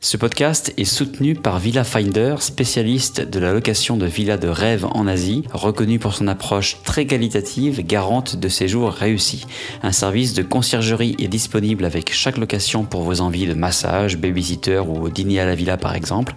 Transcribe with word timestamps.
Ce 0.00 0.16
podcast 0.16 0.72
est 0.76 0.84
soutenu 0.84 1.34
par 1.34 1.58
Villa 1.58 1.82
Finder, 1.82 2.36
spécialiste 2.38 3.20
de 3.20 3.40
la 3.40 3.52
location 3.52 3.96
de 3.96 4.06
villas 4.06 4.38
de 4.38 4.46
rêve 4.46 4.86
en 4.92 5.08
Asie, 5.08 5.42
reconnu 5.52 5.98
pour 5.98 6.14
son 6.14 6.28
approche 6.28 6.76
très 6.84 7.04
qualitative, 7.04 7.84
garante 7.84 8.36
de 8.36 8.48
séjours 8.48 8.92
réussis. 8.92 9.44
Un 9.82 9.90
service 9.90 10.34
de 10.34 10.44
conciergerie 10.44 11.16
est 11.18 11.26
disponible 11.26 11.84
avec 11.84 12.12
chaque 12.14 12.38
location 12.38 12.84
pour 12.84 13.02
vos 13.02 13.20
envies 13.20 13.48
de 13.48 13.54
massage, 13.54 14.18
babysitter 14.18 14.78
ou 14.78 15.08
dîner 15.08 15.40
à 15.40 15.46
la 15.46 15.56
villa 15.56 15.76
par 15.76 15.96
exemple. 15.96 16.36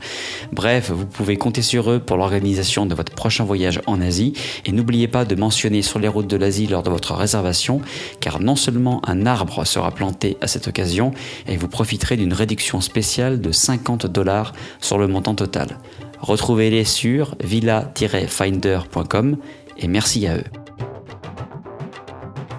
Bref, 0.52 0.90
vous 0.90 1.06
pouvez 1.06 1.38
compter 1.38 1.62
sur 1.62 1.92
eux 1.92 2.00
pour 2.00 2.18
l'organisation 2.18 2.88
de 2.88 2.96
votre 2.96 3.14
prochain 3.14 3.44
voyage 3.44 3.80
en 3.86 4.02
Asie 4.02 4.34
et 4.66 4.72
n'oubliez 4.72 5.08
pas 5.08 5.24
de 5.24 5.36
mentionner 5.36 5.84
sur 5.84 6.00
les 6.00 6.08
routes 6.08 6.26
de 6.26 6.36
l'Asie 6.36 6.66
lors 6.66 6.82
de 6.82 6.90
votre 6.90 7.14
réservation 7.14 7.80
car 8.22 8.40
non 8.40 8.56
seulement 8.56 9.08
un 9.08 9.28
arbre 9.28 9.66
sera 9.68 9.92
planté 9.92 10.36
à 10.42 10.48
cette 10.48 10.68
occasion 10.68 11.12
et 11.48 11.58
vous 11.58 11.68
profiterez 11.68 12.18
d'une 12.18 12.34
réduction 12.34 12.82
spéciale 12.82 13.40
de 13.40 13.51
50 13.52 14.08
dollars 14.08 14.54
sur 14.80 14.98
le 14.98 15.08
montant 15.08 15.36
total. 15.36 15.78
Retrouvez-les 16.20 16.86
sur 16.86 17.36
villa-finder.com 17.44 19.38
et 19.78 19.88
merci 19.88 20.28
à 20.28 20.38
eux. 20.38 20.44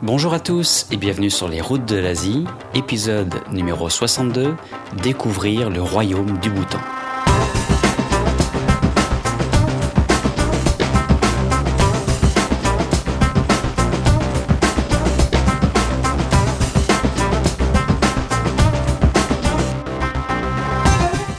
Bonjour 0.02 0.34
à 0.34 0.41
tous 0.41 0.87
et 0.91 0.96
bienvenue 0.96 1.30
sur 1.30 1.48
les 1.48 1.60
routes 1.60 1.84
de 1.84 1.96
l'Asie, 1.96 2.45
épisode 2.74 3.34
numéro 3.52 3.88
62, 3.88 4.56
Découvrir 5.01 5.70
le 5.70 5.80
royaume 5.80 6.38
du 6.38 6.51
Bhoutan. 6.51 6.80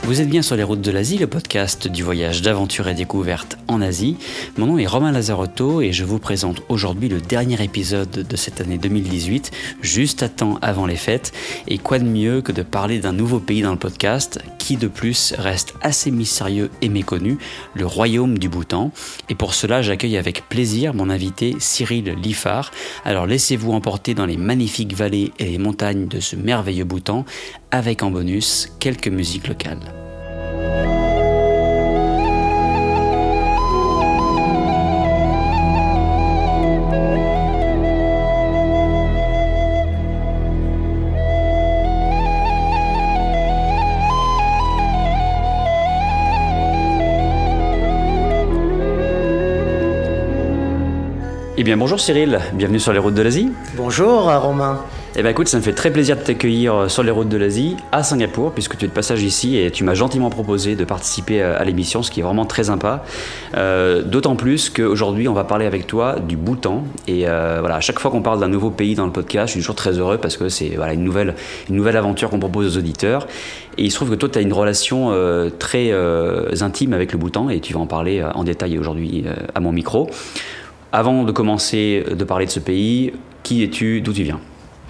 Vous 0.05 0.19
êtes 0.19 0.27
bien 0.27 0.41
sur 0.41 0.57
les 0.57 0.63
routes 0.63 0.81
de 0.81 0.91
l'Asie, 0.91 1.17
le 1.17 1.27
podcast 1.27 1.87
du 1.87 2.03
voyage 2.03 2.41
d'aventure 2.41 2.89
et 2.89 2.93
découverte 2.93 3.57
en 3.69 3.81
Asie. 3.81 4.17
Mon 4.57 4.65
nom 4.65 4.77
est 4.77 4.85
Romain 4.85 5.13
Lazarotto 5.13 5.79
et 5.79 5.93
je 5.93 6.03
vous 6.03 6.19
présente 6.19 6.61
aujourd'hui 6.67 7.07
le 7.07 7.21
dernier 7.21 7.63
épisode 7.63 8.09
de 8.09 8.35
cette 8.35 8.59
année 8.59 8.77
2018, 8.77 9.51
juste 9.81 10.21
à 10.21 10.27
temps 10.27 10.59
avant 10.61 10.85
les 10.85 10.97
fêtes. 10.97 11.31
Et 11.69 11.77
quoi 11.77 11.99
de 11.99 12.03
mieux 12.03 12.41
que 12.41 12.51
de 12.51 12.63
parler 12.63 12.99
d'un 12.99 13.13
nouveau 13.13 13.39
pays 13.39 13.61
dans 13.61 13.71
le 13.71 13.77
podcast, 13.77 14.41
qui 14.57 14.75
de 14.75 14.89
plus 14.89 15.33
reste 15.37 15.73
assez 15.81 16.11
mystérieux 16.11 16.69
et 16.81 16.89
méconnu, 16.89 17.37
le 17.73 17.85
royaume 17.85 18.37
du 18.37 18.49
Bhoutan. 18.49 18.91
Et 19.29 19.35
pour 19.35 19.53
cela, 19.53 19.81
j'accueille 19.81 20.17
avec 20.17 20.49
plaisir 20.49 20.93
mon 20.93 21.09
invité 21.09 21.55
Cyril 21.59 22.13
Liffard. 22.21 22.71
Alors 23.05 23.25
laissez-vous 23.25 23.71
emporter 23.71 24.15
dans 24.15 24.25
les 24.25 24.37
magnifiques 24.37 24.95
vallées 24.95 25.31
et 25.39 25.45
les 25.45 25.57
montagnes 25.57 26.09
de 26.09 26.19
ce 26.19 26.35
merveilleux 26.35 26.83
Bhoutan, 26.83 27.23
avec 27.73 28.03
en 28.03 28.11
bonus 28.11 28.69
quelques 28.79 29.07
musiques 29.07 29.47
locales. 29.47 29.79
Eh 51.57 51.63
bien 51.63 51.77
bonjour 51.77 51.99
Cyril, 51.99 52.39
bienvenue 52.53 52.79
sur 52.79 52.93
les 52.93 52.99
routes 52.99 53.15
de 53.15 53.21
l'Asie. 53.23 53.51
Bonjour 53.75 54.25
Romain. 54.25 54.79
Eh 55.15 55.21
bien 55.21 55.29
écoute, 55.29 55.47
ça 55.47 55.57
me 55.57 55.61
fait 55.61 55.73
très 55.73 55.91
plaisir 55.91 56.17
de 56.17 56.23
t'accueillir 56.23 56.89
sur 56.89 57.03
les 57.03 57.11
routes 57.11 57.29
de 57.29 57.37
l'Asie 57.37 57.77
à 57.91 58.01
Singapour, 58.01 58.51
puisque 58.51 58.77
tu 58.77 58.85
es 58.85 58.87
de 58.87 58.93
passage 58.93 59.21
ici 59.21 59.57
et 59.57 59.69
tu 59.69 59.83
m'as 59.83 59.93
gentiment 59.93 60.31
proposé 60.31 60.75
de 60.75 60.83
participer 60.85 61.39
à 61.39 61.63
l'émission, 61.63 62.01
ce 62.01 62.09
qui 62.09 62.21
est 62.21 62.23
vraiment 62.23 62.47
très 62.47 62.63
sympa. 62.63 63.03
Euh, 63.55 64.01
D'autant 64.01 64.35
plus 64.35 64.71
qu'aujourd'hui, 64.71 65.27
on 65.27 65.33
va 65.33 65.43
parler 65.43 65.67
avec 65.67 65.85
toi 65.85 66.15
du 66.19 66.35
Bhoutan. 66.35 66.83
Et 67.07 67.27
euh, 67.27 67.57
voilà, 67.59 67.75
à 67.75 67.79
chaque 67.79 67.99
fois 67.99 68.09
qu'on 68.09 68.23
parle 68.23 68.39
d'un 68.39 68.47
nouveau 68.47 68.71
pays 68.71 68.95
dans 68.95 69.05
le 69.05 69.11
podcast, 69.11 69.49
je 69.49 69.51
suis 69.51 69.59
toujours 69.59 69.75
très 69.75 69.99
heureux 69.99 70.17
parce 70.17 70.35
que 70.35 70.49
c'est 70.49 70.69
voilà, 70.69 70.93
une, 70.93 71.03
nouvelle, 71.03 71.35
une 71.69 71.75
nouvelle 71.75 71.97
aventure 71.97 72.31
qu'on 72.31 72.39
propose 72.39 72.75
aux 72.75 72.79
auditeurs. 72.79 73.27
Et 73.77 73.83
il 73.83 73.91
se 73.91 73.97
trouve 73.97 74.09
que 74.09 74.15
toi, 74.15 74.29
tu 74.29 74.39
as 74.39 74.41
une 74.41 74.51
relation 74.53 75.11
euh, 75.11 75.51
très 75.51 75.91
euh, 75.91 76.49
intime 76.61 76.91
avec 76.91 77.11
le 77.11 77.19
Bhoutan 77.19 77.51
et 77.51 77.59
tu 77.59 77.73
vas 77.73 77.79
en 77.81 77.87
parler 77.87 78.19
euh, 78.19 78.31
en 78.33 78.43
détail 78.43 78.79
aujourd'hui 78.79 79.25
euh, 79.27 79.35
à 79.53 79.59
mon 79.59 79.71
micro. 79.71 80.09
Avant 80.91 81.23
de 81.23 81.31
commencer 81.31 82.03
de 82.09 82.23
parler 82.23 82.47
de 82.47 82.51
ce 82.51 82.59
pays, 82.59 83.13
qui 83.43 83.63
es-tu, 83.63 84.01
d'où 84.01 84.11
tu 84.11 84.23
viens? 84.23 84.39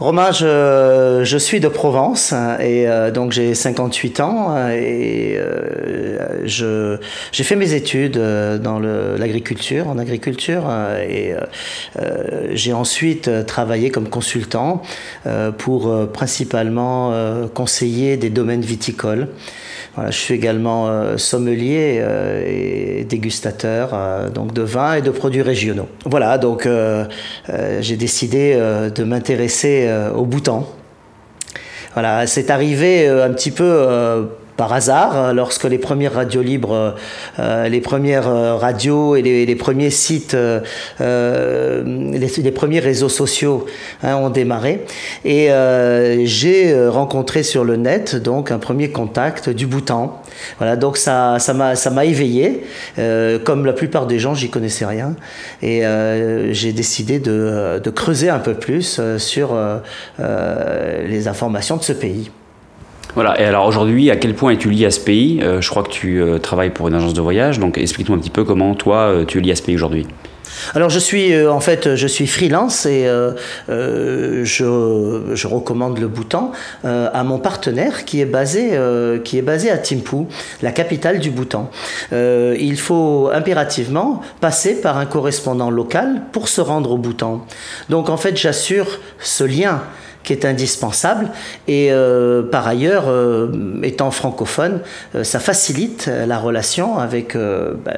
Romain, 0.00 0.32
je, 0.32 1.36
suis 1.38 1.60
de 1.60 1.68
Provence 1.68 2.32
et 2.32 2.88
euh, 2.88 3.12
donc 3.12 3.30
j'ai 3.30 3.54
58 3.54 4.18
ans 4.18 4.56
et 4.68 5.36
euh, 5.38 6.98
j'ai 7.30 7.44
fait 7.44 7.54
mes 7.54 7.74
études 7.74 8.18
dans 8.18 8.80
le, 8.80 9.16
l'agriculture, 9.16 9.86
en 9.86 9.96
agriculture 9.96 10.64
et 11.08 11.34
euh, 12.00 12.48
j'ai 12.54 12.72
ensuite 12.72 13.30
travaillé 13.46 13.90
comme 13.90 14.08
consultant 14.08 14.82
pour 15.58 16.08
principalement 16.12 17.12
conseiller 17.54 18.16
des 18.16 18.30
domaines 18.30 18.62
viticoles. 18.62 19.28
Je 20.10 20.16
suis 20.16 20.34
également 20.34 20.88
euh, 20.88 21.16
sommelier 21.18 21.98
euh, 22.00 22.42
et 22.44 23.04
dégustateur 23.04 23.90
euh, 23.92 24.28
donc 24.28 24.52
de 24.52 24.62
vins 24.62 24.94
et 24.94 25.02
de 25.02 25.10
produits 25.10 25.42
régionaux. 25.42 25.88
Voilà, 26.04 26.36
donc 26.38 26.68
j'ai 27.80 27.96
décidé 27.96 28.54
de 28.54 29.04
m'intéresser 29.04 29.83
au 30.14 30.24
Bhoutan. 30.24 30.66
Voilà, 31.94 32.26
c'est 32.26 32.50
arrivé 32.50 33.08
un 33.08 33.30
petit 33.32 33.50
peu 33.50 34.28
par 34.56 34.72
hasard, 34.72 35.16
hein, 35.16 35.32
lorsque 35.32 35.64
les 35.64 35.78
premières 35.78 36.14
radios 36.14 36.42
libres, 36.42 36.94
euh, 37.38 37.68
les 37.68 37.80
premières 37.80 38.28
euh, 38.28 38.56
radios 38.56 39.16
et 39.16 39.22
les, 39.22 39.56
premiers 39.56 39.90
sites, 39.90 40.34
euh, 40.34 40.60
les, 41.00 42.50
premiers 42.52 42.80
réseaux 42.80 43.08
sociaux 43.08 43.66
hein, 44.02 44.16
ont 44.16 44.30
démarré. 44.30 44.84
Et 45.24 45.48
j'ai 46.24 46.88
rencontré 46.88 47.42
sur 47.42 47.64
le 47.64 47.76
net 47.76 48.16
donc 48.16 48.50
un 48.50 48.58
premier 48.58 48.90
contact 48.90 49.50
du 49.50 49.66
Bhoutan. 49.66 50.22
Voilà, 50.58 50.76
donc 50.76 50.96
ça, 50.96 51.38
ça 51.38 51.54
m'a, 51.54 51.76
ça 51.76 51.90
m'a 51.90 52.04
éveillé. 52.04 52.64
comme 53.44 53.66
la 53.66 53.72
plupart 53.72 54.06
des 54.06 54.18
gens, 54.18 54.34
j'y 54.34 54.50
connaissais 54.50 54.84
rien, 54.84 55.14
et 55.62 55.82
j'ai 56.50 56.72
décidé 56.72 57.18
de, 57.18 57.80
de, 57.82 57.90
creuser 57.90 58.28
un 58.28 58.38
peu 58.38 58.54
plus 58.54 59.00
sur 59.18 59.56
les 60.18 61.28
informations 61.28 61.76
de 61.76 61.82
ce 61.82 61.92
pays. 61.92 62.30
Voilà, 63.14 63.40
et 63.40 63.44
alors 63.44 63.66
aujourd'hui, 63.66 64.10
à 64.10 64.16
quel 64.16 64.34
point 64.34 64.52
es-tu 64.52 64.70
lié 64.70 64.86
à 64.86 64.90
ce 64.90 64.98
pays? 64.98 65.40
Euh, 65.40 65.60
Je 65.60 65.70
crois 65.70 65.84
que 65.84 65.90
tu 65.90 66.20
euh, 66.20 66.38
travailles 66.38 66.70
pour 66.70 66.88
une 66.88 66.94
agence 66.94 67.14
de 67.14 67.20
voyage, 67.20 67.60
donc 67.60 67.78
explique-moi 67.78 68.18
un 68.18 68.20
petit 68.20 68.30
peu 68.30 68.42
comment 68.42 68.74
toi 68.74 68.96
euh, 68.96 69.24
tu 69.24 69.38
es 69.38 69.40
lié 69.40 69.52
à 69.52 69.56
ce 69.56 69.62
pays 69.62 69.76
aujourd'hui. 69.76 70.06
Alors 70.74 70.88
je 70.88 70.98
suis 70.98 71.36
en 71.46 71.58
fait 71.58 71.96
je 71.96 72.06
suis 72.06 72.28
freelance 72.28 72.86
et 72.86 73.06
je, 73.68 74.44
je, 74.44 75.46
recommande 75.48 75.98
le 75.98 76.06
Bhoutan 76.06 76.52
à 76.84 77.24
mon 77.24 77.38
partenaire 77.38 78.04
qui 78.04 78.20
est 78.20 78.24
basé 78.24 78.78
qui 79.24 79.36
est 79.36 79.42
basé 79.42 79.70
à 79.70 79.78
Thimphu, 79.78 80.26
la 80.62 80.70
capitale 80.70 81.18
du 81.18 81.32
Bhoutan. 81.32 81.70
il 82.12 82.76
faut 82.78 83.30
impérativement 83.34 84.22
passer 84.40 84.80
par 84.80 84.96
un 84.96 85.06
correspondant 85.06 85.70
local 85.70 86.22
pour 86.30 86.46
se 86.46 86.60
rendre 86.60 86.92
au 86.92 86.98
Bhoutan. 86.98 87.44
Donc 87.90 88.08
en 88.08 88.16
fait 88.16 88.36
j'assure 88.36 89.00
ce 89.18 89.42
lien 89.42 89.82
qui 90.24 90.32
est 90.32 90.44
indispensable. 90.44 91.28
Et 91.68 91.92
euh, 91.92 92.42
par 92.42 92.66
ailleurs, 92.66 93.04
euh, 93.08 93.48
étant 93.82 94.10
francophone, 94.10 94.80
euh, 95.14 95.22
ça 95.22 95.38
facilite 95.38 96.10
la 96.26 96.38
relation 96.38 96.98
avec 96.98 97.36
bah, 97.36 97.92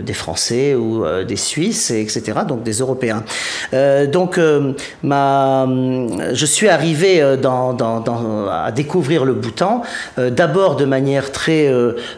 des 0.00 0.12
Français 0.12 0.74
ou 0.74 1.04
des 1.26 1.36
Suisses, 1.36 1.90
etc., 1.90 2.40
donc 2.46 2.62
des 2.62 2.78
Européens. 2.78 3.24
donc, 4.12 4.38
ma, 5.02 5.66
je 6.32 6.46
suis 6.46 6.68
arrivé 6.68 7.36
dans, 7.40 7.76
à 8.50 8.70
découvrir 8.72 9.24
le 9.24 9.34
Bhoutan, 9.34 9.82
d'abord 10.16 10.76
de 10.76 10.84
manière 10.84 11.32
très, 11.32 11.72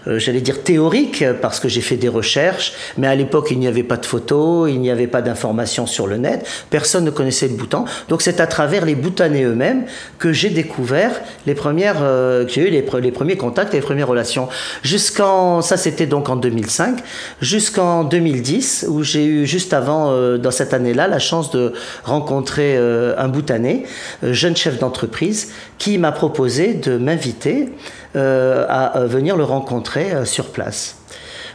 j'allais 0.06 0.40
dire, 0.40 0.62
théorique, 0.62 1.24
parce 1.40 1.60
que 1.60 1.68
j'ai 1.68 1.80
fait 1.80 1.96
des 1.96 2.08
recherches, 2.08 2.74
mais 2.98 3.06
à 3.06 3.14
l'époque, 3.14 3.48
il 3.50 3.58
n'y 3.58 3.68
avait 3.68 3.82
pas 3.82 3.96
de 3.96 4.06
photos, 4.06 4.70
il 4.70 4.80
n'y 4.80 4.90
avait 4.90 5.06
pas 5.06 5.22
d'informations 5.22 5.86
sur 5.86 6.06
le 6.06 6.18
net, 6.18 6.46
personne 6.68 7.04
ne 7.04 7.10
connaissait 7.10 7.48
le 7.48 7.54
Bhoutan. 7.54 7.84
Donc, 8.08 8.22
c'est 8.22 8.40
à 8.40 8.46
travers 8.46 8.84
les 8.84 8.89
Bhoutanais 8.94 9.44
eux-mêmes 9.44 9.84
que 10.18 10.32
j'ai 10.32 10.50
découvert 10.50 11.20
les 11.46 11.54
premières, 11.54 11.98
euh, 12.02 12.44
que 12.44 12.52
j'ai 12.52 12.68
eu 12.68 12.70
les, 12.70 12.84
les, 13.00 13.12
premiers 13.12 13.36
contacts 13.36 13.74
et 13.74 13.78
les 13.78 13.82
premières 13.82 14.08
relations. 14.08 14.48
Jusqu'en, 14.82 15.62
ça 15.62 15.76
c'était 15.76 16.06
donc 16.06 16.28
en 16.28 16.36
2005, 16.36 16.98
jusqu'en 17.40 18.04
2010 18.04 18.86
où 18.88 19.02
j'ai 19.02 19.24
eu 19.24 19.46
juste 19.46 19.72
avant, 19.72 20.10
euh, 20.10 20.38
dans 20.38 20.50
cette 20.50 20.74
année-là, 20.74 21.08
la 21.08 21.18
chance 21.18 21.50
de 21.50 21.72
rencontrer 22.04 22.76
euh, 22.76 23.14
un 23.18 23.28
Bhoutanais, 23.28 23.84
jeune 24.22 24.56
chef 24.56 24.78
d'entreprise, 24.78 25.52
qui 25.78 25.98
m'a 25.98 26.12
proposé 26.12 26.74
de 26.74 26.98
m'inviter 26.98 27.68
à 28.14 29.04
venir 29.06 29.36
le 29.36 29.44
rencontrer 29.44 30.26
sur 30.26 30.46
place. 30.46 30.96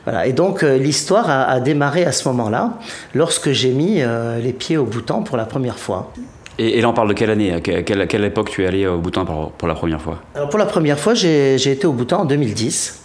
Voilà. 0.05 0.25
Et 0.25 0.31
donc 0.31 0.61
l'histoire 0.61 1.29
a, 1.29 1.43
a, 1.43 1.59
démarré 1.59 2.05
à 2.05 2.13
ce 2.13 2.27
moment-là, 2.29 2.79
lorsque 3.13 3.51
j'ai 3.51 3.71
mis 3.71 4.01
les 4.41 4.53
pieds 4.53 4.77
au 4.77 4.85
Bhoutan 4.85 5.21
pour 5.21 5.35
la 5.35 5.45
première 5.45 5.77
fois. 5.77 6.13
Et, 6.57 6.81
là, 6.81 6.89
on 6.89 6.93
parle 6.93 7.09
de 7.09 7.13
quelle 7.13 7.29
année 7.29 7.53
à 7.53 7.61
quelle, 7.61 7.83
quelle, 7.83 8.23
époque 8.23 8.49
tu 8.49 8.63
es 8.63 8.67
allé 8.67 8.87
au 8.87 8.97
Bhoutan 8.97 9.25
pour, 9.25 9.51
pour 9.51 9.67
la 9.67 9.73
première 9.73 10.01
fois? 10.01 10.19
Alors 10.35 10.49
Pour 10.49 10.59
la 10.59 10.65
première 10.65 10.99
fois, 10.99 11.13
j'ai 11.13 11.55
été 11.55 11.85
au 11.85 11.93
Bhoutan 11.93 12.21
en 12.21 12.25
2010. 12.25 13.04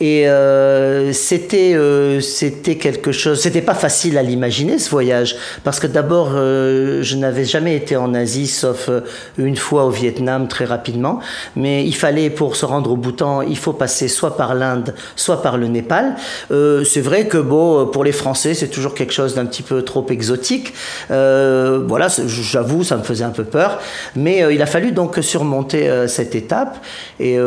Et 0.00 0.26
euh, 0.28 1.12
c'était 1.12 1.74
euh, 1.74 2.20
c'était 2.20 2.76
quelque 2.76 3.12
chose. 3.12 3.40
C'était 3.40 3.60
pas 3.60 3.74
facile 3.74 4.16
à 4.16 4.22
l'imaginer 4.22 4.78
ce 4.78 4.88
voyage 4.88 5.36
parce 5.62 5.78
que 5.78 5.86
d'abord 5.86 6.30
euh, 6.34 7.02
je 7.02 7.16
n'avais 7.16 7.44
jamais 7.44 7.76
été 7.76 7.96
en 7.96 8.14
Asie 8.14 8.46
sauf 8.46 8.88
une 9.36 9.56
fois 9.56 9.84
au 9.84 9.90
Vietnam 9.90 10.48
très 10.48 10.64
rapidement. 10.64 11.20
Mais 11.54 11.84
il 11.84 11.94
fallait 11.94 12.30
pour 12.30 12.56
se 12.56 12.64
rendre 12.64 12.92
au 12.92 12.96
Bhoutan, 12.96 13.42
il 13.42 13.58
faut 13.58 13.74
passer 13.74 14.08
soit 14.08 14.38
par 14.38 14.54
l'Inde, 14.54 14.94
soit 15.16 15.42
par 15.42 15.58
le 15.58 15.66
Népal. 15.66 16.14
C'est 16.48 17.00
vrai 17.00 17.26
que 17.26 17.38
bon 17.38 17.86
pour 17.86 18.04
les 18.04 18.12
Français 18.12 18.54
c'est 18.54 18.68
toujours 18.68 18.94
quelque 18.94 19.12
chose 19.12 19.34
d'un 19.34 19.44
petit 19.44 19.62
peu 19.62 19.82
trop 19.82 20.06
exotique. 20.08 20.72
voilà, 21.08 22.08
j'avoue 22.26 22.84
ça 22.84 22.96
me 22.96 23.02
faisait 23.02 23.24
un 23.24 23.30
peu 23.30 23.44
peur. 23.44 23.80
Mais 24.16 24.44
il 24.50 24.62
a 24.62 24.66
fallu 24.66 24.92
donc 24.92 25.18
surmonter 25.20 26.06
cette 26.06 26.34
étape. 26.34 26.78
Et 27.18 27.38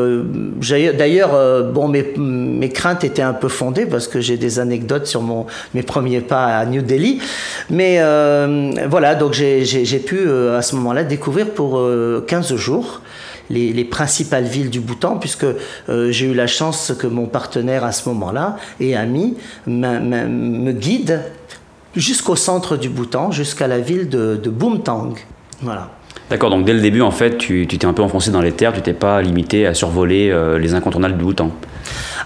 d'ailleurs 0.94 1.64
bon 1.64 1.88
mais 1.88 2.03
mes, 2.18 2.70
craintes 2.70 3.04
étaient 3.04 3.22
un 3.22 3.34
peu 3.34 3.48
fondées 3.48 3.86
parce 3.86 4.08
que 4.08 4.22
j'ai 4.22 4.38
des 4.38 4.60
anecdotes 4.60 5.08
sur 5.08 5.22
mon, 5.22 5.46
mes 5.74 5.84
premiers 5.84 6.22
pas 6.22 6.46
à 6.46 6.66
New 6.66 6.82
Delhi. 6.82 7.20
Mais 7.70 7.98
euh, 8.00 8.72
voilà, 8.90 9.16
donc 9.16 9.34
j'ai 9.34 10.00
pu 10.00 10.18
euh, 10.20 10.58
à 10.58 10.62
ce 10.62 10.76
moment-là 10.76 11.04
découvrir 11.04 11.52
pour 11.52 11.74
15 12.28 12.52
euh, 12.52 12.58
jours 12.58 13.02
les, 13.50 13.74
les, 13.74 13.86
principales 13.86 14.46
villes 14.46 14.70
du 14.70 14.80
Bhoutan, 14.80 15.18
puisque 15.18 15.46
j'ai 15.88 16.26
eu 16.26 16.34
la 16.34 16.48
chance 16.48 16.94
que 16.98 17.08
mon 17.08 17.26
partenaire 17.26 17.84
à 17.84 17.92
ce 17.92 18.08
moment-là 18.10 18.56
et 18.80 18.96
ami 18.96 19.36
me 19.68 20.72
guide 20.72 21.22
jusqu'au 21.96 22.36
centre 22.36 22.78
du 22.78 22.90
Bhoutan, 22.90 23.32
jusqu'à 23.32 23.68
la 23.68 23.80
ville 23.80 24.10
de, 24.10 24.40
de. 24.42 24.52
Voilà. 25.62 25.92
D'accord, 26.30 26.50
donc 26.50 26.66
dès 26.66 26.74
le 26.74 26.80
début, 26.80 27.02
en 27.02 27.12
fait, 27.12 27.38
tu 27.38 27.68
t'es 27.68 27.86
un 27.86 27.94
peu 27.94 28.02
enfoncé 28.02 28.32
dans 28.32 28.42
les 28.42 28.52
terres, 28.52 28.74
tu 28.74 28.82
t'es 28.82 28.94
pas 28.94 29.22
limité 29.22 29.68
à 29.68 29.74
survoler 29.74 30.34
les 30.60 30.74
incontournables 30.74 31.18
du 31.18 31.24
Bhoutan. 31.24 31.52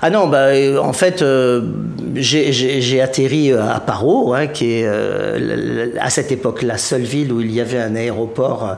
Ah 0.02 0.10
non, 0.12 0.28
bah, 0.28 0.48
euh, 0.48 0.78
en 0.78 0.94
fait, 0.94 1.22
euh, 1.22 1.62
j'ai 2.16 3.02
atterri 3.02 3.52
euh, 3.52 3.62
à 3.68 3.80
Paro, 3.80 4.34
hein, 4.34 4.48
qui 4.48 4.74
est 4.74 4.88
à 6.00 6.10
cette 6.10 6.32
époque 6.32 6.62
la 6.62 6.78
seule 6.78 7.02
ville 7.02 7.34
où 7.34 7.42
il 7.42 7.52
y 7.52 7.62
avait 7.62 7.80
un 7.80 7.96
aéroport 7.96 8.78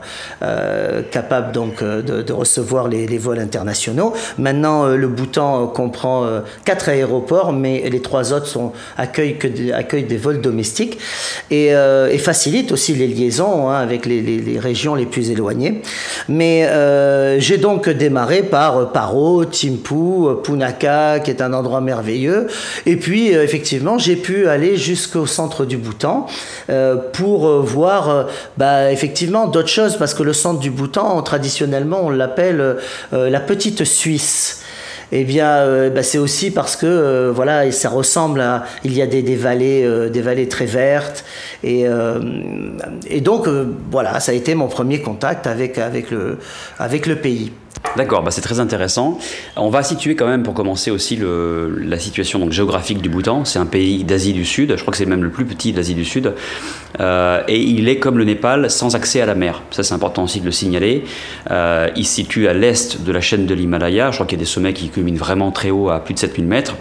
capable 1.10 1.52
donc 1.52 1.82
de, 1.82 2.32
recevoir 2.32 2.88
les, 2.88 3.18
vols 3.18 3.38
internationaux. 3.38 4.14
Maintenant, 4.38 4.86
le 4.86 5.08
Bhoutan 5.08 5.66
comprend 5.66 6.26
quatre 6.64 6.88
aéroports, 6.88 7.52
mais 7.52 7.88
les 7.90 8.00
trois 8.00 8.32
autres 8.32 8.46
sont, 8.46 8.72
accueillent, 8.96 9.36
que 9.36 9.48
des, 9.48 9.72
accueillent 9.72 10.04
des 10.04 10.16
vols 10.16 10.40
domestiques 10.40 10.98
et, 11.50 11.68
et 11.68 12.18
facilitent 12.18 12.72
aussi 12.72 12.94
les 12.94 13.06
liaisons 13.06 13.68
hein, 13.68 13.80
avec 13.80 14.06
les, 14.06 14.58
régions 14.58 14.94
les 14.94 15.06
plus 15.06 15.30
éloignées. 15.30 15.82
Mais 16.28 16.68
j'ai 17.38 17.58
donc 17.58 17.88
démarré 17.88 18.42
par 18.42 18.92
Paro, 18.92 19.44
Thimphu, 19.44 20.40
Qui 21.18 21.30
est 21.30 21.42
un 21.42 21.52
endroit 21.52 21.80
merveilleux. 21.80 22.46
Et 22.86 22.96
puis, 22.96 23.34
euh, 23.34 23.42
effectivement, 23.42 23.98
j'ai 23.98 24.16
pu 24.16 24.46
aller 24.46 24.76
jusqu'au 24.76 25.26
centre 25.26 25.64
du 25.64 25.76
Bhoutan 25.76 26.26
euh, 26.68 26.96
pour 27.12 27.48
euh, 27.48 27.60
voir, 27.60 28.26
bah, 28.56 28.92
effectivement, 28.92 29.46
d'autres 29.46 29.68
choses, 29.68 29.96
parce 29.96 30.14
que 30.14 30.22
le 30.22 30.32
centre 30.32 30.60
du 30.60 30.70
Bhoutan, 30.70 31.20
traditionnellement, 31.22 32.00
on 32.04 32.10
l'appelle 32.10 32.76
la 33.12 33.40
petite 33.40 33.84
Suisse 33.84 34.62
eh 35.12 35.24
bien, 35.24 35.90
bah, 35.90 36.04
c'est 36.04 36.18
aussi 36.18 36.52
parce 36.52 36.76
que 36.76 37.32
voilà, 37.34 37.70
ça 37.72 37.88
ressemble 37.88 38.40
à, 38.40 38.64
il 38.84 38.94
y 38.94 39.02
a 39.02 39.06
des, 39.06 39.22
vallées, 39.34 40.08
des 40.08 40.20
vallées 40.20 40.48
très 40.48 40.66
vertes, 40.66 41.24
et, 41.64 41.84
et 43.08 43.20
donc 43.20 43.48
voilà, 43.90 44.20
ça 44.20 44.30
a 44.30 44.34
été 44.36 44.54
mon 44.54 44.68
premier 44.68 45.00
contact 45.00 45.48
avec 45.48 45.78
avec 45.78 46.12
le 46.12 46.38
avec 46.78 47.06
le 47.06 47.16
pays. 47.16 47.50
D'accord, 47.96 48.22
bah 48.22 48.30
c'est 48.30 48.40
très 48.40 48.60
intéressant. 48.60 49.18
On 49.56 49.68
va 49.68 49.82
situer 49.82 50.14
quand 50.14 50.26
même 50.26 50.42
pour 50.42 50.54
commencer 50.54 50.90
aussi 50.90 51.18
la 51.20 51.98
situation 51.98 52.50
géographique 52.50 53.02
du 53.02 53.08
Bhoutan. 53.08 53.44
C'est 53.44 53.58
un 53.58 53.66
pays 53.66 54.04
d'Asie 54.04 54.32
du 54.32 54.44
Sud, 54.44 54.76
je 54.76 54.80
crois 54.80 54.92
que 54.92 54.98
c'est 54.98 55.06
même 55.06 55.24
le 55.24 55.30
plus 55.30 55.44
petit 55.44 55.72
d'Asie 55.72 55.94
du 55.94 56.04
Sud. 56.04 56.34
Euh, 57.00 57.42
et 57.48 57.60
il 57.60 57.88
est 57.88 57.98
comme 57.98 58.18
le 58.18 58.24
Népal, 58.24 58.70
sans 58.70 58.94
accès 58.94 59.20
à 59.20 59.26
la 59.26 59.34
mer. 59.34 59.62
Ça 59.70 59.82
c'est 59.82 59.94
important 59.94 60.22
aussi 60.24 60.40
de 60.40 60.44
le 60.44 60.52
signaler. 60.52 61.04
Euh, 61.50 61.88
il 61.96 62.06
se 62.06 62.14
situe 62.14 62.48
à 62.48 62.52
l'est 62.52 63.02
de 63.02 63.12
la 63.12 63.20
chaîne 63.20 63.46
de 63.46 63.54
l'Himalaya. 63.54 64.10
Je 64.10 64.16
crois 64.16 64.26
qu'il 64.26 64.38
y 64.38 64.40
a 64.40 64.44
des 64.44 64.50
sommets 64.50 64.72
qui 64.72 64.88
culminent 64.88 65.18
vraiment 65.18 65.50
très 65.50 65.70
haut 65.70 65.90
à 65.90 66.00
plus 66.00 66.14
de 66.14 66.18
7000 66.20 66.46
mètres. 66.46 66.76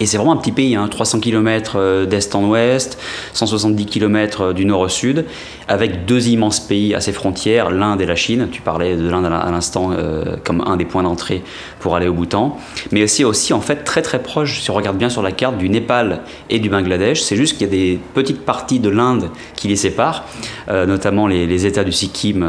Et 0.00 0.06
c'est 0.06 0.16
vraiment 0.16 0.32
un 0.32 0.36
petit 0.36 0.52
pays, 0.52 0.74
hein, 0.74 0.88
300 0.88 1.20
km 1.20 1.74
euh, 1.76 2.04
d'est 2.04 2.34
en 2.34 2.44
ouest, 2.44 2.98
170 3.32 3.86
km 3.86 4.40
euh, 4.40 4.52
du 4.52 4.64
nord 4.64 4.80
au 4.80 4.88
sud, 4.88 5.24
avec 5.68 6.04
deux 6.04 6.28
immenses 6.28 6.58
pays 6.58 6.94
à 6.94 7.00
ses 7.00 7.12
frontières, 7.12 7.70
l'Inde 7.70 8.00
et 8.00 8.06
la 8.06 8.16
Chine. 8.16 8.48
Tu 8.50 8.60
parlais 8.60 8.96
de 8.96 9.08
l'Inde 9.08 9.26
à 9.26 9.50
l'instant 9.50 9.90
euh, 9.92 10.36
comme 10.42 10.62
un 10.66 10.76
des 10.76 10.84
points 10.84 11.04
d'entrée 11.04 11.44
pour 11.78 11.94
aller 11.94 12.08
au 12.08 12.12
Bhoutan, 12.12 12.58
mais 12.90 13.04
aussi 13.04 13.24
aussi 13.24 13.52
en 13.52 13.60
fait 13.60 13.84
très 13.84 14.02
très 14.02 14.20
proche, 14.20 14.62
si 14.62 14.70
on 14.70 14.74
regarde 14.74 14.96
bien 14.96 15.08
sur 15.08 15.22
la 15.22 15.30
carte, 15.30 15.58
du 15.58 15.68
Népal 15.68 16.22
et 16.50 16.58
du 16.58 16.68
Bangladesh. 16.68 17.22
C'est 17.22 17.36
juste 17.36 17.56
qu'il 17.56 17.68
y 17.68 17.70
a 17.70 17.72
des 17.72 18.00
petites 18.14 18.44
parties 18.44 18.80
de 18.80 18.88
l'Inde 18.88 19.30
qui 19.54 19.68
les 19.68 19.76
séparent, 19.76 20.24
notamment 20.68 21.26
les, 21.26 21.66
États 21.66 21.84
du 21.84 21.92
Sikkim 21.92 22.42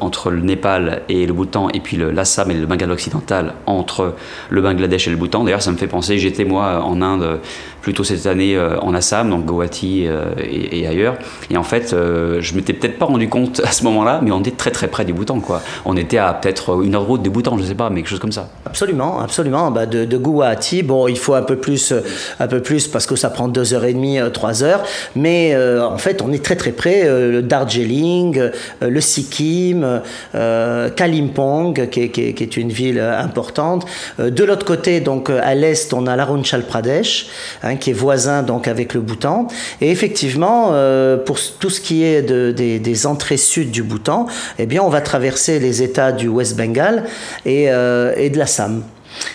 entre 0.00 0.30
le 0.30 0.40
Népal 0.40 1.02
et 1.08 1.26
le 1.26 1.32
Bhoutan, 1.32 1.68
et 1.70 1.80
puis 1.80 1.96
l'Assam 1.96 2.50
et 2.50 2.54
le 2.54 2.66
Bengale 2.66 2.90
occidental 2.90 3.54
entre 3.66 4.14
le 4.48 4.62
Bangladesh 4.62 5.08
et 5.08 5.10
le 5.10 5.16
Bhoutan. 5.16 5.44
D'ailleurs, 5.44 5.62
ça 5.62 5.72
me 5.72 5.76
fait 5.76 5.86
penser, 5.86 6.18
j'étais 6.18 6.44
moi 6.44 6.69
en 6.78 7.02
Inde 7.02 7.40
plutôt 7.80 8.04
cette 8.04 8.26
année 8.26 8.56
euh, 8.56 8.78
en 8.80 8.94
Assam, 8.94 9.30
donc 9.30 9.46
Guwahati 9.46 10.06
euh, 10.06 10.24
et, 10.38 10.86
ailleurs. 10.86 11.16
Et 11.50 11.56
en 11.56 11.62
fait, 11.62 11.92
euh, 11.92 12.40
je 12.40 12.54
m'étais 12.54 12.72
peut-être 12.72 12.98
pas 12.98 13.06
rendu 13.06 13.28
compte 13.28 13.60
à 13.64 13.72
ce 13.72 13.84
moment-là, 13.84 14.20
mais 14.22 14.30
on 14.32 14.40
était 14.40 14.50
très 14.50 14.70
très 14.70 14.88
près 14.88 15.04
du 15.04 15.12
Bhoutan. 15.12 15.40
Quoi. 15.40 15.62
On 15.84 15.96
était 15.96 16.18
à 16.18 16.32
peut-être 16.34 16.82
une 16.82 16.94
heure 16.94 17.02
de 17.02 17.06
route 17.06 17.22
du 17.22 17.30
Bhoutan, 17.30 17.56
je 17.58 17.64
sais 17.64 17.74
pas, 17.74 17.90
mais 17.90 18.00
quelque 18.00 18.10
chose 18.10 18.20
comme 18.20 18.32
ça. 18.32 18.48
Absolument, 18.66 19.20
absolument. 19.20 19.70
Bah, 19.70 19.86
de, 19.86 20.04
de 20.04 20.16
Guwahati, 20.16 20.82
bon, 20.82 21.08
il 21.08 21.18
faut 21.18 21.34
un 21.34 21.42
peu 21.42 21.56
plus, 21.56 21.92
un 22.38 22.46
peu 22.46 22.60
plus 22.60 22.88
parce 22.88 23.06
que 23.06 23.16
ça 23.16 23.30
prend 23.30 23.48
deux 23.48 23.74
heures 23.74 23.84
et 23.84 23.94
demie, 23.94 24.18
trois 24.32 24.62
heures. 24.62 24.82
Mais 25.16 25.56
en 25.56 25.98
fait, 25.98 26.22
on 26.22 26.32
est 26.32 26.44
très 26.44 26.56
très 26.56 26.72
près. 26.72 27.04
le 27.04 27.42
Darjeeling, 27.42 28.50
le 28.80 29.00
Sikkim, 29.00 30.02
Kalimpong, 30.32 31.88
qui 31.90 32.02
est, 32.02 32.08
qui, 32.10 32.22
est, 32.22 32.56
une 32.56 32.70
ville 32.70 33.00
importante. 33.00 33.86
de 34.18 34.44
l'autre 34.44 34.66
côté, 34.66 35.00
donc 35.00 35.30
à 35.30 35.54
l'est, 35.54 35.92
on 35.94 36.06
a 36.06 36.16
l'Arunachal 36.16 36.62
Pradesh. 36.62 37.26
Hein, 37.70 37.76
qui 37.76 37.90
est 37.90 37.94
voisin 37.94 38.42
donc 38.42 38.68
avec 38.68 38.94
le 38.94 39.00
Bhoutan. 39.00 39.46
Et 39.80 39.90
effectivement, 39.90 40.70
euh, 40.72 41.16
pour 41.16 41.38
tout 41.58 41.70
ce 41.70 41.80
qui 41.80 42.04
est 42.04 42.22
de, 42.22 42.50
des, 42.50 43.06
entrées 43.06 43.36
sud 43.36 43.70
du 43.70 43.82
Bhoutan, 43.82 44.26
eh 44.58 44.66
bien, 44.66 44.82
on 44.82 44.88
va 44.88 45.00
traverser 45.00 45.58
les 45.58 45.82
États 45.82 46.12
du 46.12 46.28
West 46.28 46.56
Bengal 46.56 47.04
et, 47.46 47.70
euh, 47.70 48.12
et 48.16 48.30
de 48.30 48.38
l'Assam. 48.38 48.82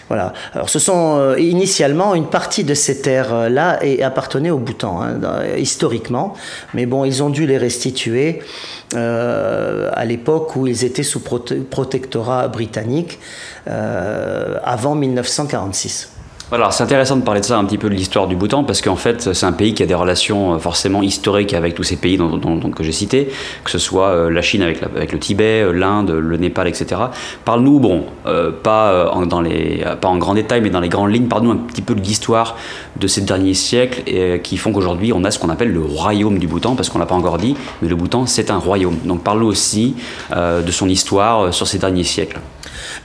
Voilà. 0.08 0.34
Alors, 0.54 0.70
ce 0.70 0.80
sont 0.80 1.18
euh, 1.18 1.40
initialement 1.40 2.16
une 2.16 2.28
partie 2.28 2.64
de 2.64 2.74
ces 2.74 3.02
terres-là 3.02 3.80
et 3.84 4.04
appartenaient 4.04 4.50
au 4.50 4.58
Bhoutan 4.58 5.02
hein, 5.02 5.20
historiquement, 5.58 6.34
mais 6.74 6.86
bon, 6.86 7.06
ils 7.06 7.24
ont 7.24 7.30
dû 7.30 7.46
les 7.46 7.58
restituer 7.58 8.42
à 8.94 10.06
l'époque 10.06 10.56
où 10.56 10.68
ils 10.68 10.86
étaient 10.86 11.04
sous 11.04 11.20
protectorat 11.20 12.48
britannique 12.48 13.20
avant 13.66 14.96
1946. 14.96 16.15
Alors 16.52 16.74
c'est 16.74 16.84
intéressant 16.84 17.16
de 17.16 17.24
parler 17.24 17.42
de 17.42 17.46
ça 17.46 17.58
un 17.58 17.66
petit 17.66 17.80
peu 17.80 17.90
de 17.90 17.96
l'histoire 17.96 18.28
du 18.28 18.36
Bhoutan 18.36 18.64
parce 18.64 18.80
qu'en 18.80 18.96
fait 18.96 19.34
c'est 19.34 19.48
un 19.48 19.52
pays 19.52 19.74
qui 19.74 19.82
a 19.82 19.88
des 19.88 19.96
relations 19.96 20.54
euh, 20.54 20.60
forcément 20.60 21.02
historiques 21.02 21.56
avec 21.56 21.74
tous 21.74 21.82
ces 21.82 21.96
pays 21.96 22.18
dont, 22.18 22.60
que 22.70 22.84
j'ai 22.84 22.92
cités, 22.92 23.32
que 23.64 23.72
ce 23.72 23.80
soit 23.80 24.10
euh, 24.10 24.30
la 24.30 24.44
Chine 24.44 24.62
avec, 24.62 24.84
avec 24.84 25.12
le 25.12 25.18
Tibet, 25.18 25.64
euh, 25.64 25.72
l'Inde, 25.72 26.12
le 26.12 26.38
Népal, 26.38 26.68
etc. 26.68 27.02
Parle-nous, 27.46 27.80
bon, 27.80 28.06
pas, 28.62 29.12
en, 29.12 29.26
dans 29.26 29.42
les, 29.42 29.84
pas 30.00 30.08
en 30.08 30.18
grand 30.18 30.36
détail 30.36 30.62
mais 30.62 30.70
dans 30.70 30.82
les 30.82 30.90
grandes 30.90 31.12
lignes, 31.12 31.28
parle-nous 31.28 31.52
un 31.52 31.58
petit 31.58 31.82
peu 31.82 31.96
de 31.96 32.02
l'histoire 32.02 32.56
de 32.96 33.08
ces 33.08 33.22
derniers 33.22 33.56
siècles 33.56 34.04
et, 34.06 34.40
qui 34.44 34.58
font 34.58 34.72
qu'aujourd'hui 34.72 35.14
on 35.14 35.24
a 35.24 35.32
ce 35.32 35.40
qu'on 35.40 35.50
appelle 35.50 35.74
le 35.74 35.82
royaume 35.82 36.38
du 36.38 36.48
Bhoutan 36.48 36.76
parce 36.76 36.90
qu'on 36.90 37.00
l'a 37.00 37.08
pas 37.08 37.16
encore 37.16 37.40
dit, 37.40 37.56
mais 37.82 37.88
le 37.88 37.96
Bhoutan 37.96 38.28
c'est 38.28 38.52
un 38.52 38.60
royaume. 38.60 38.98
Donc 39.06 39.24
parle-nous 39.24 39.48
aussi 39.48 39.96
de 40.32 40.72
son 40.72 40.88
histoire 40.88 41.52
sur 41.52 41.68
ces 41.68 41.80
derniers 41.80 42.04
siècles. 42.04 42.40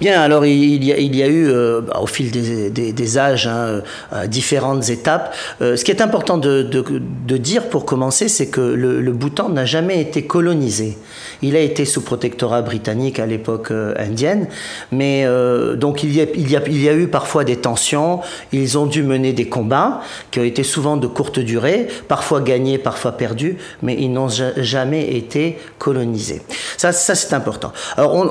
Bien, 0.01 0.21
alors 0.21 0.47
il 0.47 0.85
y 0.85 1.23
a, 1.23 1.27
eu 1.27 1.49
euh, 1.49 1.83
au 2.01 2.07
fil 2.07 2.31
des, 2.31 3.19
âges 3.19 3.47
hein, 3.47 3.83
euh, 4.13 4.27
différentes 4.27 4.89
étapes. 4.89 5.35
Euh, 5.61 5.77
ce 5.77 5.85
qui 5.85 5.91
est 5.91 6.01
important 6.01 6.39
de 6.39 7.37
dire 7.37 7.69
pour 7.69 7.85
commencer, 7.85 8.29
c'est 8.29 8.49
que 8.49 8.61
le, 8.61 9.01
le 9.01 9.13
Bhoutan 9.13 9.49
n'a 9.49 9.65
jamais 9.65 10.01
été 10.01 10.27
colonisé. 10.27 10.97
Il 11.43 11.57
a 11.57 11.61
été 11.61 11.85
sous 11.85 12.03
protectorat 12.03 12.63
britannique 12.63 13.19
à 13.19 13.27
l'époque 13.27 13.73
indienne, 13.97 14.49
mais 14.93 15.27
donc 15.77 16.03
il 16.03 16.15
y, 16.15 16.21
a, 16.57 16.95
eu 16.95 17.09
parfois 17.09 17.45
des 17.45 17.57
tensions. 17.57 18.21
Ils 18.53 18.79
ont 18.79 18.87
dû 18.87 19.03
mener 19.03 19.33
des 19.33 19.49
combats 19.49 20.01
qui 20.31 20.41
ont 20.41 20.45
été 20.45 20.63
souvent 20.63 20.97
de 20.97 21.07
courte 21.07 21.39
durée, 21.39 21.89
parfois 22.09 22.41
gagnés, 22.41 22.79
parfois 22.79 23.13
perdus, 23.13 23.57
mais 23.83 23.97
ils 23.99 24.13
n'ont 24.13 24.29
jamais 24.29 25.17
été 25.17 25.59
colonisés. 25.79 26.43
Ça, 26.77 26.93
c'est 26.93 27.35
important. 27.35 27.73
Alors 27.97 28.27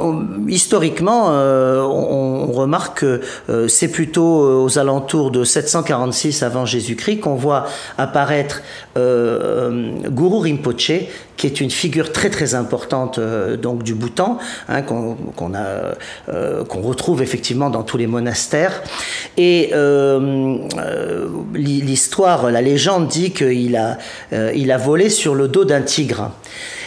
historiquement, 0.47 1.27
euh, 1.29 1.81
on, 1.81 2.51
remarque 2.51 2.99
que 2.99 3.21
c'est 3.67 3.87
plutôt 3.87 4.63
aux 4.63 4.79
alentours 4.79 5.31
de 5.31 5.43
746 5.43 6.43
avant 6.43 6.65
Jésus-Christ 6.65 7.19
qu'on 7.19 7.35
voit 7.35 7.65
apparaître 7.97 8.61
Guru 10.09 10.39
Rinpoche, 10.39 10.91
qui 11.37 11.47
est 11.47 11.61
une 11.61 11.69
figure 11.69 12.11
très 12.11 12.29
très 12.29 12.55
importante 12.55 13.19
donc 13.19 13.83
du 13.83 13.93
Bhoutan, 13.93 14.37
hein, 14.67 14.81
qu'on 14.81 15.17
qu'on 16.67 16.81
retrouve 16.81 17.21
effectivement 17.21 17.69
dans 17.69 17.83
tous 17.83 17.97
les 17.97 18.07
monastères. 18.07 18.81
Et 19.37 19.71
l'histoire, 21.53 22.51
la 22.51 22.61
légende 22.61 23.07
dit 23.07 23.31
qu'il 23.31 23.75
a, 23.75 23.97
il 24.31 24.71
a 24.71 24.77
volé 24.77 25.09
sur 25.09 25.35
le 25.35 25.47
dos 25.47 25.65
d'un 25.65 25.81
tigre. 25.81 26.31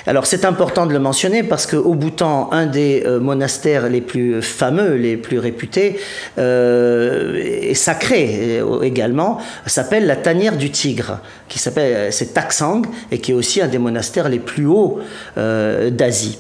Alors 0.07 0.27
c'est 0.27 0.45
important 0.45 0.87
de 0.87 0.93
le 0.93 0.99
mentionner 0.99 1.43
parce 1.45 1.67
qu'au 1.67 1.95
Bhoutan, 1.95 2.51
un 2.53 2.67
des 2.67 3.05
euh, 3.07 3.21
monastères 3.21 3.89
les 3.89 4.01
plus 4.01 4.43
fameux, 4.43 4.95
les 4.97 5.17
plus 5.17 5.39
réputés, 5.39 6.01
euh, 6.39 7.41
et 7.41 7.75
sacré 7.75 8.59
euh, 8.61 8.83
également, 8.83 9.39
s'appelle 9.67 10.07
la 10.07 10.17
tanière 10.17 10.57
du 10.57 10.71
tigre, 10.71 11.21
qui 11.49 11.59
s'appelle 11.61 12.13
c'est 12.13 12.35
Taksang 12.35 12.83
et 13.13 13.19
qui 13.19 13.31
est 13.31 13.35
aussi 13.35 13.61
un 13.61 13.69
des 13.69 13.79
monastères 13.79 14.29
les 14.29 14.39
plus 14.41 14.67
hauts 14.67 15.01
d'Asie. 15.37 16.39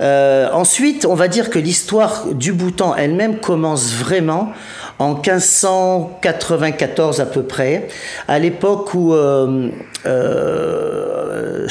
ensuite, 0.00 1.06
on 1.06 1.14
va 1.14 1.28
dire 1.28 1.50
que 1.50 1.58
l'histoire 1.58 2.26
du 2.32 2.52
Bhoutan 2.52 2.94
elle-même 2.96 3.38
commence 3.38 3.92
vraiment 3.92 4.52
en 4.98 5.14
1594 5.14 7.20
à 7.20 7.26
peu 7.26 7.42
près, 7.42 7.88
à 8.28 8.38
l'époque 8.38 8.94
où 8.94 9.12
euh, 9.12 9.68
euh, 10.06 11.66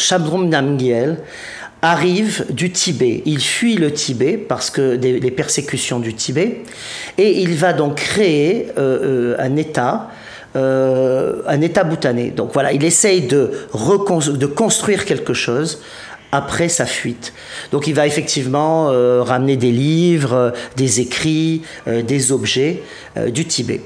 arrive 1.81 2.45
du 2.49 2.71
Tibet. 2.71 3.23
Il 3.25 3.39
fuit 3.39 3.75
le 3.75 3.91
Tibet 3.91 4.37
parce 4.37 4.69
que 4.69 4.95
les 4.95 5.31
persécutions 5.31 5.99
du 5.99 6.13
Tibet, 6.13 6.61
et 7.17 7.41
il 7.41 7.55
va 7.55 7.73
donc 7.73 7.95
créer 7.95 8.67
euh, 8.77 9.35
un 9.39 9.55
État. 9.55 10.09
un 10.55 11.61
État 11.61 11.83
bhoutanais. 11.83 12.29
Donc 12.29 12.51
voilà, 12.53 12.71
il 12.71 12.85
essaye 12.85 13.21
de, 13.21 13.51
de 13.73 14.45
construire 14.45 15.05
quelque 15.05 15.33
chose 15.33 15.81
après 16.35 16.69
sa 16.69 16.85
fuite. 16.85 17.33
Donc 17.71 17.87
il 17.87 17.93
va 17.93 18.05
effectivement 18.05 18.89
euh, 18.89 19.23
ramener 19.23 19.57
des 19.57 19.71
livres, 19.71 20.33
euh, 20.33 20.51
des 20.75 20.99
écrits, 20.99 21.61
euh, 21.87 22.01
des 22.01 22.31
objets 22.31 22.83
du 23.27 23.45
Tibet. 23.45 23.81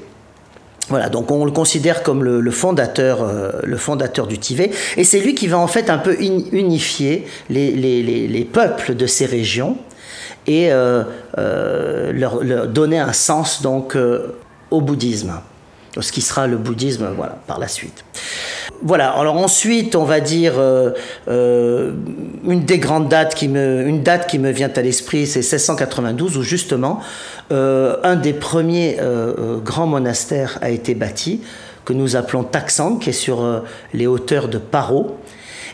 Voilà, 0.88 1.08
donc 1.08 1.30
on 1.30 1.44
le 1.44 1.52
considère 1.52 2.02
comme 2.02 2.24
le, 2.24 2.50
fondateur, 2.50 3.24
le 3.62 3.76
fondateur 3.76 4.26
du 4.26 4.38
Tibet, 4.38 4.72
et 4.96 5.04
c'est 5.04 5.20
lui 5.20 5.36
qui 5.36 5.46
va 5.46 5.56
en 5.58 5.68
fait 5.68 5.88
un 5.88 5.98
peu 5.98 6.16
unifier 6.20 7.26
les, 7.48 8.48
peuples 8.52 8.96
de 8.96 9.06
ces 9.06 9.24
régions 9.24 9.76
et 10.48 10.70
leur, 11.36 12.40
donner 12.66 12.98
un 12.98 13.12
sens 13.12 13.62
donc 13.62 13.96
au 14.72 14.80
bouddhisme, 14.80 15.34
ce 15.98 16.12
qui 16.12 16.20
sera 16.20 16.46
le 16.46 16.56
bouddhisme 16.56 17.08
voilà, 17.16 17.38
par 17.46 17.58
la 17.58 17.68
suite. 17.68 18.04
Voilà. 18.82 19.10
Alors 19.10 19.36
ensuite, 19.36 19.94
on 19.94 20.04
va 20.04 20.20
dire 20.20 20.54
euh, 20.58 20.92
euh, 21.28 21.92
une 22.46 22.64
des 22.64 22.78
grandes 22.78 23.08
dates 23.08 23.34
qui 23.34 23.48
me, 23.48 23.98
date 23.98 24.26
qui 24.26 24.38
me 24.38 24.50
vient 24.50 24.70
à 24.74 24.82
l'esprit, 24.82 25.26
c'est 25.26 25.40
1692 25.40 26.38
où 26.38 26.42
justement 26.42 27.00
euh, 27.52 27.96
un 28.02 28.16
des 28.16 28.32
premiers 28.32 28.98
grands 29.64 29.86
monastères 29.86 30.58
a 30.62 30.70
été 30.70 30.94
bâti 30.94 31.42
que 31.84 31.92
nous 31.92 32.14
appelons 32.14 32.44
Taxang, 32.44 32.98
qui 32.98 33.10
est 33.10 33.14
sur 33.14 33.62
les 33.92 34.06
hauteurs 34.06 34.48
de 34.48 34.58
Paro. 34.58 35.18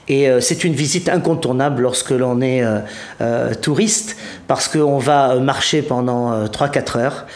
Et 0.08 0.28
euh, 0.28 0.40
c'est 0.40 0.64
une 0.64 0.72
visite 0.72 1.08
incontournable 1.08 1.82
lorsque 1.82 2.10
l'on 2.10 2.40
est 2.40 2.62
euh, 2.62 2.78
euh, 3.20 3.54
touriste, 3.54 4.16
parce 4.46 4.68
qu'on 4.68 4.98
va 4.98 5.36
marcher 5.36 5.82
pendant 5.82 6.44
3-4 6.46 6.98
heures 6.98 7.26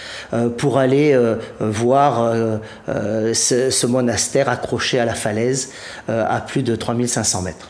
pour 0.59 0.79
aller 0.79 1.19
voir 1.59 2.33
ce, 2.63 3.87
monastère 3.87 4.49
accroché 4.49 5.01
à 5.01 5.05
la 5.05 5.15
falaise 5.15 5.73
à 6.09 6.41
plus 6.41 6.63
de 6.63 6.77
3500 6.77 7.43
mètres. 7.43 7.69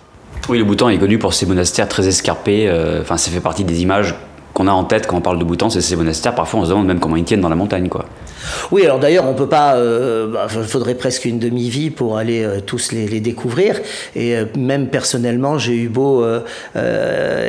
Oui, 0.49 0.59
le 0.59 0.65
Bhoutan 0.65 0.91
est 0.91 0.99
connu 0.99 1.19
pour 1.19 1.33
ses 1.33 1.47
monastères 1.47 1.89
très 1.89 2.07
escarpés. 2.07 2.71
Enfin, 3.01 3.17
ça 3.17 3.31
fait 3.31 3.41
partie 3.41 3.65
des 3.65 3.81
images 3.81 4.15
qu'on 4.53 4.67
a 4.67 4.73
en 4.73 4.85
tête 4.85 5.07
quand 5.07 5.17
on 5.17 5.21
parle 5.23 5.39
de 5.39 5.45
Bhoutan, 5.45 5.71
c'est 5.71 5.81
ces 5.81 5.97
monastères. 5.97 6.35
Parfois, 6.35 6.61
on 6.61 6.65
se 6.65 6.71
demande 6.71 6.87
même 6.87 7.01
comment 7.01 7.17
ils 7.17 7.25
tiennent 7.25 7.41
dans 7.41 7.49
la 7.49 7.57
montagne, 7.57 7.89
quoi. 7.89 8.05
Oui, 8.71 8.85
alors 8.85 8.99
d'ailleurs, 8.99 9.27
on 9.27 9.35
peut 9.35 9.49
pas. 9.49 9.75
il 9.75 9.81
euh, 9.81 10.27
bah, 10.29 10.49
faudrait 10.49 10.95
presque 10.95 11.25
une 11.25 11.39
demi-vie 11.39 11.91
pour 11.91 12.19
aller 12.19 12.45
euh, 12.45 12.61
tous 12.61 12.93
les, 12.93 13.21
découvrir. 13.21 13.81
Et 14.15 14.37
euh, 14.37 14.45
même 14.57 14.89
personnellement, 14.89 15.59
j'ai 15.59 15.77
eu 15.77 15.89
beau 15.89 16.25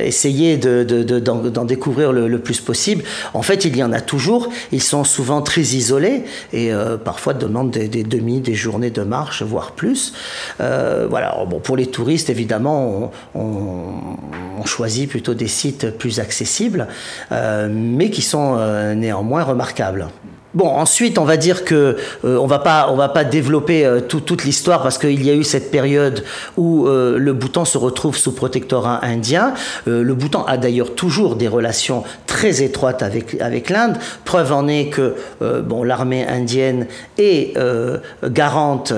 essayer 0.03 0.57
d'en 0.57 0.83
de, 0.83 1.65
découvrir 1.65 2.12
le, 2.12 2.39
plus 2.39 2.60
possible. 2.60 3.03
En 3.33 3.41
fait, 3.41 3.65
il 3.65 3.75
y 3.75 3.83
en 3.83 3.93
a 3.93 4.01
toujours. 4.01 4.50
Ils 4.71 4.81
sont 4.81 5.03
souvent 5.03 5.41
très 5.41 5.62
isolés 5.62 6.24
et 6.53 6.71
parfois 7.03 7.33
demandent 7.33 7.71
des, 7.71 8.03
demi, 8.03 8.41
des 8.41 8.55
journées 8.55 8.89
de 8.89 9.03
marche, 9.03 9.43
voire 9.43 9.71
plus. 9.71 10.13
voilà. 10.60 11.38
bon, 11.48 11.60
pour 11.60 11.77
les 11.77 11.88
touristes, 11.88 12.29
évidemment, 12.29 13.12
on, 13.36 14.65
choisit 14.65 15.10
plutôt 15.10 15.33
des 15.33 15.48
sites 15.48 15.98
plus 15.98 16.19
accessibles, 16.19 16.88
mais 17.31 18.10
qui 18.10 18.21
sont 18.21 18.57
néanmoins 18.95 19.43
remarquables. 19.43 20.07
Bon, 20.53 20.67
ensuite, 20.67 21.17
on 21.17 21.24
va 21.24 21.38
dire 21.38 21.63
que 21.63 21.96
euh, 22.25 22.38
on 22.38 22.46
va 22.46 22.60
pas, 22.60 22.93
va 22.93 23.08
pas 23.08 23.24
développer 23.24 23.86
euh, 23.86 24.01
toute 24.01 24.43
l'histoire 24.43 24.84
parce 24.84 24.98
qu'il 24.98 25.24
y 25.24 25.29
a 25.29 25.34
eu 25.34 25.46
cette 25.46 25.72
période 25.72 26.25
où 26.58 26.88
euh, 26.88 27.17
le 27.17 27.31
Bhoutan 27.31 27.63
se 27.63 27.77
retrouve 27.77 28.17
sous 28.17 28.34
protectorat 28.34 29.05
indien. 29.05 29.53
le 29.86 30.13
Bhoutan 30.13 30.43
a 30.43 30.58
d'ailleurs 30.58 30.93
toujours 30.93 31.38
des 31.38 31.48
relations 31.48 32.03
très 32.27 32.62
étroites 32.63 33.01
avec 33.01 33.70
l'Inde. 33.70 33.98
Preuve 34.25 34.51
en 34.51 34.67
est 34.67 34.89
que 34.89 35.15
l'armée 35.86 36.27
indienne 36.27 36.88
est 37.17 37.58
garante 38.24 38.93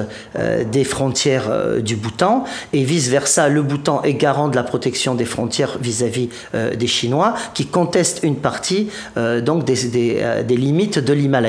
des 0.71 0.83
frontières 0.83 1.81
du 1.81 1.95
Bhoutan 1.95 2.45
et 2.73 2.83
vice 2.83 3.09
versa. 3.09 3.49
Le 3.49 3.61
Bhoutan 3.61 4.01
est 4.03 4.13
garant 4.13 4.47
de 4.47 4.55
la 4.55 4.63
protection 4.63 5.15
des 5.15 5.25
frontières 5.25 5.77
vis-à-vis 5.81 6.29
des 6.53 6.87
Chinois 6.87 7.33
qui 7.53 7.67
contestent 7.67 8.21
une 8.23 8.37
partie 8.37 8.89
donc 9.41 9.65
des 9.65 10.57
limites 10.57 10.99
de 10.99 11.13
l'Himalaya. 11.13 11.42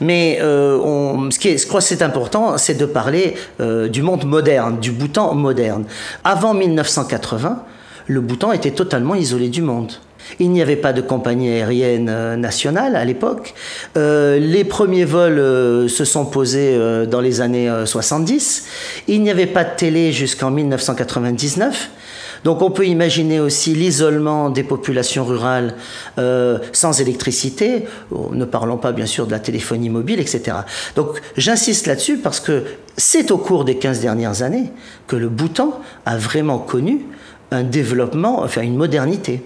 Mais 0.00 0.38
euh, 0.42 1.30
ce 1.30 1.38
qui 1.38 1.56
je 1.56 1.66
crois 1.66 1.80
c'est 1.80 2.02
important, 2.02 2.58
c'est 2.58 2.74
de 2.74 2.86
parler 2.86 3.34
euh, 3.60 3.88
du 3.88 4.02
monde 4.02 4.24
moderne, 4.24 4.78
du 4.80 4.90
Bhoutan 4.92 5.34
moderne. 5.34 5.84
Avant 6.24 6.54
1980, 6.54 7.62
le 8.06 8.20
Bhoutan 8.20 8.52
était 8.52 8.70
totalement 8.70 9.14
isolé 9.14 9.48
du 9.48 9.62
monde. 9.62 9.92
Il 10.38 10.50
n'y 10.50 10.62
avait 10.62 10.76
pas 10.76 10.92
de 10.92 11.00
compagnie 11.00 11.50
aérienne 11.50 12.08
euh, 12.08 12.36
nationale 12.36 12.96
à 12.96 13.04
l'époque. 13.04 13.54
les 13.96 14.64
premiers 14.64 15.04
vols 15.04 15.88
se 15.88 16.04
sont 16.04 16.24
posés 16.24 16.78
dans 17.06 17.20
les 17.20 17.40
années 17.40 17.70
70. 17.84 18.64
Il 19.08 19.22
n'y 19.22 19.30
avait 19.30 19.46
pas 19.46 19.64
de 19.64 19.76
télé 19.76 20.12
jusqu'en 20.12 20.50
1999. 20.50 21.90
Donc 22.44 22.62
on 22.62 22.70
peut 22.70 22.86
imaginer 22.86 23.40
aussi 23.40 23.74
l'isolement 23.74 24.50
des 24.50 24.64
populations 24.64 25.24
rurales 25.24 25.74
euh, 26.18 26.58
sans 26.72 27.00
électricité, 27.00 27.86
ne 28.32 28.44
parlons 28.44 28.78
pas 28.78 28.92
bien 28.92 29.06
sûr 29.06 29.26
de 29.26 29.30
la 29.30 29.38
téléphonie 29.38 29.90
mobile, 29.90 30.20
etc. 30.20 30.58
Donc 30.96 31.20
j'insiste 31.36 31.86
là-dessus 31.86 32.18
parce 32.18 32.40
que 32.40 32.64
c'est 32.96 33.30
au 33.30 33.38
cours 33.38 33.64
des 33.64 33.76
15 33.76 34.00
dernières 34.00 34.42
années 34.42 34.70
que 35.06 35.16
le 35.16 35.28
Bhoutan 35.28 35.80
a 36.04 36.16
vraiment 36.16 36.58
connu 36.58 37.06
un 37.50 37.62
développement, 37.62 38.42
enfin 38.42 38.62
une 38.62 38.76
modernité. 38.76 39.42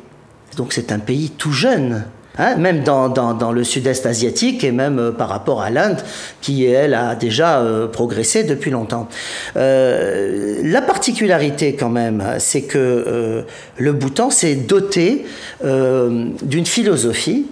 Donc 0.56 0.72
c'est 0.72 0.92
un 0.92 0.98
pays 0.98 1.30
tout 1.30 1.52
jeune 1.52 2.04
Hein, 2.38 2.56
même 2.56 2.82
dans, 2.82 3.08
dans, 3.08 3.52
le 3.52 3.64
sud-est 3.64 4.04
asiatique 4.04 4.62
et 4.62 4.72
même 4.72 4.98
euh, 4.98 5.10
par 5.10 5.28
rapport 5.28 5.62
à 5.62 5.70
l'Inde, 5.70 5.98
qui, 6.42 6.64
elle, 6.64 6.92
a 6.94 7.14
déjà 7.14 7.60
euh, 7.60 7.86
progressé 7.86 8.44
depuis 8.44 8.70
longtemps. 8.70 9.08
Euh, 9.56 10.60
la 10.62 10.82
particularité, 10.82 11.74
quand 11.74 11.88
même, 11.88 12.22
c'est 12.38 12.62
que 12.62 13.44
le 13.78 13.92
Bhoutan 13.92 14.30
s'est 14.30 14.54
doté 14.54 15.24
d'une 15.62 16.66
philosophie, 16.66 17.46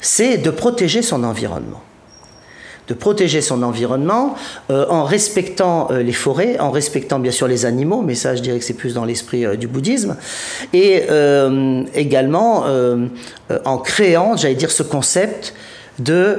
c'est 0.00 0.38
de 0.38 0.50
protéger 0.50 1.02
son 1.02 1.24
environnement 1.24 1.82
de 2.88 2.94
protéger 2.94 3.40
son 3.40 3.62
environnement 3.62 4.34
euh, 4.70 4.86
en 4.88 5.04
respectant 5.04 5.88
euh, 5.90 6.02
les 6.02 6.12
forêts, 6.12 6.58
en 6.58 6.70
respectant 6.70 7.18
bien 7.18 7.30
sûr 7.30 7.46
les 7.46 7.64
animaux, 7.64 8.02
mais 8.02 8.14
ça 8.14 8.34
je 8.34 8.42
dirais 8.42 8.58
que 8.58 8.64
c'est 8.64 8.74
plus 8.74 8.94
dans 8.94 9.04
l'esprit 9.04 9.44
euh, 9.44 9.56
du 9.56 9.68
bouddhisme, 9.68 10.16
et 10.72 11.02
également 11.94 12.64
en 13.64 13.78
créant, 13.78 14.36
j'allais 14.36 14.54
dire, 14.54 14.70
ce 14.70 14.82
concept 14.82 15.54
de 15.98 16.38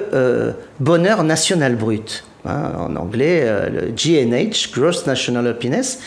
bonheur 0.79 1.23
national 1.23 1.75
brut. 1.75 2.23
Hein, 2.45 2.71
en 2.77 2.95
anglais, 2.95 3.45
le 3.71 3.91
GNH, 3.91 4.71
Gross 4.73 5.05
National 5.05 5.47
Happiness. 5.47 5.99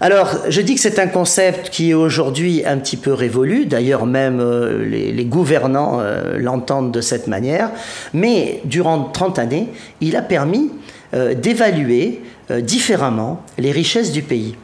Alors, 0.00 0.36
je 0.48 0.60
dis 0.60 0.74
que 0.74 0.80
c'est 0.80 0.98
un 0.98 1.06
concept 1.06 1.70
qui 1.70 1.90
est 1.90 1.94
aujourd'hui 1.94 2.62
un 2.66 2.76
petit 2.76 2.98
peu 2.98 3.14
révolu, 3.14 3.64
d'ailleurs 3.64 4.04
même 4.04 4.40
euh, 4.40 4.84
les, 4.84 5.24
gouvernants 5.24 6.00
euh, 6.00 6.36
l'entendent 6.38 6.92
de 6.92 7.00
cette 7.00 7.28
manière, 7.28 7.70
mais 8.12 8.60
durant 8.64 9.04
30 9.04 9.38
années, 9.38 9.68
il 10.02 10.16
a 10.16 10.22
permis 10.22 10.70
euh, 11.14 11.34
d'évaluer 11.34 12.20
différemment 12.60 13.42
les 13.58 13.72
richesses 13.72 14.12
du 14.12 14.22
pays. 14.22 14.54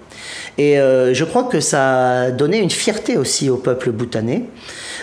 Et 0.57 0.77
je 0.77 1.25
crois 1.25 1.43
que 1.43 1.59
ça 1.59 2.21
a 2.21 2.31
donné 2.31 2.59
une 2.59 2.71
fierté 2.71 3.17
aussi 3.17 3.51
au 3.51 3.57
peuple 3.57 3.91
bhoutanais. 3.91 4.45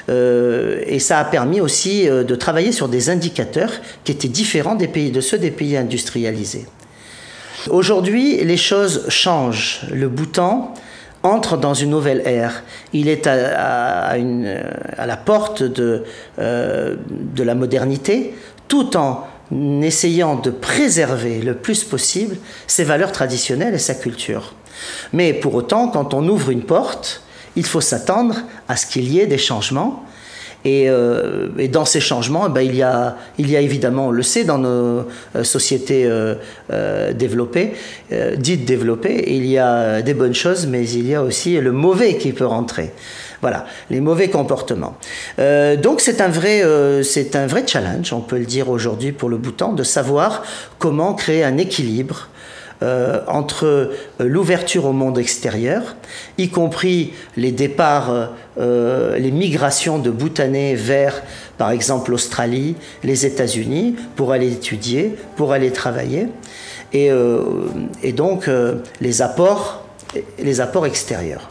et 0.08 1.00
ça 1.00 1.20
a 1.20 1.26
permis 1.26 1.60
aussi 1.60 2.08
de 2.08 2.36
travailler 2.36 2.72
sur 2.72 2.88
des 2.88 3.10
indicateurs 3.10 3.72
qui 4.06 4.14
étaient 4.14 4.30
différents 4.30 4.76
de 4.76 5.20
ceux 5.20 5.38
des 5.38 5.52
pays 5.52 5.76
industrialisés. 5.76 6.68
Aujourd'hui, 7.70 8.44
les 8.44 8.58
choses 8.58 9.06
changent. 9.10 9.82
Le 9.92 10.08
Bhoutan 10.08 10.74
entre 11.22 11.58
dans 11.58 11.74
une 11.74 11.90
nouvelle 11.90 12.22
ère. 12.26 12.64
Il 12.94 13.10
est 13.10 13.28
à, 13.28 14.16
la 14.18 15.18
porte 15.18 15.64
de, 15.64 16.06
de 16.38 17.44
la 17.44 17.56
modernité, 17.56 18.34
tout 18.70 18.96
en 18.96 19.28
essayant 19.82 20.36
de 20.36 20.50
préserver 20.50 21.42
le 21.42 21.56
plus 21.56 21.84
possible 21.84 22.38
ses 22.68 22.84
valeurs 22.84 23.12
traditionnelles 23.12 23.74
et 23.74 23.80
sa 23.80 23.96
culture. 23.96 24.54
Mais 25.12 25.34
pour 25.34 25.56
autant, 25.56 25.90
quand 25.90 26.14
on 26.14 26.28
ouvre 26.28 26.52
une 26.52 26.64
porte, 26.64 27.22
il 27.56 27.66
faut 27.66 27.82
s'attendre 27.82 28.36
à 28.68 28.76
ce 28.76 28.86
qu'il 28.86 29.12
y 29.12 29.20
ait 29.20 29.28
des 29.28 29.38
changements. 29.38 30.06
Et, 30.66 30.90
euh, 30.90 31.48
dans 31.72 31.86
ces 31.86 32.02
changements, 32.02 32.48
eh 32.48 32.52
ben, 32.52 32.62
il, 32.62 32.76
y 32.76 32.84
a, 32.84 33.16
il 33.38 33.50
y 33.50 33.56
a 33.56 33.62
évidemment, 33.62 34.08
on 34.08 34.12
le 34.12 34.24
sait, 34.24 34.44
dans 34.44 34.58
nos 34.58 34.70
euh, 35.36 35.44
sociétés 35.44 36.06
euh, 36.06 37.14
développées, 37.14 37.74
dites 38.38 38.66
développées, 38.66 39.24
il 39.28 39.46
y 39.46 39.58
a 39.58 40.02
des 40.02 40.14
bonnes 40.14 40.34
choses, 40.34 40.68
mais 40.68 40.90
il 40.90 41.08
y 41.08 41.16
a 41.16 41.24
aussi 41.24 41.60
le 41.60 41.72
mauvais 41.72 42.18
qui 42.18 42.34
peut 42.34 42.46
rentrer. 42.46 42.92
Voilà, 43.42 43.66
les 43.90 44.02
mauvais 44.02 44.30
comportements. 44.30 44.98
Donc 45.38 46.02
c'est 46.02 46.20
un, 46.20 46.28
vrai, 46.28 46.64
c'est 47.04 47.36
un 47.36 47.48
vrai 47.48 47.64
challenge, 47.66 48.12
on 48.12 48.20
peut 48.20 48.38
le 48.38 48.46
dire 48.46 48.70
aujourd'hui 48.70 49.12
pour 49.12 49.30
le 49.30 49.38
Bhoutan, 49.38 49.74
de 49.74 49.84
savoir 49.84 50.44
comment 50.78 51.14
créer 51.14 51.44
un 51.44 51.58
équilibre 51.58 52.28
euh, 52.82 53.22
entre 53.28 53.92
l'ouverture 54.20 54.86
au 54.86 54.94
monde 54.94 55.18
extérieur, 55.18 55.96
y 56.38 56.50
compris 56.50 57.14
les 57.38 57.52
départs, 57.52 58.32
les 58.58 59.32
migrations 59.32 60.00
de 60.00 60.10
Bhoutanais 60.10 60.76
vers, 60.76 61.22
par 61.58 61.72
exemple, 61.72 62.12
l'Australie, 62.12 62.76
les 63.04 63.26
États-Unis, 63.26 63.96
pour 64.16 64.34
aller 64.34 64.52
étudier, 64.52 65.16
pour 65.36 65.54
aller 65.54 65.72
travailler, 65.72 66.28
et, 66.92 67.10
et 68.04 68.12
donc 68.12 68.50
les 69.00 69.22
apports 69.22 69.84
extérieurs. 70.86 71.50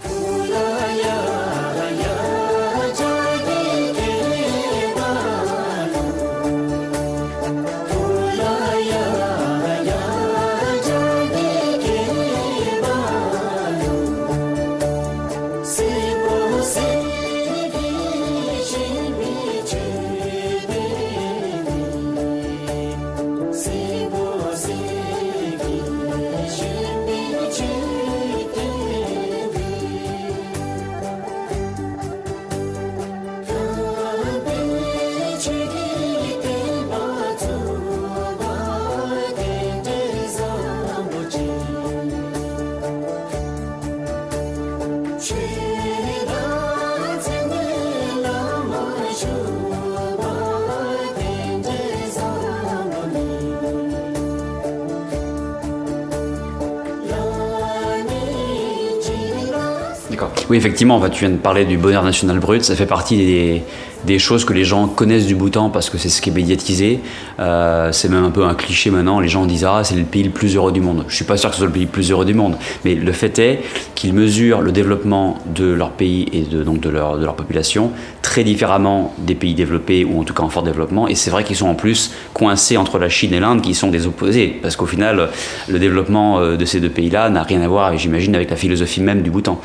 Oui, 60.50 60.56
effectivement, 60.56 60.98
tu 61.10 61.26
viens 61.26 61.30
de 61.30 61.36
parler 61.36 61.66
du 61.66 61.76
bonheur 61.76 62.02
national 62.02 62.38
brut. 62.38 62.64
Ça 62.64 62.74
fait 62.74 62.86
partie 62.86 63.62
des, 64.06 64.18
choses 64.18 64.46
que 64.46 64.54
les 64.54 64.64
gens 64.64 64.86
connaissent 64.86 65.26
du 65.26 65.34
Bhoutan 65.34 65.68
parce 65.68 65.90
que 65.90 65.98
c'est 65.98 66.08
ce 66.08 66.22
qui 66.22 66.30
est 66.30 66.32
médiatisé. 66.32 67.00
Euh, 67.38 67.92
c'est 67.92 68.08
même 68.08 68.24
un 68.24 68.30
peu 68.30 68.44
un 68.44 68.54
cliché 68.54 68.90
maintenant. 68.90 69.20
Les 69.20 69.28
gens 69.28 69.44
disent 69.44 69.66
Ah, 69.68 69.82
c'est 69.84 69.94
le 69.94 70.04
pays 70.04 70.22
le 70.22 70.30
plus 70.30 70.56
heureux 70.56 70.72
du 70.72 70.80
monde. 70.80 71.04
Je 71.08 71.16
suis 71.16 71.26
pas 71.26 71.36
sûr 71.36 71.50
que 71.50 71.54
ce 71.54 71.58
soit 71.58 71.66
le 71.66 71.72
pays 71.74 71.84
le 71.84 71.90
plus 71.90 72.10
heureux 72.10 72.24
du 72.24 72.32
monde. 72.32 72.56
Mais 72.86 72.94
le 72.94 73.12
fait 73.12 73.38
est 73.38 73.60
qu'ils 73.94 74.14
mesurent 74.14 74.62
le 74.62 74.72
développement 74.72 75.36
de 75.54 75.66
leur 75.66 75.90
pays 75.90 76.26
et 76.32 76.40
donc 76.40 76.80
de, 76.80 76.88
leur, 76.88 77.18
de 77.18 77.24
leur 77.26 77.34
population 77.34 77.92
très 78.22 78.42
différemment 78.42 79.14
des 79.18 79.34
pays 79.34 79.54
développés 79.54 80.04
ou 80.04 80.20
en 80.20 80.24
tout 80.24 80.32
cas 80.32 80.44
en 80.44 80.48
fort 80.48 80.62
développement. 80.62 81.08
Et 81.08 81.14
c'est 81.14 81.30
vrai 81.30 81.44
qu'ils 81.44 81.56
sont 81.56 81.68
en 81.68 81.74
plus 81.74 82.12
coincés 82.32 82.78
entre 82.78 82.98
la 82.98 83.10
Chine 83.10 83.34
et 83.34 83.40
l'Inde 83.40 83.60
qui 83.60 83.74
sont 83.74 83.88
des 83.88 84.06
opposés. 84.06 84.58
Parce 84.62 84.76
qu'au 84.76 84.86
final, 84.86 85.28
le 85.68 85.78
développement 85.78 86.40
euh, 86.40 86.56
de 86.56 86.64
ces 86.64 86.80
deux 86.80 86.88
pays-là 86.88 87.28
n'a 87.28 87.42
rien 87.42 87.60
à 87.60 87.68
voir, 87.68 87.96
j'imagine, 87.98 88.34
avec 88.34 88.48
la 88.48 88.56
philosophie 88.56 89.02
même 89.02 89.20
du 89.20 89.30
Bhoutan. 89.30 89.60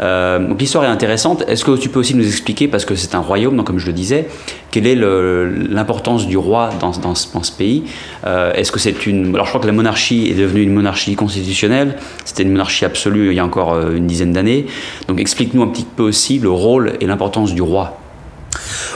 Euh, 0.00 0.38
donc 0.38 0.60
l'histoire 0.60 0.84
est 0.84 0.88
intéressante. 0.88 1.44
Est-ce 1.48 1.64
que 1.64 1.76
tu 1.76 1.88
peux 1.88 2.00
aussi 2.00 2.14
nous 2.14 2.26
expliquer, 2.26 2.68
parce 2.68 2.84
que 2.84 2.94
c'est 2.94 3.14
un 3.14 3.20
royaume, 3.20 3.56
donc 3.56 3.66
comme 3.66 3.78
je 3.78 3.86
le 3.86 3.92
disais, 3.92 4.28
quelle 4.70 4.86
est 4.86 4.94
l'importance 4.94 6.26
du 6.26 6.36
roi 6.36 6.70
dans, 6.80 6.90
dans, 6.90 7.14
ce, 7.14 7.52
pays 7.52 7.84
euh, 8.26 8.52
Est-ce 8.52 8.72
que 8.72 8.78
c'est 8.78 9.06
une... 9.06 9.34
Alors 9.34 9.46
je 9.46 9.50
crois 9.50 9.60
que 9.60 9.66
la 9.66 9.72
monarchie 9.72 10.28
est 10.30 10.34
devenue 10.34 10.62
une 10.62 10.72
monarchie 10.72 11.14
constitutionnelle, 11.14 11.96
c'était 12.24 12.42
une 12.42 12.52
monarchie 12.52 12.84
absolue 12.84 13.30
il 13.30 13.34
y 13.34 13.40
a 13.40 13.44
encore 13.44 13.74
euh, 13.74 13.96
une 13.96 14.06
dizaine 14.06 14.32
d'années. 14.32 14.66
Donc 15.08 15.20
explique-nous 15.20 15.62
un 15.62 15.68
petit 15.68 15.86
peu 15.96 16.02
aussi 16.02 16.38
le 16.38 16.50
rôle 16.50 16.94
et 17.00 17.06
l'importance 17.06 17.54
du 17.54 17.62
roi. 17.62 17.98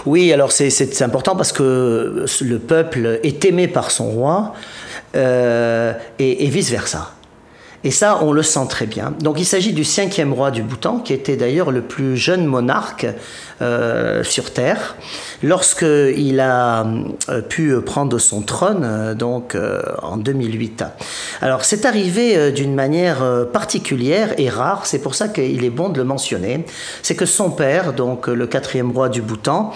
Oui, 0.06 0.32
alors 0.32 0.52
c'est 0.52 1.02
important 1.02 1.36
parce 1.36 1.52
que 1.52 2.24
le 2.40 2.58
peuple 2.58 3.20
est 3.22 3.44
aimé 3.44 3.68
par 3.68 3.90
son 3.90 4.08
roi 4.08 4.54
et 5.14 6.46
vice-versa. 6.48 7.12
Et 7.82 7.90
ça, 7.90 8.18
on 8.22 8.32
le 8.32 8.42
sent 8.42 8.66
très 8.68 8.86
bien. 8.86 9.14
Donc 9.20 9.40
il 9.40 9.46
s'agit 9.46 9.72
du 9.72 9.84
cinquième 9.84 10.34
roi 10.34 10.50
du 10.50 10.62
Bhoutan, 10.62 10.98
qui 10.98 11.14
était 11.14 11.36
d'ailleurs 11.36 11.70
le 11.70 11.80
plus 11.80 12.16
jeune 12.16 12.44
monarque 12.44 13.06
euh, 13.62 14.22
sur 14.22 14.52
Terre, 14.52 14.96
lorsqu'il 15.42 16.40
a 16.40 16.86
euh, 17.28 17.40
pu 17.40 17.80
prendre 17.80 18.18
son 18.18 18.42
trône, 18.42 18.84
euh, 18.84 19.14
donc 19.14 19.56
en 20.02 20.18
2008. 20.18 20.84
Alors 21.40 21.64
c'est 21.64 21.86
arrivé 21.86 22.52
d'une 22.52 22.74
manière 22.74 23.46
particulière 23.52 24.34
et 24.38 24.48
rare, 24.48 24.84
c'est 24.84 25.00
pour 25.00 25.14
ça 25.14 25.28
qu'il 25.28 25.64
est 25.64 25.70
bon 25.70 25.88
de 25.88 25.98
le 25.98 26.04
mentionner, 26.04 26.64
c'est 27.02 27.16
que 27.16 27.26
son 27.26 27.50
père, 27.50 27.92
donc 27.94 28.26
le 28.26 28.46
quatrième 28.46 28.92
roi 28.92 29.08
du 29.08 29.22
Bhoutan, 29.22 29.72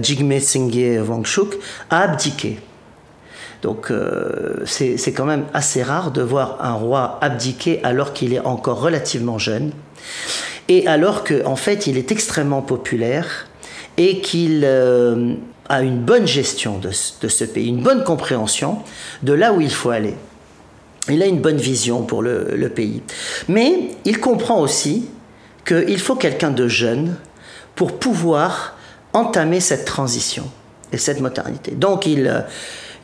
Jigme 0.00 0.38
Singye 0.38 0.98
Wangchuk, 0.98 1.58
a 1.90 2.00
abdiqué. 2.00 2.58
Donc 3.64 3.90
euh, 3.90 4.62
c'est 4.66 5.12
quand 5.14 5.24
même 5.24 5.46
assez 5.54 5.82
rare 5.82 6.10
de 6.10 6.20
voir 6.20 6.58
un 6.60 6.74
roi 6.74 7.18
abdiquer 7.22 7.80
alors 7.82 8.12
qu'il 8.12 8.34
est 8.34 8.40
encore 8.40 8.78
relativement 8.78 9.38
jeune 9.38 9.72
et 10.68 10.86
alors 10.86 11.24
qu'en 11.24 11.52
en 11.52 11.56
fait 11.56 11.86
il 11.86 11.96
est 11.96 12.12
extrêmement 12.12 12.60
populaire 12.60 13.46
et 13.96 14.20
qu'il 14.20 14.64
euh, 14.64 15.32
a 15.70 15.80
une 15.80 15.98
bonne 15.98 16.26
gestion 16.26 16.76
de, 16.76 16.90
ce 16.90 17.44
pays, 17.44 17.68
une 17.68 17.82
bonne 17.82 18.04
compréhension 18.04 18.80
de 19.22 19.32
là 19.32 19.54
où 19.54 19.62
il 19.62 19.72
faut 19.72 19.88
aller. 19.88 20.14
Il 21.08 21.22
a 21.22 21.26
une 21.26 21.40
bonne 21.40 21.56
vision 21.56 22.02
pour 22.02 22.22
le, 22.22 22.68
pays. 22.68 23.02
Mais 23.48 23.92
il 24.04 24.20
comprend 24.20 24.60
aussi 24.60 25.08
qu'il 25.66 26.00
faut 26.00 26.16
quelqu'un 26.16 26.50
de 26.50 26.68
jeune 26.68 27.16
pour 27.76 27.98
pouvoir 27.98 28.76
entamer 29.14 29.60
cette 29.60 29.86
transition 29.86 30.50
et 30.92 30.98
cette 30.98 31.20
modernité. 31.20 31.70
Donc 31.70 32.04
il, 32.04 32.26
euh, 32.26 32.40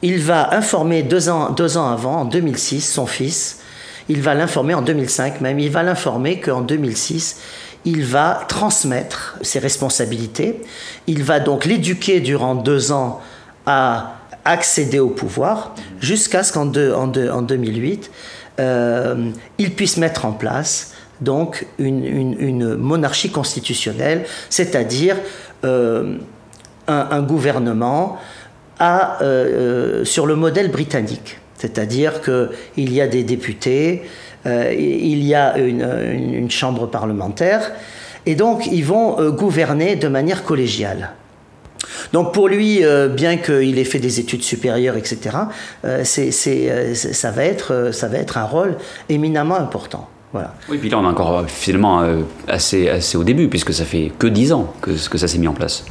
il 0.03 0.21
va 0.21 0.55
informer 0.55 1.03
deux 1.03 1.29
ans, 1.29 1.55
avant, 1.91 2.21
en 2.21 2.25
2006, 2.25 2.81
son 2.81 3.07
fils. 3.07 3.61
Il 4.09 4.23
va 4.23 4.35
l'informer 4.35 4.75
en 4.75 4.83
2005 4.83 5.41
même. 5.41 5.59
Il 5.59 5.71
va 5.71 5.83
l'informer 5.83 6.41
qu'en 6.41 6.63
2006, 6.63 7.41
il 7.85 8.05
va 8.05 8.45
transmettre 8.49 9.39
ses 9.43 9.59
responsabilités. 9.59 10.61
Il 11.07 11.23
va 11.23 11.39
donc 11.39 11.65
l'éduquer 11.65 12.21
durant 12.21 12.55
deux 12.55 12.93
ans 12.93 13.21
à 13.67 14.17
accéder 14.45 14.99
au 14.99 15.11
pouvoir 15.11 15.75
jusqu'à 16.01 16.43
ce 16.43 16.53
qu'en 16.53 16.73
en 16.73 17.43
2008, 17.43 18.11
euh, 18.59 19.31
il 19.59 19.75
puisse 19.75 19.97
mettre 19.97 20.25
en 20.25 20.33
place 20.33 20.93
donc 21.21 21.67
une, 21.79 22.77
monarchie 22.77 23.31
constitutionnelle, 23.31 24.25
c'est-à-dire 24.49 25.17
euh, 25.65 26.17
un, 26.89 27.23
gouvernement 27.23 28.19
euh, 28.81 30.01
euh, 30.01 30.05
sur 30.05 30.27
le 30.27 30.37
modèle 30.37 30.71
britannique. 30.71 31.39
C'est-à-dire 31.59 32.23
qu'il 32.23 32.93
y 32.93 33.01
a 33.03 33.07
des 33.07 33.25
députés, 33.25 34.03
euh, 34.47 34.73
il 34.73 35.23
y 35.23 35.35
a 35.35 35.59
une, 35.59 36.51
chambre 36.51 36.87
parlementaire, 36.87 37.73
et 38.25 38.35
donc 38.35 38.67
ils 38.67 38.85
vont 38.85 39.31
gouverner 39.33 39.97
de 39.97 40.09
manière 40.09 40.45
collégiale. 40.45 41.11
Donc 42.15 42.33
pour 42.33 42.49
lui, 42.49 42.83
bien 43.15 43.37
qu'il 43.37 43.79
ait 43.79 43.85
fait 43.85 43.99
des 43.99 44.19
études 44.19 44.43
supérieures, 44.43 44.97
etc., 44.97 45.37
ça 45.83 47.31
va 47.31 47.45
être 47.45 48.39
un 48.39 48.45
rôle 48.45 48.77
éminemment 49.11 49.57
important. 49.57 50.09
Voilà. 50.33 50.55
Oui, 50.69 50.79
puis 50.79 50.89
là, 50.91 50.99
on 50.99 51.05
est 51.05 51.09
encore 51.09 51.45
finalement 51.49 52.05
assez, 52.47 52.89
assez 52.89 53.17
au 53.17 53.25
début, 53.25 53.49
puisque 53.49 53.73
ça 53.73 53.85
fait 53.85 54.13
que 54.19 54.29
10 54.29 54.53
ans 54.53 54.73
que, 54.81 54.93
que 55.09 55.19
ça 55.19 55.27
s'est 55.27 55.39
mis 55.39 55.49
en 55.49 55.55
place. 55.55 55.85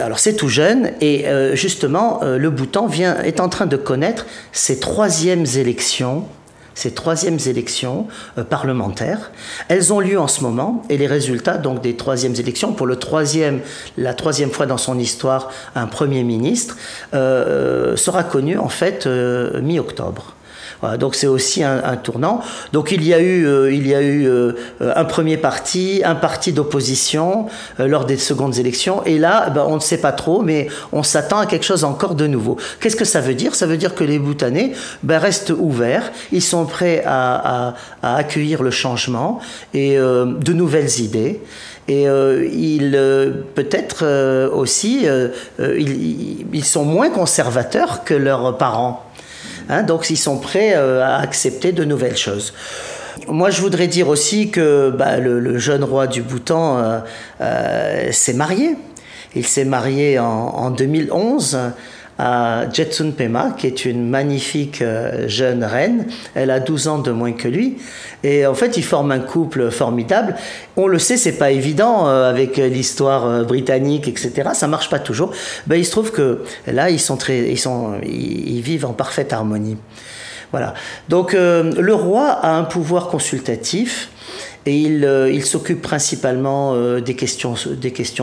Alors 0.00 0.18
c'est 0.18 0.36
tout 0.36 0.48
jeune, 0.48 0.90
et 1.00 1.24
justement, 1.54 2.20
le 2.22 2.50
Bhoutan 2.50 2.86
vient, 2.86 3.16
est 3.22 3.40
en 3.40 3.48
train 3.48 3.64
de 3.64 3.76
connaître 3.76 4.26
ses 4.52 4.78
troisièmes 4.78 5.46
élections 5.56 6.26
ces 6.78 6.92
troisièmes 6.92 7.38
élections 7.46 8.06
euh, 8.38 8.44
parlementaires. 8.44 9.32
Elles 9.66 9.92
ont 9.92 9.98
lieu 9.98 10.18
en 10.18 10.28
ce 10.28 10.42
moment 10.42 10.84
et 10.88 10.96
les 10.96 11.08
résultats 11.08 11.58
donc 11.58 11.82
des 11.82 11.96
troisièmes 11.96 12.36
élections 12.36 12.72
pour 12.72 12.86
le 12.86 12.96
troisième, 12.96 13.60
la 13.96 14.14
troisième 14.14 14.50
fois 14.50 14.66
dans 14.66 14.78
son 14.78 14.96
histoire 14.98 15.50
un 15.74 15.86
premier 15.86 16.22
ministre 16.22 16.76
euh, 17.14 17.96
sera 17.96 18.22
connu 18.22 18.58
en 18.58 18.68
fait 18.68 19.06
euh, 19.06 19.60
mi-octobre 19.60 20.34
donc 20.98 21.14
c'est 21.14 21.26
aussi 21.26 21.62
un, 21.64 21.96
tournant. 21.96 22.40
Donc 22.72 22.92
il 22.92 23.04
y 23.04 23.12
a 23.12 23.20
eu, 23.20 23.46
euh, 23.46 24.52
euh, 24.80 24.92
un 24.94 25.04
premier 25.04 25.36
parti, 25.36 26.02
un 26.04 26.14
parti 26.14 26.52
d'opposition 26.52 27.46
euh, 27.80 27.88
lors 27.88 28.04
des 28.04 28.16
secondes 28.16 28.58
élections. 28.58 29.04
Et 29.04 29.18
là, 29.18 29.50
ben, 29.50 29.64
on 29.66 29.76
ne 29.76 29.80
sait 29.80 29.98
pas 29.98 30.12
trop, 30.12 30.42
mais 30.42 30.68
on 30.92 31.02
s'attend 31.02 31.38
à 31.38 31.46
quelque 31.46 31.64
chose 31.64 31.84
encore 31.84 32.14
de 32.14 32.26
nouveau. 32.26 32.56
Qu'est-ce 32.80 32.96
que 32.96 33.04
ça 33.04 33.20
veut 33.20 33.34
dire? 33.34 33.54
Ça 33.54 33.66
veut 33.66 33.76
dire 33.76 33.94
que 33.94 34.04
les 34.04 34.18
Bhoutanais 34.18 34.72
ben, 35.02 35.18
restent 35.18 35.50
ouverts. 35.50 36.12
Ils 36.32 36.42
sont 36.42 36.64
prêts 36.66 37.02
à, 37.06 37.74
accueillir 38.02 38.62
le 38.62 38.70
changement 38.70 39.40
et 39.74 39.96
de 39.96 40.52
nouvelles 40.52 41.00
idées. 41.00 41.40
Et 41.88 42.04
ils, 42.04 42.92
peut-être 43.54 44.48
aussi, 44.52 45.06
ils, 45.58 46.64
sont 46.64 46.84
moins 46.84 47.10
conservateurs 47.10 48.04
que 48.04 48.14
leurs 48.14 48.56
parents. 48.56 49.07
Hein, 49.68 49.82
donc 49.82 50.08
ils 50.10 50.16
sont 50.16 50.38
prêts 50.38 50.74
euh, 50.74 51.02
à 51.02 51.18
accepter 51.18 51.72
de 51.72 51.84
nouvelles 51.84 52.16
choses. 52.16 52.54
Moi, 53.26 53.50
je 53.50 53.60
voudrais 53.60 53.88
dire 53.88 54.08
aussi 54.08 54.50
que 54.50 54.90
bah, 54.90 55.18
le, 55.18 55.58
jeune 55.58 55.84
roi 55.84 56.06
du 56.06 56.22
Bhoutan 56.22 56.78
euh, 56.78 56.98
euh, 57.40 58.12
s'est 58.12 58.32
marié. 58.32 58.76
Il 59.34 59.46
s'est 59.46 59.64
marié 59.64 60.18
en, 60.18 60.24
en 60.24 60.70
2011 60.70 61.58
à 62.18 62.64
Jetsun 62.72 63.12
Pema, 63.12 63.54
qui 63.56 63.68
est 63.68 63.84
une 63.84 64.08
magnifique 64.08 64.82
euh, 64.82 65.28
jeune 65.28 65.62
reine. 65.62 66.06
Elle 66.34 66.50
a 66.50 66.58
12 66.58 66.88
ans 66.88 66.98
de 66.98 67.12
moins 67.12 67.32
que 67.32 67.46
lui. 67.46 67.78
Et 68.24 68.44
en 68.44 68.54
fait, 68.54 68.76
ils 68.76 68.82
forment 68.82 69.12
un 69.12 69.20
couple 69.20 69.70
formidable. 69.70 70.34
On 70.76 70.88
le 70.88 70.98
sait, 70.98 71.16
c'est 71.16 71.38
pas 71.38 71.52
évident 71.52 72.08
euh, 72.08 72.28
avec 72.28 72.56
l'histoire 72.56 73.26
euh, 73.26 73.44
britannique, 73.44 74.08
etc. 74.08 74.50
Ça 74.54 74.66
marche 74.66 74.90
pas 74.90 74.98
toujours. 74.98 75.30
Ben, 75.68 75.76
il 75.76 75.86
se 75.86 75.92
trouve 75.92 76.10
que 76.10 76.42
là, 76.66 76.90
ils 76.90 77.00
sont 77.00 77.16
très, 77.16 77.50
ils 77.50 77.58
sont, 77.58 78.00
ils 78.04 78.60
vivent 78.62 78.86
en 78.86 78.92
parfaite 78.92 79.32
harmonie. 79.32 79.76
Voilà. 80.50 80.74
Donc, 81.10 81.34
le 81.34 81.94
roi 81.94 82.28
a 82.30 82.56
un 82.56 82.64
pouvoir 82.64 83.08
consultatif 83.08 84.08
et 84.66 84.76
il, 84.76 85.04
euh, 85.04 85.30
il 85.30 85.44
s'occupe 85.44 85.80
principalement 85.80 86.74
euh, 86.74 87.00
des, 87.00 87.14
questions, 87.14 87.56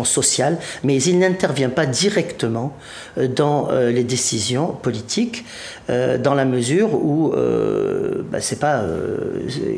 sociales, 0.04 0.58
mais 0.84 1.02
il 1.02 1.20
n'intervient 1.20 1.70
pas 1.70 1.86
directement 1.86 2.78
euh, 3.18 3.28
dans 3.28 3.70
les 3.72 4.04
décisions 4.04 4.68
politiques, 4.68 5.46
dans 5.88 6.34
la 6.34 6.46
mesure 6.46 6.94
où 6.94 7.32
bah, 8.32 8.42
c'est 8.42 8.60
pas, 8.60 8.84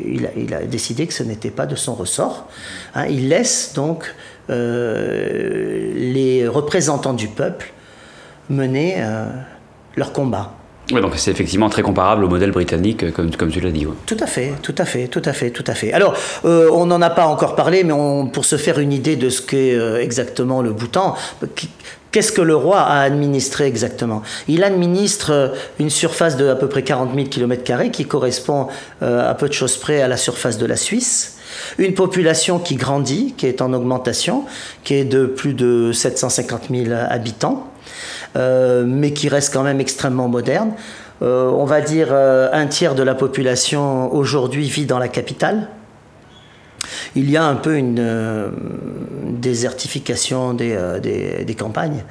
il 0.06 0.26
a, 0.26 0.30
il, 0.36 0.54
a, 0.54 0.62
décidé 0.62 1.06
que 1.06 1.12
ce 1.12 1.22
n'était 1.22 1.50
pas 1.50 1.66
de 1.66 1.74
son 1.76 1.94
ressort. 1.94 2.48
Hein. 2.94 3.06
il 3.06 3.28
laisse 3.28 3.72
donc 3.74 4.14
les 4.48 6.46
représentants 6.48 7.14
du 7.14 7.28
peuple 7.28 7.72
mener 8.48 9.02
leur 9.96 10.12
combat. 10.12 10.57
Oui, 10.90 11.02
donc 11.02 11.12
c'est 11.16 11.30
effectivement 11.30 11.68
très 11.68 11.82
comparable 11.82 12.24
au 12.24 12.28
modèle 12.28 12.50
britannique, 12.50 13.04
euh, 13.04 13.10
comme, 13.10 13.50
tu 13.50 13.60
l'as 13.60 13.70
dit. 13.70 13.86
Tout 14.06 14.16
à 14.20 14.26
fait, 14.26 14.54
tout 14.62 14.74
à 14.78 14.86
fait, 14.86 15.08
tout 15.08 15.22
à 15.24 15.34
fait, 15.34 15.50
tout 15.50 15.64
à 15.66 15.74
fait. 15.74 15.92
Alors, 15.92 16.14
euh, 16.46 16.70
on 16.72 16.86
n'en 16.86 17.02
a 17.02 17.10
pas 17.10 17.26
encore 17.26 17.56
parlé, 17.56 17.84
mais 17.84 17.92
pour 18.32 18.46
se 18.46 18.56
faire 18.56 18.78
une 18.78 18.92
idée 18.92 19.16
de 19.16 19.28
ce 19.28 19.42
qu'est 19.42 19.74
euh, 19.74 20.00
exactement 20.00 20.62
le 20.62 20.72
Bhoutan, 20.72 21.14
qu'est-ce 22.10 22.32
que 22.32 22.40
le 22.40 22.56
roi 22.56 22.80
a 22.80 23.00
administré 23.00 23.66
exactement? 23.66 24.22
Il 24.48 24.64
administre 24.64 25.52
une 25.78 25.90
surface 25.90 26.38
de 26.38 26.48
à 26.48 26.56
peu 26.56 26.68
près 26.68 26.82
40 26.82 27.14
000 27.14 27.26
km 27.28 27.90
qui 27.90 28.06
correspond 28.06 28.68
à 29.02 29.34
peu 29.34 29.48
de 29.48 29.52
choses 29.52 29.76
près 29.76 30.00
à 30.00 30.08
la 30.08 30.16
surface 30.16 30.56
de 30.56 30.64
la 30.64 30.76
Suisse. 30.76 31.36
Une 31.78 31.94
population 31.94 32.58
qui 32.58 32.76
grandit, 32.76 33.34
qui 33.36 33.46
est 33.46 33.60
en 33.60 33.72
augmentation, 33.74 34.44
qui 34.84 34.94
est 34.94 35.04
de 35.04 35.26
plus 35.26 35.54
de 35.54 35.92
750 35.92 36.68
000 36.70 36.86
habitants. 36.92 37.70
Euh, 38.36 38.84
mais 38.86 39.12
qui 39.12 39.28
reste 39.28 39.52
quand 39.52 39.62
même 39.62 39.80
extrêmement 39.80 40.28
moderne. 40.28 40.72
Euh, 41.22 41.50
on 41.50 41.64
va 41.64 41.80
dire 41.80 42.08
euh, 42.10 42.48
un 42.52 42.66
tiers 42.66 42.94
de 42.94 43.02
la 43.02 43.14
population 43.14 44.12
aujourd'hui 44.14 44.68
vit 44.68 44.86
dans 44.86 44.98
la 44.98 45.08
capitale. 45.08 45.68
Il 47.16 47.30
y 47.30 47.36
a 47.36 47.44
un 47.44 47.56
peu 47.56 47.76
une 47.76 48.50
désertification 49.24 50.54
des, 50.54 50.76
des, 51.00 51.54
campagnes. 51.54 52.04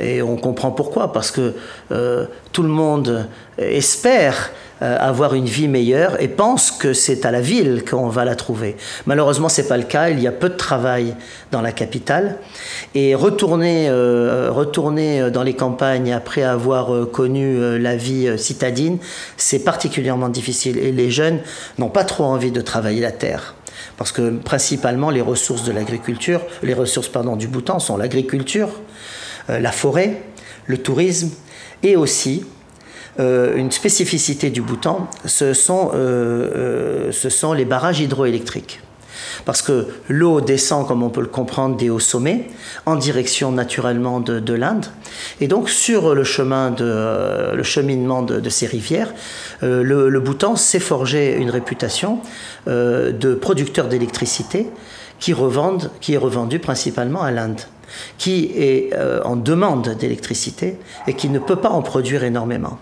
Et 0.00 0.22
on 0.22 0.36
comprend 0.36 0.70
pourquoi, 0.70 1.12
parce 1.12 1.30
que 1.30 1.54
tout 2.52 2.62
le 2.62 2.68
monde 2.68 3.26
espère 3.58 4.50
euh, 4.80 4.96
avoir 5.00 5.34
une 5.34 5.46
vie 5.46 5.66
meilleure 5.66 6.22
et 6.22 6.28
pense 6.28 6.70
que 6.70 6.92
c'est 6.92 7.26
à 7.26 7.32
la 7.32 7.40
ville 7.40 7.82
qu'on 7.84 8.08
va 8.08 8.24
la 8.24 8.36
trouver. 8.36 8.76
Malheureusement, 9.06 9.48
c'est 9.48 9.66
pas 9.66 9.76
le 9.76 9.82
cas. 9.82 10.08
Il 10.10 10.20
y 10.20 10.28
a 10.28 10.30
peu 10.32 10.48
de 10.48 10.54
travail 10.54 11.16
dans 11.50 11.60
la 11.60 11.72
capitale 11.72 12.36
et 12.94 13.16
retourner, 13.16 13.88
euh, 13.88 14.52
retourner 14.52 15.32
dans 15.32 15.42
les 15.42 15.54
campagnes 15.54 16.12
après 16.12 16.44
avoir 16.44 16.94
euh, 16.94 17.06
connu 17.06 17.76
la 17.80 17.96
vie 17.96 18.38
citadine, 18.38 18.98
c'est 19.36 19.64
particulièrement 19.64 20.28
difficile 20.28 20.78
et 20.78 20.92
les 20.92 21.10
jeunes 21.10 21.40
n'ont 21.78 21.90
pas 21.90 22.04
trop 22.04 22.24
envie 22.24 22.52
de 22.52 22.60
travailler 22.60 23.00
la 23.00 23.10
terre 23.10 23.54
parce 23.96 24.12
que 24.12 24.30
principalement 24.30 25.10
les 25.10 25.20
ressources 25.20 25.64
de 25.64 25.72
l'agriculture, 25.72 26.40
les 26.62 26.74
ressources 26.74 27.08
pardon 27.08 27.36
du 27.36 27.48
Bhoutan 27.48 27.78
sont 27.78 27.96
l'agriculture, 27.96 28.70
la 29.48 29.72
forêt, 29.72 30.22
le 30.66 30.78
tourisme 30.78 31.30
et 31.82 31.96
aussi 31.96 32.44
euh, 33.20 33.56
une 33.56 33.72
spécificité 33.72 34.50
du 34.50 34.62
Bhoutan, 34.62 35.08
ce 35.24 35.52
sont, 35.52 35.90
euh, 35.92 37.08
euh, 37.08 37.12
ce 37.12 37.28
sont 37.28 37.52
les 37.52 37.64
barrages 37.64 37.98
hydroélectriques. 37.98 38.80
Parce 39.48 39.62
que 39.62 39.86
l'eau 40.10 40.42
descend, 40.42 40.86
comme 40.86 41.02
on 41.02 41.08
peut 41.08 41.22
le 41.22 41.26
comprendre, 41.26 41.74
des 41.74 41.88
hauts 41.88 41.98
sommets, 41.98 42.48
en 42.84 42.96
direction 42.96 43.50
naturellement 43.50 44.20
de, 44.20 44.52
l'Inde. 44.52 44.84
Et 45.40 45.48
donc, 45.48 45.70
sur 45.70 46.14
le 46.14 46.22
chemin 46.22 46.70
de 46.70 47.54
le 47.54 47.62
cheminement 47.62 48.20
de, 48.20 48.46
ces 48.50 48.66
rivières, 48.66 49.10
le, 49.62 50.10
le, 50.10 50.20
Bhoutan 50.20 50.54
s'est 50.54 50.80
forgé 50.80 51.34
une 51.38 51.48
réputation 51.48 52.18
de 52.66 53.34
producteur 53.40 53.88
d'électricité 53.88 54.66
qui, 55.18 55.34
qui 56.02 56.12
est 56.12 56.18
revendue 56.18 56.58
principalement 56.58 57.22
à 57.22 57.30
l'Inde 57.30 57.62
qui 58.18 58.52
est 58.54 58.90
en 59.24 59.34
demande 59.34 59.96
d'électricité 59.98 60.76
et 61.06 61.14
qui 61.14 61.30
ne 61.30 61.38
peut 61.38 61.56
pas 61.56 61.70
en 61.70 61.80
produire 61.80 62.22
énormément. 62.22 62.78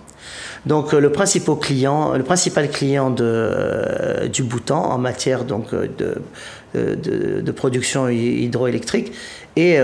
Donc 0.67 0.93
euh, 0.93 1.01
le 1.01 1.11
principal 1.11 1.57
client, 1.57 2.13
le 2.15 2.25
principal 2.25 2.69
client 2.69 3.11
de, 3.11 3.25
euh, 3.25 4.29
du 4.29 4.43
Bhoutan 4.43 4.83
en 4.83 4.99
matière 4.99 5.45
donc 5.45 5.73
euh, 5.73 5.87
de, 6.77 7.53
production 7.53 8.09
hydroélectrique 8.09 9.13
est, 9.57 9.79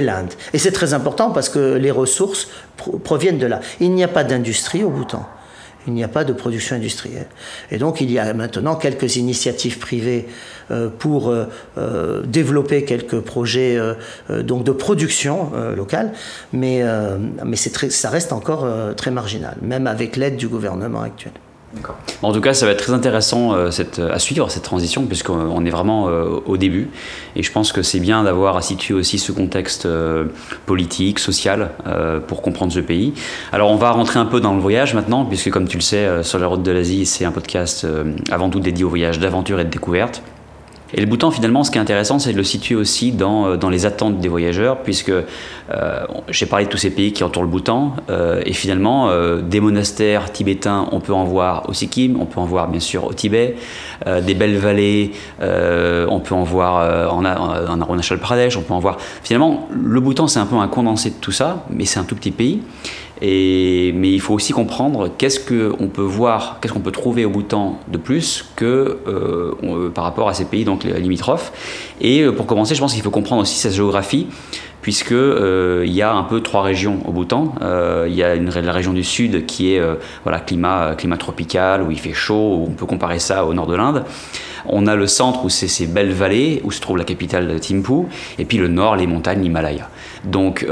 l'Inde. 0.00 0.32
Et 0.52 0.58
c'est 0.58 0.72
très 0.72 0.94
important 0.94 1.30
parce 1.30 1.48
que 1.48 1.74
les 1.74 1.90
ressources 1.90 2.48
proviennent 3.04 3.38
de 3.38 3.46
là. 3.46 3.60
Il 3.80 3.92
n'y 3.92 4.04
a 4.04 4.08
pas 4.08 4.24
d'industrie 4.24 4.84
au 4.84 4.90
Bhoutan 4.90 5.26
il 5.88 5.94
n'y 5.94 6.04
a 6.04 6.08
pas 6.08 6.24
de 6.24 6.32
production 6.32 6.76
industrielle. 6.76 7.26
Et 7.70 7.78
donc 7.78 8.00
il 8.00 8.10
y 8.10 8.18
a 8.18 8.32
maintenant 8.34 8.76
quelques 8.76 9.16
initiatives 9.16 9.78
privées 9.78 10.28
euh, 10.70 10.88
pour 10.88 11.30
euh, 11.30 11.46
euh, 11.78 12.22
développer 12.22 12.84
quelques 12.84 13.20
projets 13.20 13.78
donc 14.28 14.64
de 14.64 14.72
production 14.72 15.50
locale, 15.76 16.12
mais, 16.52 16.82
mais 17.44 17.56
ça 17.56 18.10
reste 18.10 18.32
encore 18.32 18.66
très 18.96 19.10
marginal, 19.10 19.56
même 19.62 19.86
avec 19.86 20.16
l'aide 20.16 20.36
du 20.36 20.48
gouvernement 20.48 21.00
actuel. 21.00 21.32
En 22.22 22.32
tout 22.32 22.40
cas, 22.40 22.54
ça 22.54 22.66
va 22.66 22.72
être 22.72 22.82
très 22.82 22.92
intéressant 22.92 23.70
cette, 23.70 23.98
à 23.98 24.18
suivre 24.18 24.50
cette 24.50 24.62
transition, 24.62 25.04
puisqu'on 25.06 25.64
est 25.64 25.70
vraiment 25.70 26.04
au 26.04 26.56
début. 26.56 26.88
Et 27.36 27.42
je 27.42 27.52
pense 27.52 27.72
que 27.72 27.82
c'est 27.82 28.00
bien 28.00 28.24
d'avoir 28.24 28.56
à 28.56 28.62
situer 28.62 28.94
aussi 28.94 29.18
ce 29.18 29.32
contexte 29.32 29.86
politique, 30.66 31.18
social, 31.18 31.70
pour 32.26 32.42
comprendre 32.42 32.72
ce 32.72 32.80
pays. 32.80 33.12
Alors, 33.52 33.70
on 33.70 33.76
va 33.76 33.90
rentrer 33.90 34.18
un 34.18 34.26
peu 34.26 34.40
dans 34.40 34.54
le 34.54 34.60
voyage 34.60 34.94
maintenant, 34.94 35.24
puisque 35.24 35.50
comme 35.50 35.68
tu 35.68 35.76
le 35.76 35.82
sais, 35.82 36.22
Sur 36.22 36.38
la 36.38 36.46
route 36.46 36.62
de 36.62 36.72
l'Asie, 36.72 37.06
c'est 37.06 37.24
un 37.24 37.32
podcast 37.32 37.86
avant 38.30 38.48
tout 38.50 38.60
dédié 38.60 38.84
au 38.84 38.88
voyage 38.88 39.18
d'aventure 39.18 39.60
et 39.60 39.64
de 39.64 39.70
découverte. 39.70 40.22
Et 40.94 41.00
le 41.00 41.06
Bhoutan, 41.06 41.30
finalement, 41.30 41.64
ce 41.64 41.70
qui 41.70 41.78
est 41.78 41.80
intéressant, 41.80 42.18
c'est 42.18 42.32
de 42.32 42.36
le 42.36 42.44
situer 42.44 42.74
aussi 42.74 43.12
dans, 43.12 43.46
euh, 43.46 43.56
dans 43.56 43.68
les 43.68 43.84
attentes 43.84 44.20
des 44.20 44.28
voyageurs, 44.28 44.78
puisque 44.78 45.10
euh, 45.10 46.06
j'ai 46.28 46.46
parlé 46.46 46.64
de 46.64 46.70
tous 46.70 46.78
ces 46.78 46.90
pays 46.90 47.12
qui 47.12 47.22
entourent 47.24 47.42
le 47.42 47.48
Bhoutan, 47.48 47.94
euh, 48.08 48.40
et 48.46 48.54
finalement, 48.54 49.10
des 49.42 49.60
monastères 49.60 50.32
tibétains, 50.32 50.88
on 50.92 51.00
peut 51.00 51.12
en 51.12 51.24
voir 51.24 51.68
au 51.68 51.74
Sikkim, 51.74 52.16
on 52.20 52.24
peut 52.24 52.40
en 52.40 52.46
voir 52.46 52.68
bien 52.68 52.80
sûr 52.80 53.04
au 53.04 53.12
Tibet, 53.12 53.56
des 54.06 54.34
belles 54.34 54.56
vallées, 54.56 55.12
on 55.40 56.20
peut 56.20 56.34
en 56.34 56.42
voir 56.42 57.12
en, 57.12 57.24
en, 57.24 57.70
en 57.70 57.80
Arunachal 57.80 58.18
Pradesh, 58.18 58.56
on 58.56 58.62
peut 58.62 58.74
en 58.74 58.78
voir. 58.78 58.98
Finalement, 59.22 59.68
le 59.72 60.00
Bhoutan, 60.00 60.26
c'est 60.26 60.40
un 60.40 60.46
peu 60.46 60.56
un 60.56 60.68
condensé 60.68 61.10
de 61.10 61.16
tout 61.20 61.32
ça, 61.32 61.64
mais 61.70 61.84
c'est 61.84 61.98
un 61.98 62.04
tout 62.04 62.16
petit 62.16 62.30
pays. 62.30 62.62
Mais 63.20 64.10
il 64.10 64.20
faut 64.20 64.34
aussi 64.34 64.52
comprendre 64.52 65.10
qu'est-ce 65.16 65.40
qu'on 65.40 65.88
peut 65.88 66.02
voir, 66.02 66.58
qu'est-ce 66.60 66.72
qu'on 66.72 66.80
peut 66.80 66.92
trouver 66.92 67.24
au 67.24 67.30
Bhoutan 67.30 67.78
de 67.88 67.98
plus 67.98 68.44
que 68.56 68.98
par 69.94 70.04
rapport 70.04 70.28
à 70.28 70.34
ces 70.34 70.44
pays 70.44 70.64
donc 70.64 70.84
limitrophes. 70.84 71.52
Et 72.00 72.24
pour 72.30 72.46
commencer, 72.46 72.74
je 72.74 72.80
pense 72.80 72.94
qu'il 72.94 73.02
faut 73.02 73.10
comprendre 73.10 73.42
aussi 73.42 73.58
sa 73.58 73.70
géographie 73.70 74.26
puisque 74.82 75.12
euh, 75.12 75.84
il 75.86 75.92
y 75.92 76.02
a 76.02 76.12
un 76.12 76.22
peu 76.22 76.40
trois 76.40 76.62
régions 76.62 77.00
au 77.06 77.12
Bhoutan. 77.12 77.54
Euh, 77.62 78.06
il 78.08 78.14
y 78.14 78.22
a 78.22 78.36
la 78.36 78.72
région 78.72 78.92
du 78.92 79.04
sud 79.04 79.46
qui 79.46 79.74
est 79.74 79.78
euh, 79.78 79.96
voilà 80.22 80.40
climat 80.40 80.94
climat 80.96 81.16
tropical 81.16 81.82
où 81.82 81.90
il 81.90 81.98
fait 81.98 82.12
chaud, 82.12 82.56
où 82.60 82.66
on 82.68 82.72
peut 82.72 82.86
comparer 82.86 83.18
ça 83.18 83.44
au 83.44 83.54
nord 83.54 83.66
de 83.66 83.74
l'Inde. 83.74 84.04
On 84.66 84.86
a 84.86 84.94
le 84.94 85.06
centre 85.06 85.44
où 85.44 85.48
c'est 85.48 85.68
ces 85.68 85.86
belles 85.86 86.12
vallées 86.12 86.60
où 86.64 86.70
se 86.70 86.80
trouve 86.80 86.96
la 86.96 87.04
capitale 87.04 87.48
de 87.48 87.58
Thimphu, 87.58 88.06
et 88.38 88.44
puis 88.44 88.58
le 88.58 88.68
nord 88.68 88.96
les 88.96 89.06
montagnes, 89.06 89.42
l'Himalaya. 89.42 89.88
Donc 90.24 90.66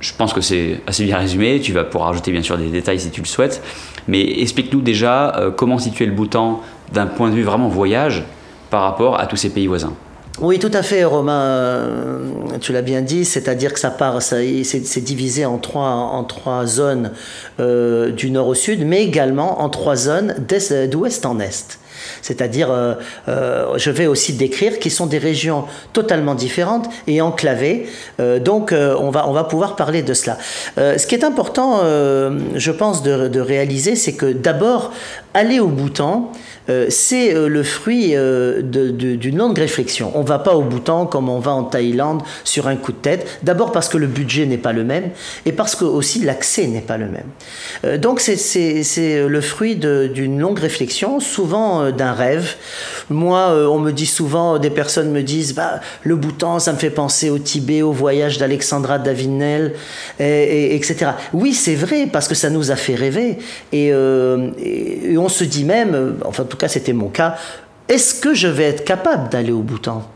je 0.00 0.12
pense 0.14 0.32
que 0.32 0.40
c'est 0.40 0.80
assez 0.86 1.04
bien 1.04 1.18
résumé. 1.18 1.60
Tu 1.60 1.72
vas 1.72 1.84
pouvoir 1.84 2.10
ajouter 2.10 2.32
bien 2.32 2.42
sûr 2.42 2.58
des 2.58 2.68
détails 2.68 3.00
si 3.00 3.10
tu 3.10 3.20
le 3.20 3.26
souhaites. 3.26 3.62
Mais 4.08 4.40
explique-nous 4.40 4.80
déjà 4.80 5.52
comment 5.56 5.78
situer 5.78 6.06
le 6.06 6.12
Bhoutan 6.12 6.62
d'un 6.92 7.06
point 7.06 7.28
de 7.30 7.34
vue 7.34 7.42
vraiment 7.42 7.68
voyage 7.68 8.24
par 8.70 8.82
rapport 8.82 9.20
à 9.20 9.26
tous 9.26 9.36
ces 9.36 9.50
pays 9.50 9.66
voisins. 9.66 9.92
Oui, 10.40 10.58
tout 10.58 10.70
à 10.72 10.82
fait, 10.82 11.04
Romain. 11.04 11.42
Euh, 11.42 12.18
tu 12.60 12.72
l'as 12.72 12.80
bien 12.80 13.02
dit, 13.02 13.26
c'est-à-dire 13.26 13.74
que 13.74 13.80
ça 13.80 13.90
part, 13.90 14.22
c'est 14.22 15.00
divisé 15.00 15.44
en 15.44 15.58
trois, 15.58 15.90
en 15.90 16.24
trois 16.24 16.64
zones 16.64 17.12
euh, 17.58 18.10
du 18.10 18.30
nord 18.30 18.48
au 18.48 18.54
sud, 18.54 18.86
mais 18.86 19.02
également 19.02 19.60
en 19.60 19.68
trois 19.68 19.96
zones 19.96 20.34
d'ouest 20.88 21.26
en 21.26 21.40
est. 21.40 21.78
C'est-à-dire, 22.22 22.68
euh, 22.70 23.76
je 23.76 23.90
vais 23.90 24.06
aussi 24.06 24.32
décrire 24.34 24.78
qui 24.78 24.90
sont 24.90 25.06
des 25.06 25.18
régions 25.18 25.64
totalement 25.92 26.34
différentes 26.34 26.88
et 27.06 27.20
enclavées. 27.20 27.86
donc, 28.40 28.72
on, 28.72 29.10
va, 29.10 29.28
on 29.28 29.32
va 29.32 29.44
pouvoir 29.44 29.76
parler 29.76 30.02
de 30.02 30.14
cela. 30.14 30.38
ce 30.76 31.06
qui 31.06 31.14
est 31.14 31.24
important, 31.24 31.80
je 31.82 32.70
pense, 32.70 33.02
de, 33.02 33.28
de 33.28 33.40
réaliser, 33.40 33.96
c'est 33.96 34.14
que 34.14 34.26
d'abord, 34.32 34.92
aller 35.34 35.60
au 35.60 35.68
Bhoutan, 35.68 36.32
euh, 36.70 36.86
c'est 36.88 37.34
euh, 37.34 37.48
le 37.48 37.62
fruit 37.62 38.12
euh, 38.14 38.62
d'une 38.62 39.36
longue 39.36 39.58
réflexion. 39.58 40.12
On 40.14 40.22
ne 40.22 40.26
va 40.26 40.38
pas 40.38 40.54
au 40.54 40.62
Bhoutan 40.62 41.06
comme 41.06 41.28
on 41.28 41.40
va 41.40 41.52
en 41.52 41.64
Thaïlande 41.64 42.22
sur 42.44 42.68
un 42.68 42.76
coup 42.76 42.92
de 42.92 42.98
tête. 42.98 43.26
D'abord 43.42 43.72
parce 43.72 43.88
que 43.88 43.98
le 43.98 44.06
budget 44.06 44.46
n'est 44.46 44.58
pas 44.58 44.72
le 44.72 44.84
même 44.84 45.10
et 45.46 45.52
parce 45.52 45.74
que 45.74 45.84
aussi 45.84 46.20
l'accès 46.20 46.66
n'est 46.66 46.80
pas 46.80 46.96
le 46.96 47.06
même. 47.06 47.98
donc 47.98 48.20
c'est 48.20 49.26
le 49.28 49.40
fruit 49.40 49.76
d'une 49.76 50.38
longue 50.38 50.58
réflexion, 50.58 51.20
souvent 51.20 51.90
d'un 51.90 52.12
rêve. 52.12 52.54
Moi, 53.08 53.52
on 53.70 53.78
me 53.78 53.90
dit 53.90 54.06
souvent, 54.06 54.58
des 54.58 54.70
personnes 54.70 55.10
me 55.10 55.22
disent, 55.22 55.54
bah, 55.54 55.80
le 56.04 56.16
Bhoutan, 56.16 56.58
ça 56.58 56.72
me 56.72 56.78
fait 56.78 56.90
penser 56.90 57.30
au 57.30 57.38
Tibet, 57.38 57.82
au 57.82 57.92
voyage 57.92 58.38
d'Alexandra 58.38 58.98
Davinel, 58.98 59.74
et, 60.18 60.74
etc. 60.76 61.12
Oui, 61.32 61.54
c'est 61.54 61.74
vrai 61.74 62.06
parce 62.10 62.28
que 62.28 62.34
ça 62.34 62.50
nous 62.50 62.70
a 62.70 62.76
fait 62.76 62.94
rêver 62.94 63.38
et, 63.72 63.86
et 63.88 65.18
on 65.18 65.28
se 65.28 65.44
dit 65.44 65.64
même, 65.64 66.16
enfin 66.24 66.44
tout 66.44 66.59
c'était 66.68 66.92
mon 66.92 67.08
cas, 67.08 67.36
est-ce 67.88 68.14
que 68.14 68.34
je 68.34 68.48
vais 68.48 68.64
être 68.64 68.84
capable 68.84 69.28
d'aller 69.30 69.52
au 69.52 69.62
Bhoutan? 69.62 70.08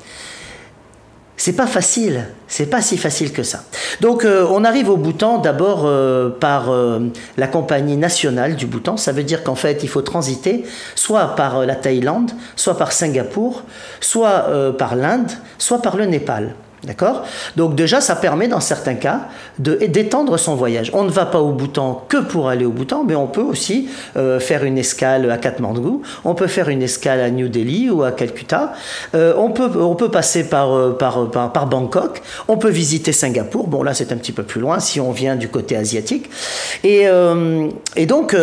C'est 1.36 1.54
pas 1.54 1.66
facile, 1.66 2.28
c'est 2.46 2.66
pas 2.66 2.80
si 2.80 2.96
facile 2.96 3.32
que 3.32 3.42
ça. 3.42 3.64
Donc 4.00 4.24
euh, 4.24 4.46
on 4.48 4.62
arrive 4.62 4.88
au 4.88 4.96
Bhoutan 4.96 5.38
d'abord 5.38 5.82
euh, 5.84 6.30
par 6.30 6.70
euh, 6.70 7.00
la 7.36 7.48
compagnie 7.48 7.96
nationale 7.96 8.54
du 8.54 8.66
Bhoutan, 8.66 8.96
ça 8.96 9.10
veut 9.10 9.24
dire 9.24 9.42
qu'en 9.42 9.56
fait 9.56 9.82
il 9.82 9.88
faut 9.88 10.02
transiter 10.02 10.64
soit 10.94 11.34
par 11.34 11.66
la 11.66 11.74
Thaïlande, 11.74 12.30
soit 12.54 12.78
par 12.78 12.92
Singapour, 12.92 13.64
soit 14.00 14.46
par 14.78 14.94
l'Inde, 14.94 15.30
soit 15.58 15.82
par 15.82 15.96
le 15.96 16.06
Népal. 16.06 16.54
D'accord? 16.84 17.24
Donc 17.56 17.74
déjà, 17.74 18.00
ça 18.00 18.14
permet 18.14 18.48
dans 18.48 18.60
certains 18.60 18.94
cas 18.94 19.22
d'étendre 19.58 20.38
son 20.38 20.54
voyage. 20.54 20.90
On 20.92 21.04
ne 21.04 21.10
va 21.10 21.24
pas 21.24 21.40
au 21.40 21.52
Bhoutan 21.52 22.04
que 22.08 22.18
pour 22.18 22.48
aller 22.48 22.64
au 22.64 22.70
Bhoutan, 22.70 23.04
mais 23.04 23.14
on 23.14 23.26
peut 23.26 23.42
aussi 23.42 23.88
euh, 24.16 24.38
faire 24.38 24.64
une 24.64 24.76
escale 24.76 25.30
à 25.30 25.38
Kathmandu, 25.38 26.02
on 26.24 26.34
peut 26.34 26.46
faire 26.46 26.68
une 26.68 26.82
escale 26.82 27.20
à 27.20 27.30
New 27.30 27.48
Delhi 27.48 27.90
ou 27.90 28.02
à 28.02 28.12
Calcutta, 28.12 28.74
euh, 29.14 29.32
on, 29.36 29.50
peut, 29.50 29.70
on 29.80 29.94
peut 29.94 30.10
passer 30.10 30.44
par, 30.44 30.72
euh, 30.72 30.96
par, 30.96 31.30
par, 31.30 31.66
Bangkok, 31.66 32.22
on 32.48 32.58
peut 32.58 32.70
visiter 32.70 33.12
Singapour, 33.12 33.66
bon 33.68 33.82
là 33.82 33.94
c'est 33.94 34.12
un 34.12 34.16
petit 34.16 34.32
peu 34.32 34.42
plus 34.42 34.60
loin 34.60 34.80
si 34.80 35.00
on 35.00 35.12
vient 35.12 35.36
du 35.36 35.48
côté 35.48 35.76
asiatique. 35.76 36.28
Et, 36.82 37.06
et 37.96 38.06
donc 38.06 38.36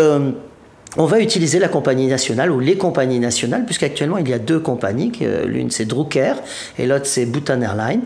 on 0.98 1.06
va 1.06 1.22
utiliser 1.22 1.60
la 1.60 1.70
compagnie 1.70 2.08
nationale 2.08 2.52
ou 2.52 2.60
les 2.60 2.76
compagnies 2.76 3.20
nationales, 3.20 3.66
puisqu'actuellement 3.66 4.18
il 4.18 4.28
y 4.28 4.34
a 4.34 4.40
deux 4.40 4.60
compagnies, 4.60 5.12
l'une 5.46 5.72
c'est 5.72 5.86
Drucker 5.86 6.34
et 6.78 6.86
l'autre 6.86 7.06
c'est 7.06 7.26
Bhutan 7.26 7.62
Airlines, 7.62 8.02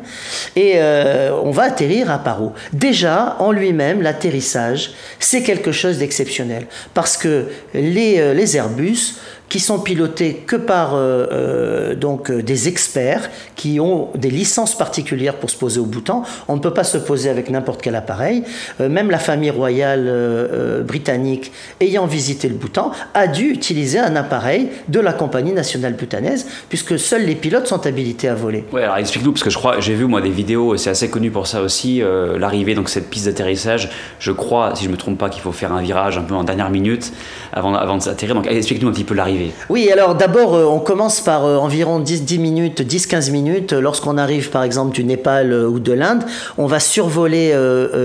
et 0.55 0.73
euh, 0.75 1.31
on 1.43 1.51
va 1.51 1.63
atterrir 1.63 2.11
à 2.11 2.19
Paro. 2.19 2.53
Déjà, 2.73 3.37
en 3.39 3.51
lui-même, 3.51 4.01
l'atterrissage, 4.01 4.93
c'est 5.19 5.41
quelque 5.41 5.71
chose 5.71 5.97
d'exceptionnel, 5.97 6.67
parce 6.93 7.17
que 7.17 7.47
les, 7.73 8.19
euh, 8.19 8.33
les 8.33 8.55
Airbus 8.55 9.15
qui 9.49 9.60
sont 9.60 9.79
pilotés 9.79 10.43
que 10.45 10.55
par 10.55 10.95
euh, 10.95 11.27
euh, 11.31 11.95
donc 11.95 12.29
euh, 12.29 12.41
des 12.41 12.67
experts 12.67 13.29
qui 13.55 13.79
ont 13.79 14.10
des 14.15 14.29
licences 14.29 14.77
particulières 14.77 15.36
pour 15.36 15.49
se 15.49 15.58
poser 15.58 15.79
au 15.79 15.86
Bhoutan. 15.86 16.23
On 16.47 16.55
ne 16.55 16.62
peut 16.62 16.73
pas 16.73 16.84
se 16.84 16.97
poser 16.97 17.29
avec 17.29 17.49
n'importe 17.49 17.81
quel 17.81 17.95
appareil. 17.95 18.43
même 18.79 19.12
la 19.12 19.19
famille 19.19 19.49
royale 19.49 20.84
britannique, 20.86 21.51
ayant 21.79 22.05
visité 22.05 22.47
le 22.47 22.55
Bhoutan, 22.55 22.91
a 23.13 23.27
dû 23.27 23.49
utiliser 23.49 23.99
un 23.99 24.15
appareil 24.15 24.69
de 24.88 24.99
la 24.99 25.13
compagnie 25.13 25.53
nationale 25.53 25.93
bhutanaise, 25.93 26.47
puisque 26.69 26.97
seuls 26.99 27.25
les 27.25 27.36
pilotes 27.36 27.67
sont 27.67 27.86
habilités 27.86 28.27
à 28.27 28.36
voler. 28.36 28.63
Ouais, 28.71 28.84
alors 28.84 28.97
explique-nous, 28.97 29.31
parce 29.31 29.43
que 29.43 29.49
je 29.49 29.58
crois, 29.58 29.79
j'ai 29.79 29.93
vu 29.93 30.05
moi 30.05 30.21
des 30.21 30.29
vidéos, 30.29 30.75
c'est 30.77 30.89
assez 30.89 31.10
connu 31.10 31.31
pour 31.31 31.47
ça 31.47 31.62
aussi, 31.62 32.01
l'arrivée 32.38 32.75
donc 32.75 32.89
cette 32.89 33.10
piste 33.10 33.25
d'atterrissage. 33.25 33.89
Je 34.19 34.31
crois, 34.31 34.75
si 34.75 34.86
je 34.86 34.89
me 34.89 34.97
trompe 34.97 35.17
pas, 35.17 35.29
qu'il 35.29 35.41
faut 35.41 35.51
faire 35.51 35.73
un 35.73 35.81
virage 35.81 36.17
un 36.17 36.23
peu 36.23 36.36
en 36.36 36.43
dernière 36.43 36.69
minute 36.69 37.13
avant, 37.53 37.73
avant 37.73 37.97
de 37.97 38.01
s'atterrir. 38.01 38.36
Donc 38.36 38.47
explique-nous 38.47 38.89
un 38.89 38.93
petit 38.93 39.03
peu 39.03 39.13
l'arrivée 39.13 39.34
oui, 39.69 39.89
alors 39.91 40.15
d'abord, 40.15 40.55
euh, 40.55 40.65
on 40.65 40.79
commence 40.79 41.21
par 41.21 41.45
euh, 41.45 41.57
environ 41.57 41.99
10, 41.99 42.23
10 42.23 42.39
minutes, 42.39 42.81
10-15 42.81 43.31
minutes. 43.31 43.73
Lorsqu'on 43.73 44.17
arrive 44.17 44.49
par 44.49 44.63
exemple 44.63 44.93
du 44.93 45.03
Népal 45.03 45.51
euh, 45.51 45.67
ou 45.67 45.79
de 45.79 45.93
l'Inde, 45.93 46.23
on 46.57 46.65
va 46.65 46.79
survoler 46.79 47.53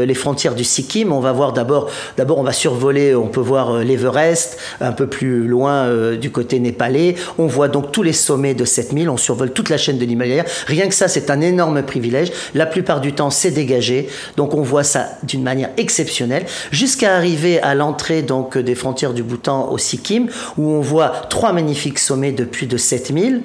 les 0.06 0.14
frontières 0.14 0.54
du 0.54 0.64
Sikkim. 0.64 1.12
On 1.12 1.20
va 1.20 1.32
voir 1.32 1.52
d'abord, 1.52 1.90
d'abord 2.16 2.38
on 2.38 2.42
va 2.42 2.52
survoler, 2.52 3.14
on 3.14 3.28
peut 3.28 3.40
voir 3.40 3.78
l'Everest, 3.78 4.58
un 4.80 4.92
peu 4.92 5.06
plus 5.06 5.46
loin 5.46 5.88
du 6.16 6.30
côté 6.30 6.58
népalais. 6.58 7.14
On 7.38 7.46
voit 7.46 7.68
donc 7.68 7.92
tous 7.92 8.02
les 8.02 8.12
sommets 8.12 8.54
de 8.54 8.64
7000, 8.64 9.08
on 9.08 9.16
survole 9.16 9.52
toute 9.52 9.68
la 9.68 9.76
chaîne 9.76 9.98
de 9.98 10.04
l'Himalaya. 10.04 10.44
Rien 10.66 10.88
que 10.88 10.94
ça, 10.94 11.08
c'est 11.08 11.30
un 11.30 11.40
énorme 11.40 11.82
privilège. 11.82 12.32
La 12.54 12.66
plupart 12.66 13.00
du 13.00 13.12
temps, 13.12 13.30
c'est 13.30 13.50
dégagé. 13.50 14.08
Donc 14.36 14.54
on 14.54 14.62
voit 14.62 14.84
ça 14.84 15.06
d'une 15.22 15.42
manière 15.42 15.70
exceptionnelle 15.76 16.46
jusqu'à 16.70 17.14
arriver 17.14 17.60
à 17.60 17.74
l'entrée 17.74 18.22
donc 18.22 18.58
des 18.58 18.74
frontières 18.74 19.12
du 19.12 19.22
Bhoutan 19.22 19.70
au 19.70 19.78
Sikkim 19.78 20.28
où 20.58 20.70
on 20.70 20.80
voit 20.80 21.12
trois 21.28 21.52
magnifiques 21.52 21.98
sommets 21.98 22.32
de 22.32 22.44
plus 22.44 22.66
de 22.66 22.76
7000. 22.76 23.42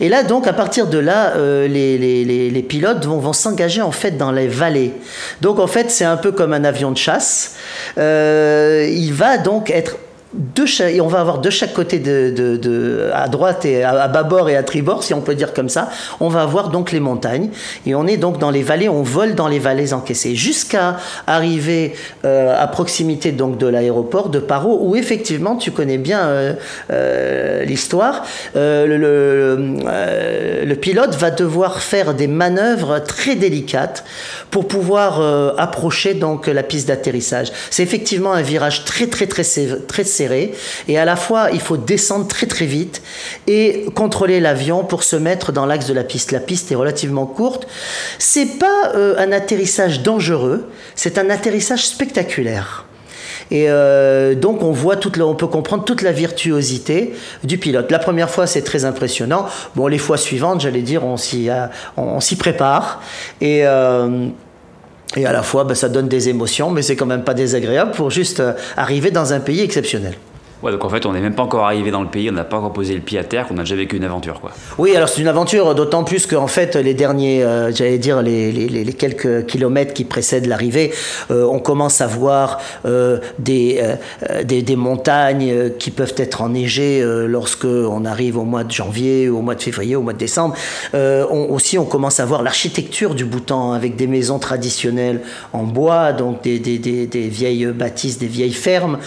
Et 0.00 0.08
là, 0.08 0.22
donc, 0.22 0.46
à 0.46 0.52
partir 0.52 0.86
de 0.86 0.98
là, 0.98 1.34
euh, 1.36 1.68
les, 1.68 1.98
les, 1.98 2.50
les, 2.50 2.62
pilotes 2.62 3.04
vont, 3.04 3.18
vont 3.18 3.32
s'engager 3.32 3.82
en 3.82 3.92
fait 3.92 4.12
dans 4.12 4.32
les 4.32 4.48
vallées. 4.48 4.92
Donc, 5.40 5.58
en 5.58 5.66
fait, 5.66 5.90
c'est 5.90 6.04
un 6.04 6.16
peu 6.16 6.32
comme 6.32 6.52
un 6.52 6.64
avion 6.64 6.90
de 6.90 6.96
chasse. 6.98 7.56
Euh, 7.98 8.88
il 8.90 9.12
va 9.12 9.38
donc 9.38 9.70
être 9.70 9.96
et 10.80 11.00
on 11.00 11.08
va 11.08 11.20
avoir 11.20 11.40
de 11.40 11.50
chaque 11.50 11.74
côté 11.74 11.98
de, 11.98 13.10
à 13.12 13.28
droite 13.28 13.64
et 13.64 13.84
à, 13.84 14.08
bâbord 14.08 14.48
et 14.48 14.56
à 14.56 14.62
tribord, 14.62 15.02
si 15.02 15.12
on 15.12 15.20
peut 15.20 15.34
dire 15.34 15.52
comme 15.52 15.68
ça, 15.68 15.90
on 16.20 16.28
va 16.28 16.42
avoir 16.42 16.70
donc 16.70 16.92
les 16.92 17.00
montagnes 17.00 17.50
et 17.86 17.94
on 17.94 18.06
est 18.06 18.16
donc 18.16 18.38
dans 18.38 18.50
les 18.50 18.62
vallées, 18.62 18.88
on 18.88 19.02
vole 19.02 19.34
dans 19.34 19.48
les 19.48 19.58
vallées 19.58 19.92
encaissées 19.92 20.34
jusqu'à 20.34 20.96
arriver 21.26 21.94
euh, 22.24 22.54
à 22.58 22.66
proximité 22.66 23.32
donc 23.32 23.58
de 23.58 23.66
l'aéroport 23.66 24.30
de 24.30 24.38
Paro 24.38 24.78
où 24.82 24.96
effectivement 24.96 25.56
tu 25.56 25.70
connais 25.70 25.98
bien 25.98 26.20
euh, 26.20 26.54
euh, 26.90 27.64
l'histoire, 27.64 28.24
le, 28.54 28.96
le, 28.96 30.74
pilote 30.76 31.14
va 31.14 31.30
devoir 31.30 31.80
faire 31.80 32.14
des 32.14 32.26
manœuvres 32.26 32.98
très 33.00 33.36
délicates 33.36 34.04
pour 34.50 34.66
pouvoir 34.66 35.20
approcher 35.58 36.14
donc 36.14 36.46
la 36.46 36.62
piste 36.62 36.88
d'atterrissage. 36.88 37.52
C'est 37.70 37.82
effectivement 37.82 38.32
un 38.32 38.42
virage 38.42 38.84
très 38.84 39.06
très 39.06 39.26
très 39.26 39.42
très, 39.44 39.76
très 39.86 40.04
et 40.88 40.98
à 40.98 41.04
la 41.04 41.16
fois 41.16 41.48
il 41.52 41.60
faut 41.60 41.76
descendre 41.76 42.26
très 42.28 42.46
très 42.46 42.66
vite 42.66 43.02
et 43.46 43.86
contrôler 43.94 44.40
l'avion 44.40 44.84
pour 44.84 45.02
se 45.02 45.16
mettre 45.16 45.52
dans 45.52 45.66
l'axe 45.66 45.86
de 45.86 45.94
la 45.94 46.04
piste. 46.04 46.32
La 46.32 46.40
piste 46.40 46.72
est 46.72 46.74
relativement 46.74 47.26
courte. 47.26 47.66
C'est 48.18 48.58
pas 48.58 48.92
euh, 48.94 49.14
un 49.18 49.32
atterrissage 49.32 50.02
dangereux, 50.02 50.68
c'est 50.94 51.18
un 51.18 51.30
atterrissage 51.30 51.86
spectaculaire. 51.86 52.86
Et 53.50 53.66
euh, 53.68 54.34
donc 54.34 54.62
on 54.62 54.72
voit 54.72 54.96
toute 54.96 55.18
on 55.18 55.34
peut 55.34 55.46
comprendre 55.46 55.84
toute 55.84 56.02
la 56.02 56.12
virtuosité 56.12 57.14
du 57.44 57.58
pilote. 57.58 57.90
La 57.90 57.98
première 57.98 58.30
fois 58.30 58.46
c'est 58.46 58.62
très 58.62 58.84
impressionnant. 58.84 59.46
Bon 59.76 59.86
les 59.88 59.98
fois 59.98 60.16
suivantes 60.16 60.60
j'allais 60.60 60.82
dire 60.82 61.04
on 61.04 61.16
s'y 61.16 61.48
on, 61.96 62.20
s'y 62.20 62.36
prépare 62.36 63.02
et 63.40 63.66
euh, 63.66 64.28
et 65.16 65.26
à 65.26 65.32
la 65.32 65.42
fois, 65.42 65.64
ben, 65.64 65.74
ça 65.74 65.88
donne 65.88 66.08
des 66.08 66.28
émotions, 66.28 66.70
mais 66.70 66.82
c'est 66.82 66.96
quand 66.96 67.06
même 67.06 67.24
pas 67.24 67.34
désagréable 67.34 67.92
pour 67.92 68.10
juste 68.10 68.40
euh, 68.40 68.52
arriver 68.76 69.10
dans 69.10 69.32
un 69.32 69.40
pays 69.40 69.60
exceptionnel. 69.60 70.14
Donc 70.70 70.84
en 70.84 70.88
fait, 70.88 71.06
on 71.06 71.12
n'est 71.12 71.20
même 71.20 71.34
pas 71.34 71.42
encore 71.42 71.64
arrivé 71.64 71.90
dans 71.90 72.02
le 72.02 72.08
pays, 72.08 72.30
on 72.30 72.34
n'a 72.34 72.44
pas 72.44 72.58
encore 72.58 72.72
posé 72.72 72.94
le 72.94 73.00
pied 73.00 73.18
à 73.18 73.24
terre, 73.24 73.48
qu'on 73.48 73.56
a 73.58 73.62
déjà 73.62 73.74
vécu 73.74 73.96
une 73.96 74.04
aventure, 74.04 74.40
quoi. 74.40 74.52
Oui, 74.78 74.94
alors 74.94 75.08
c'est 75.08 75.20
une 75.20 75.28
aventure, 75.28 75.74
d'autant 75.74 76.04
plus 76.04 76.26
qu'en 76.26 76.46
fait, 76.46 76.76
les 76.76 76.94
derniers, 76.94 77.42
euh, 77.42 77.72
j'allais 77.72 77.98
dire, 77.98 78.22
les, 78.22 78.84
quelques 78.92 79.46
kilomètres 79.46 79.92
qui 79.92 80.04
précèdent 80.04 80.46
l'arrivée, 80.46 80.92
euh, 81.30 81.44
on 81.44 81.58
commence 81.58 82.00
à 82.00 82.06
voir 82.06 82.60
euh, 82.84 83.18
des, 83.38 83.80
euh, 83.82 84.44
des, 84.44 84.76
montagnes 84.76 85.70
qui 85.78 85.90
peuvent 85.90 86.14
être 86.16 86.42
enneigées 86.42 87.02
lorsque 87.26 87.64
on 87.64 88.04
arrive 88.04 88.38
au 88.38 88.44
mois 88.44 88.64
de 88.64 88.70
janvier, 88.70 89.28
au 89.28 89.42
mois 89.42 89.54
de 89.54 89.62
février, 89.62 89.96
au 89.96 90.02
mois 90.02 90.12
de 90.14 90.18
décembre. 90.18 90.54
Aussi, 90.94 91.78
on 91.78 91.84
commence 91.84 92.20
à 92.20 92.24
voir 92.24 92.42
l'architecture 92.42 93.14
du 93.14 93.24
Bhoutan 93.24 93.72
avec 93.72 93.96
des 93.96 94.06
maisons 94.06 94.38
traditionnelles 94.38 95.20
en 95.52 95.64
bois, 95.64 96.12
donc 96.12 96.42
des, 96.42 96.58
des, 96.58 96.78
des 96.78 97.28
vieilles 97.28 97.66
bâtisses, 97.66 98.18
des 98.18 98.26
vieilles 98.26 98.52
fermes. 98.52 98.98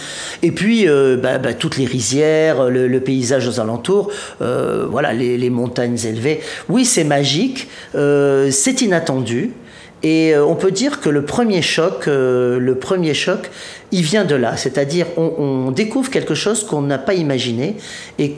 Et 0.42 0.52
puis, 0.52 0.86
bah, 1.20 1.38
bah, 1.46 1.54
toutes 1.54 1.76
les 1.76 1.84
rizières, 1.84 2.70
le, 2.70 2.98
paysage 2.98 3.46
aux 3.46 3.60
alentours, 3.60 4.10
euh, 4.42 4.84
voilà, 4.90 5.12
les, 5.12 5.48
montagnes 5.48 5.96
élevées. 6.04 6.40
Oui, 6.68 6.84
c'est 6.84 7.04
magique, 7.04 7.68
euh, 7.94 8.50
c'est 8.50 8.82
inattendu. 8.82 9.52
Et 10.02 10.34
euh, 10.34 10.44
on 10.44 10.56
peut 10.56 10.72
dire 10.72 11.00
que 11.00 11.08
le 11.08 11.24
premier 11.24 11.62
choc, 11.62 12.06
le 12.06 12.74
premier 12.80 13.14
choc, 13.14 13.48
il 13.92 14.02
vient 14.02 14.24
de 14.24 14.34
là, 14.34 14.56
c'est-à-dire 14.56 15.06
on, 15.16 15.70
découvre 15.70 16.10
quelque 16.10 16.34
chose 16.34 16.64
qu'on 16.64 16.82
n'a 16.82 16.98
pas 16.98 17.14
imaginé 17.14 17.76
et 18.18 18.34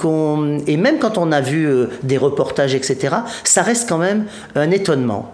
même 0.77 0.99
quand 0.99 1.18
on 1.18 1.33
a 1.33 1.40
vu 1.40 1.66
euh, 1.66 1.87
des 2.03 2.18
reportages 2.18 2.75
etc, 2.75 3.16
ça 3.44 3.62
reste 3.62 3.88
quand 3.88 3.99
même 3.99 4.25
un 4.55 4.71
étonnement. 4.71 5.33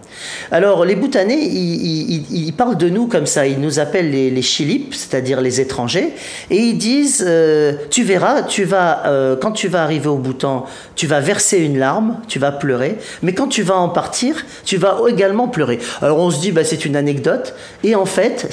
Alors 0.51 0.85
les 0.85 0.95
Bhoutanais, 0.95 1.39
ils, 1.41 2.53
parlent 2.57 2.77
de 2.77 2.89
nous 2.89 3.07
comme 3.07 3.25
ça, 3.25 3.47
ils 3.47 3.59
nous 3.59 3.79
appellent 3.79 4.11
les, 4.11 4.29
les 4.29 4.41
c'est-à-dire 4.41 5.41
les 5.41 5.59
étrangers, 5.59 6.13
et 6.49 6.57
ils 6.57 6.77
disent 6.77 7.23
euh, 7.27 7.73
tu 7.89 8.03
verras, 8.03 8.43
tu 8.43 8.63
vas 8.63 9.05
euh, 9.07 9.35
quand 9.35 9.51
tu 9.51 9.67
vas 9.67 9.83
arriver 9.83 10.07
au 10.07 10.17
Bhoutan, 10.17 10.65
tu 10.95 11.07
vas 11.07 11.19
verser 11.19 11.57
une 11.57 11.77
larme, 11.77 12.19
tu 12.27 12.39
vas 12.39 12.51
pleurer, 12.51 12.97
mais 13.21 13.33
quand 13.33 13.47
tu 13.47 13.63
vas 13.63 13.75
en 13.75 13.89
partir, 13.89 14.45
tu 14.63 14.77
vas 14.77 14.99
également 15.07 15.47
pleurer. 15.47 15.79
Alors 16.01 16.19
on 16.19 16.31
se 16.31 16.39
dit 16.39 16.51
bah, 16.51 16.63
c'est 16.63 16.85
une 16.85 16.95
anecdote 16.95 17.53
et 17.83 17.95
en 17.95 18.05
fait 18.05 18.49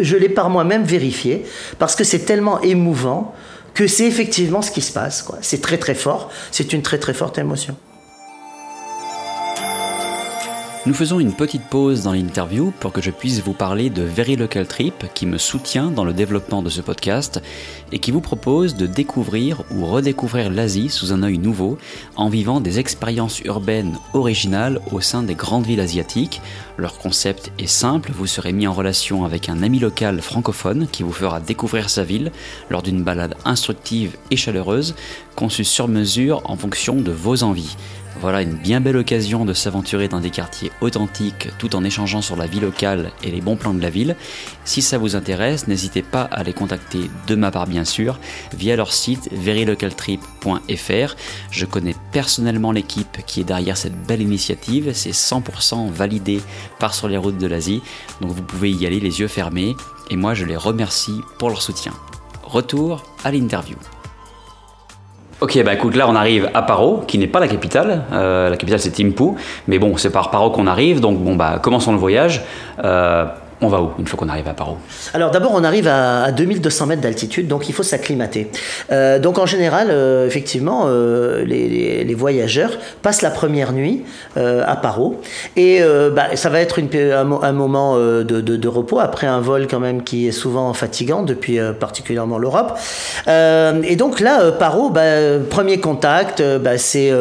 je 0.00 0.16
l'ai 0.16 0.28
par 0.28 0.50
moi-même 0.50 0.84
vérifié, 0.84 1.44
parce 1.78 1.96
que 1.96 2.04
c'est 2.04 2.20
tellement 2.20 2.60
émouvant 2.62 3.34
que 3.74 3.86
c'est 3.86 4.06
effectivement 4.06 4.62
ce 4.62 4.70
qui 4.70 4.80
se 4.80 4.92
passe. 4.92 5.26
C'est 5.40 5.60
très 5.60 5.78
très 5.78 5.94
fort, 5.94 6.30
c'est 6.50 6.72
une 6.72 6.82
très 6.82 6.98
très 6.98 7.12
forte 7.12 7.38
émotion. 7.38 7.76
Nous 10.86 10.92
faisons 10.92 11.18
une 11.18 11.32
petite 11.32 11.64
pause 11.70 12.02
dans 12.02 12.12
l'interview 12.12 12.70
pour 12.78 12.92
que 12.92 13.00
je 13.00 13.10
puisse 13.10 13.40
vous 13.40 13.54
parler 13.54 13.88
de 13.88 14.02
Very 14.02 14.36
Local 14.36 14.66
Trip 14.66 15.06
qui 15.14 15.24
me 15.24 15.38
soutient 15.38 15.90
dans 15.90 16.04
le 16.04 16.12
développement 16.12 16.60
de 16.60 16.68
ce 16.68 16.82
podcast 16.82 17.40
et 17.90 17.98
qui 17.98 18.10
vous 18.10 18.20
propose 18.20 18.76
de 18.76 18.86
découvrir 18.86 19.62
ou 19.70 19.86
redécouvrir 19.86 20.50
l'Asie 20.50 20.90
sous 20.90 21.14
un 21.14 21.22
œil 21.22 21.38
nouveau 21.38 21.78
en 22.16 22.28
vivant 22.28 22.60
des 22.60 22.80
expériences 22.80 23.40
urbaines 23.40 23.96
originales 24.12 24.78
au 24.92 25.00
sein 25.00 25.22
des 25.22 25.34
grandes 25.34 25.64
villes 25.64 25.80
asiatiques. 25.80 26.42
Leur 26.76 26.98
concept 26.98 27.50
est 27.58 27.66
simple, 27.66 28.12
vous 28.14 28.26
serez 28.26 28.52
mis 28.52 28.66
en 28.66 28.74
relation 28.74 29.24
avec 29.24 29.48
un 29.48 29.62
ami 29.62 29.78
local 29.78 30.20
francophone 30.20 30.86
qui 30.92 31.02
vous 31.02 31.12
fera 31.12 31.40
découvrir 31.40 31.88
sa 31.88 32.04
ville 32.04 32.30
lors 32.68 32.82
d'une 32.82 33.02
balade 33.02 33.36
instructive 33.46 34.18
et 34.30 34.36
chaleureuse 34.36 34.94
conçue 35.34 35.64
sur 35.64 35.88
mesure 35.88 36.42
en 36.44 36.58
fonction 36.58 36.96
de 36.96 37.10
vos 37.10 37.42
envies. 37.42 37.74
Voilà 38.20 38.42
une 38.42 38.54
bien 38.54 38.80
belle 38.80 38.96
occasion 38.96 39.44
de 39.44 39.52
s'aventurer 39.52 40.08
dans 40.08 40.20
des 40.20 40.30
quartiers 40.30 40.70
authentiques 40.80 41.48
tout 41.58 41.76
en 41.76 41.84
échangeant 41.84 42.22
sur 42.22 42.36
la 42.36 42.46
vie 42.46 42.60
locale 42.60 43.10
et 43.22 43.30
les 43.30 43.40
bons 43.40 43.56
plans 43.56 43.74
de 43.74 43.82
la 43.82 43.90
ville. 43.90 44.16
Si 44.64 44.82
ça 44.82 44.98
vous 44.98 45.16
intéresse, 45.16 45.66
n'hésitez 45.66 46.02
pas 46.02 46.22
à 46.22 46.42
les 46.42 46.52
contacter 46.52 47.10
de 47.26 47.34
ma 47.34 47.50
part 47.50 47.66
bien 47.66 47.84
sûr 47.84 48.18
via 48.56 48.76
leur 48.76 48.92
site 48.92 49.28
verylocaltrip.fr. 49.32 51.16
Je 51.50 51.66
connais 51.66 51.94
personnellement 52.12 52.72
l'équipe 52.72 53.18
qui 53.26 53.40
est 53.40 53.44
derrière 53.44 53.76
cette 53.76 54.00
belle 54.06 54.22
initiative, 54.22 54.92
c'est 54.94 55.10
100% 55.10 55.90
validé 55.90 56.40
par 56.78 56.94
sur 56.94 57.08
les 57.08 57.16
routes 57.16 57.38
de 57.38 57.46
l'Asie, 57.46 57.82
donc 58.20 58.30
vous 58.30 58.42
pouvez 58.42 58.70
y 58.70 58.86
aller 58.86 59.00
les 59.00 59.20
yeux 59.20 59.28
fermés 59.28 59.74
et 60.10 60.16
moi 60.16 60.34
je 60.34 60.44
les 60.44 60.56
remercie 60.56 61.20
pour 61.38 61.50
leur 61.50 61.62
soutien. 61.62 61.92
Retour 62.42 63.02
à 63.24 63.32
l'interview. 63.32 63.76
Ok, 65.40 65.62
bah 65.64 65.74
écoute, 65.74 65.96
là 65.96 66.08
on 66.08 66.14
arrive 66.14 66.48
à 66.54 66.62
Paro, 66.62 67.02
qui 67.06 67.18
n'est 67.18 67.26
pas 67.26 67.40
la 67.40 67.48
capitale. 67.48 68.04
Euh, 68.12 68.50
la 68.50 68.56
capitale 68.56 68.78
c'est 68.78 68.90
Thimphu, 68.90 69.34
mais 69.66 69.78
bon, 69.78 69.96
c'est 69.96 70.10
par 70.10 70.30
Paro 70.30 70.50
qu'on 70.50 70.66
arrive, 70.66 71.00
donc 71.00 71.18
bon 71.18 71.34
bah 71.34 71.58
commençons 71.60 71.92
le 71.92 71.98
voyage. 71.98 72.42
Euh, 72.82 73.26
on 73.60 73.68
va 73.68 73.82
où 73.82 73.90
une 73.98 74.06
fois 74.06 74.18
qu'on 74.18 74.28
arrive 74.28 74.48
à 74.48 74.54
Paro? 74.54 74.76
Alors 75.12 75.30
d'abord 75.30 75.52
on 75.54 75.64
arrive 75.64 75.88
à, 75.88 76.32
2200 76.32 76.86
mètres 76.86 77.02
d'altitude, 77.02 77.48
donc 77.48 77.68
il 77.68 77.72
faut 77.72 77.82
s'acclimater. 77.82 78.50
Euh, 78.92 79.18
donc 79.18 79.38
en 79.38 79.46
général, 79.46 79.88
euh, 79.90 80.26
effectivement, 80.26 80.84
euh, 80.86 81.44
les, 81.44 82.14
voyageurs 82.14 82.70
passent 83.02 83.22
la 83.22 83.30
première 83.30 83.72
nuit 83.72 84.04
à 84.36 84.76
Paro 84.76 85.20
et 85.56 85.80
bah, 86.14 86.36
ça 86.36 86.48
va 86.48 86.60
être 86.60 86.78
un, 86.80 87.52
moment 87.52 87.96
de, 87.96 88.68
repos 88.68 89.00
après 89.00 89.26
un 89.26 89.40
vol 89.40 89.66
quand 89.68 89.80
même 89.80 90.04
qui 90.04 90.28
est 90.28 90.32
souvent 90.32 90.72
fatigant 90.74 91.22
depuis 91.22 91.58
particulièrement 91.80 92.38
l'Europe. 92.38 92.78
et 93.26 93.96
donc 93.96 94.20
là, 94.20 94.52
Paro, 94.52 94.90
bah, 94.90 95.02
premier 95.50 95.80
contact, 95.80 96.40
bah, 96.60 96.78
c'est 96.78 97.12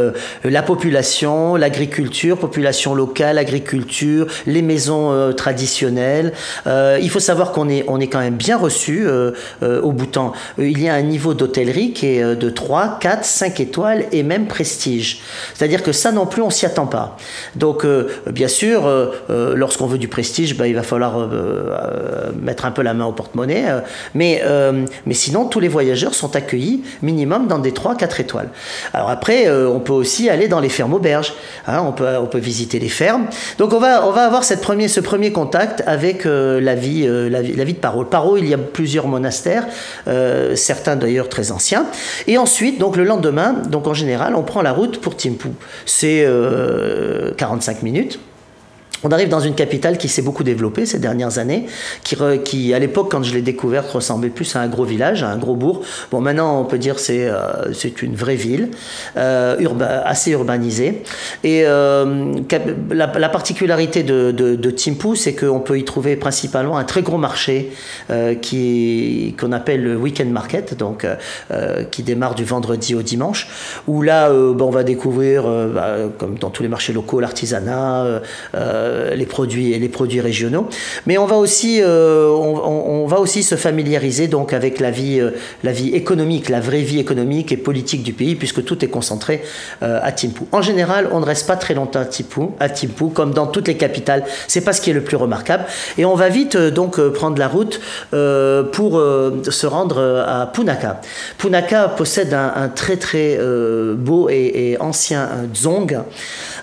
la 0.44 0.62
population, 0.62 1.56
l'agriculture, 1.56 2.38
population 2.38 2.94
locale, 2.94 3.40
agriculture, 3.40 4.28
les 4.46 4.62
maisons 4.62 5.34
traditionnelles. 5.36 6.23
Euh, 6.68 7.00
il 7.02 7.10
faut 7.10 7.20
savoir 7.20 7.52
qu'on 7.52 7.70
est, 7.70 7.84
on 7.88 8.00
est 8.00 8.08
quand 8.08 8.20
même 8.20 8.36
bien 8.36 8.58
reçu 8.58 9.06
euh, 9.06 9.32
euh, 9.62 9.82
au 9.82 9.92
Bhoutan. 9.92 10.34
Il 10.58 10.82
y 10.82 10.90
a 10.90 10.94
un 10.94 11.02
niveau 11.02 11.34
d'hôtellerie 11.34 11.94
qui 11.94 12.08
est 12.08 12.36
de 12.36 12.50
3, 12.50 12.98
4, 13.00 13.26
5 13.26 13.60
étoiles 13.60 14.06
et 14.12 14.24
même 14.24 14.48
prestige. 14.48 15.22
C'est-à-dire 15.54 15.84
que 15.84 15.92
ça 15.92 16.12
non 16.12 16.26
plus, 16.26 16.42
on 16.42 16.50
s'y 16.50 16.66
attend 16.66 16.88
pas. 16.88 17.18
Donc, 17.56 17.86
bien 18.30 18.48
sûr, 18.48 18.90
lorsqu'on 19.30 19.88
veut 19.88 19.98
du 19.98 20.08
prestige, 20.08 20.56
ben, 20.56 20.66
il 20.66 20.76
va 20.76 20.84
falloir 20.84 21.30
mettre 22.42 22.66
un 22.66 22.72
peu 22.72 22.82
la 22.82 22.94
main 22.94 23.06
au 23.06 23.12
porte-monnaie. 23.12 23.66
mais, 24.14 24.42
mais 25.06 25.14
sinon, 25.14 25.46
tous 25.46 25.60
les 25.60 25.68
voyageurs 25.68 26.14
sont 26.14 26.36
accueillis 26.36 26.84
minimum 27.02 27.48
dans 27.48 27.60
des 27.60 27.72
3, 27.72 27.96
4 27.96 28.20
étoiles. 28.20 28.50
Alors 28.94 29.10
après, 29.10 29.50
on 29.50 29.80
peut 29.80 29.94
aussi 29.94 30.30
aller 30.30 30.48
dans 30.48 30.60
les 30.60 30.70
fermes 30.70 30.94
auberges. 30.94 31.34
Hein, 31.68 31.84
on, 31.86 31.92
peut, 31.92 32.08
on 32.18 32.28
peut 32.28 32.40
visiter 32.40 32.80
les 32.80 32.90
fermes. 32.90 33.26
Donc, 33.58 33.74
on 33.74 33.80
va, 33.80 34.08
on 34.08 34.12
va 34.12 34.26
avoir 34.26 34.44
ce 34.44 34.54
premier 35.00 35.32
contact 35.32 35.84
avec 35.86 36.13
la, 36.24 36.76
vie, 36.76 37.06
euh, 37.08 37.30
la, 37.30 37.42
vie, 37.42 37.74
de 37.74 37.80
Paro. 37.80 38.04
Paro, 38.06 38.38
il 38.38 38.48
y 38.48 38.54
a 38.54 38.58
plusieurs 38.58 39.08
monastères, 39.08 39.66
euh, 40.08 40.56
certains 40.56 40.96
d'ailleurs 40.96 41.30
très 41.30 41.52
anciens. 41.52 41.86
Et 42.28 42.38
ensuite, 42.38 42.80
donc 42.80 42.98
le 42.98 43.04
lendemain, 43.04 43.54
donc 43.70 43.88
en 43.88 43.94
général, 43.94 44.36
on 44.36 44.44
prend 44.44 44.62
la 44.62 44.72
route 44.72 45.00
pour 45.00 45.16
Thimphu. 45.16 45.50
C'est 45.86 46.28
45 47.38 47.78
euh, 47.78 47.80
minutes. 47.84 48.20
On 49.04 49.10
arrive 49.12 49.28
dans 49.28 49.42
une 49.42 49.56
capitale 49.56 49.98
qui 49.98 50.08
s'est 50.08 50.22
beaucoup 50.22 50.44
développée 50.44 50.86
ces 50.86 51.00
dernières 51.00 51.38
années, 51.38 51.66
qui, 52.04 52.74
à 52.74 52.80
l'époque, 52.80 53.12
quand 53.12 53.24
je 53.24 53.34
l'ai 53.34 53.42
découverte, 53.42 53.90
ressemblait 53.90 54.30
plus 54.30 54.56
à 54.56 54.62
un 54.62 54.68
gros 54.68 54.86
village, 54.86 55.24
à 55.24 55.30
un 55.30 55.38
gros 55.38 55.56
bourg. 55.56 55.82
Bon, 56.12 56.22
maintenant, 56.22 56.60
on 56.62 56.66
peut 56.66 56.78
dire 56.78 57.00
c'est 57.00 57.28
euh, 57.28 57.74
c'est 57.74 58.02
une 58.02 58.16
vraie 58.16 58.36
ville, 58.36 58.70
euh, 59.18 59.58
assez 60.06 60.32
urbanisée. 60.32 61.04
Et 61.44 61.64
euh, 61.66 62.34
la, 62.90 63.30
particularité 63.30 64.04
de, 64.04 64.32
de, 64.32 64.72
Thimphu, 64.72 65.16
c'est 65.16 65.34
qu'on 65.34 65.60
peut 65.60 65.78
y 65.78 65.84
trouver 65.84 66.16
principalement 66.16 66.78
un 66.78 66.84
très 66.84 67.02
gros 67.02 67.18
marché 67.18 67.72
qui 68.42 69.36
qu'on 69.40 69.52
appelle 69.52 69.84
le 69.84 69.96
weekend 69.98 70.32
market, 70.32 70.78
donc 70.78 71.06
qui 71.92 72.04
démarre 72.04 72.36
du 72.36 72.44
vendredi 72.44 72.96
au 72.96 73.02
dimanche, 73.02 73.48
où 73.88 74.02
là, 74.02 74.32
on 74.32 74.70
va 74.70 74.84
découvrir, 74.84 75.44
bah, 75.44 75.96
comme 76.18 76.38
dans 76.38 76.50
tous 76.50 76.64
les 76.64 76.70
marchés 76.70 76.94
locaux, 76.94 77.20
l'artisanat. 77.20 78.22
Les 79.16 79.26
produits 79.26 79.74
les 79.80 79.90
produits 79.90 80.22
régionaux. 80.22 80.68
Mais 81.06 81.18
on 81.18 81.26
va 81.26 81.36
aussi 81.36 81.82
euh, 81.82 82.28
on, 82.30 83.06
va 83.08 83.20
aussi 83.20 83.44
se 83.44 83.56
familiariser 83.56 84.28
donc 84.28 84.54
avec 84.54 84.80
la 84.80 84.92
vie 84.92 85.20
euh, 85.20 85.32
la 85.64 85.72
vie 85.72 85.90
économique, 85.90 86.50
la 86.50 86.60
vraie 86.60 86.82
vie 86.82 87.00
économique 87.00 87.52
et 87.52 87.58
politique 87.58 88.04
du 88.04 88.14
pays 88.14 88.36
puisque 88.36 88.64
tout 88.64 88.84
est 88.84 88.88
concentré 88.88 89.42
à 89.82 90.12
Thimphu. 90.12 90.44
En 90.52 90.62
général, 90.62 91.10
on 91.12 91.20
ne 91.20 91.26
reste 91.26 91.48
pas 91.48 91.56
très 91.56 91.74
longtemps 91.74 92.00
à 92.00 92.06
Thimphu, 92.06 92.42
à 92.60 92.70
comme 93.14 93.34
dans 93.34 93.48
toutes 93.48 93.68
les 93.68 93.78
capitales. 93.78 94.24
C'est 94.48 94.62
pas 94.62 94.74
ce 94.74 94.82
qui 94.82 94.90
est 94.90 94.94
le 94.94 95.04
plus 95.04 95.18
remarquable. 95.18 95.66
Et 95.98 96.06
on 96.06 96.16
va 96.16 96.30
vite 96.30 96.58
donc 96.58 97.00
prendre 97.10 97.38
la 97.38 97.48
route 97.48 97.80
pour 98.12 98.92
se 98.92 99.66
rendre 99.66 100.24
à 100.28 100.48
Punaka. 100.52 101.02
Punaka 101.38 101.90
possède 101.90 102.34
un, 102.34 102.70
très 102.70 102.98
très 102.98 103.38
beau 103.96 104.30
et, 104.30 104.72
et 104.72 104.82
ancien 104.82 105.30
dzong. 105.54 105.98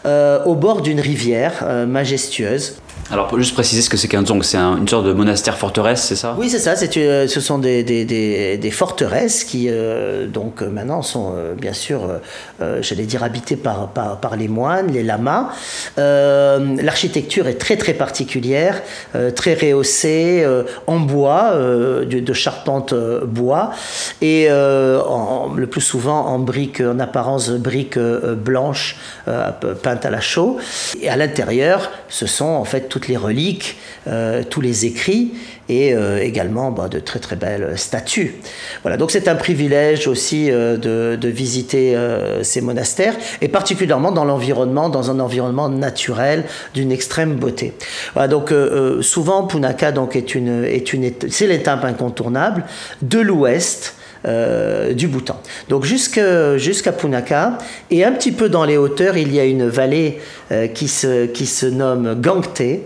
au 0.04 0.54
bord 0.54 0.82
d'une 0.82 1.00
rivière 1.00 1.64
majestueuse. 1.86 2.19
majestueuse 2.20 2.74
Alors, 3.12 3.36
juste 3.38 3.54
préciser 3.54 3.82
ce 3.82 3.90
que 3.90 3.96
c'est 3.96 4.06
qu'un 4.06 4.22
dzong, 4.22 4.44
c'est 4.44 4.56
une 4.56 4.86
sorte 4.86 5.04
de 5.04 5.12
monastère 5.12 5.58
forteresse, 5.58 6.02
c'est 6.04 6.14
ça? 6.14 6.36
Oui, 6.38 6.48
c'est 6.48 6.60
ça. 6.60 6.74
Euh, 6.96 7.26
ce 7.26 7.40
sont 7.40 7.58
des, 7.58 8.70
forteresses 8.70 9.42
qui, 9.42 9.66
euh, 9.68 10.28
donc, 10.28 10.62
maintenant, 10.62 11.02
sont 11.02 11.34
bien 11.60 11.72
sûr, 11.72 12.08
j'allais 12.60 13.04
dire, 13.04 13.24
habitées 13.24 13.56
par, 13.56 14.36
les 14.38 14.46
moines, 14.46 14.92
les 14.92 15.02
lamas. 15.02 15.50
l'architecture 15.96 17.48
est 17.48 17.58
très, 17.58 17.76
très 17.76 17.94
particulière, 17.94 18.80
très 19.34 19.54
rehaussée, 19.54 20.46
en 20.86 21.00
bois, 21.00 21.54
de, 21.56 22.32
charpente 22.32 22.94
bois, 23.24 23.72
et 24.22 24.48
le 24.48 25.66
plus 25.66 25.80
souvent 25.80 26.26
en 26.26 26.38
briques, 26.38 26.80
en 26.80 27.00
apparence 27.00 27.50
briques 27.50 27.98
blanches, 27.98 28.98
peintes 29.82 30.06
à 30.06 30.11
la 30.11 30.20
chaux. 30.20 30.58
Et 31.00 31.08
à 31.08 31.16
l'intérieur, 31.16 31.90
ce 32.08 32.26
sont 32.26 32.44
en 32.44 32.64
fait 32.64 32.88
toutes 33.01 33.09
les 33.09 33.16
reliques, 33.16 33.78
euh, 34.07 34.42
tous 34.48 34.61
les 34.61 34.84
écrits 34.84 35.32
et 35.70 35.94
euh, 35.94 36.22
également 36.22 36.70
bah, 36.70 36.88
de 36.88 36.98
très 36.98 37.18
très 37.18 37.36
belles 37.36 37.78
statues. 37.78 38.34
Voilà, 38.82 38.98
donc 38.98 39.11
c'est 39.11 39.26
un 39.26 39.36
privilège 39.36 40.07
aussi 40.07 40.51
euh, 40.51 40.76
de, 40.76 41.28
visiter 41.28 41.96
ces 42.42 42.61
monastères 42.61 43.14
et 43.40 43.48
particulièrement 43.48 44.12
dans 44.12 44.24
l'environnement, 44.24 44.88
dans 44.88 45.11
un 45.11 45.20
environnement 45.20 45.68
naturel 45.68 46.44
d'une 46.74 46.92
extrême 46.92 47.36
beauté. 47.36 47.72
Voilà, 48.14 48.28
donc 48.28 48.53
souvent 49.01 49.46
Punaka 49.46 49.92
donc 49.92 50.16
est 50.16 50.34
une 50.34 50.64
est 50.64 50.92
une 50.92 51.11
c'est 51.28 51.46
l'étape 51.46 51.84
incontournable 51.84 52.64
de 53.03 53.20
l'ouest 53.20 53.94
euh, 54.26 54.92
du 54.92 55.08
Bhoutan. 55.08 55.40
Donc 55.68 55.84
jusqu'à 55.84 56.92
Punaka, 56.92 57.58
et 57.90 58.04
un 58.04 58.12
petit 58.12 58.32
peu 58.32 58.48
dans 58.48 58.64
les 58.64 58.76
hauteurs, 58.76 59.16
il 59.16 59.34
y 59.34 59.40
a 59.40 59.44
une 59.44 59.66
vallée 59.66 60.18
euh, 60.52 60.66
qui, 60.66 60.88
se, 60.88 61.26
qui 61.26 61.46
se 61.46 61.66
nomme 61.66 62.20
Gangte, 62.20 62.60
euh, 62.60 62.76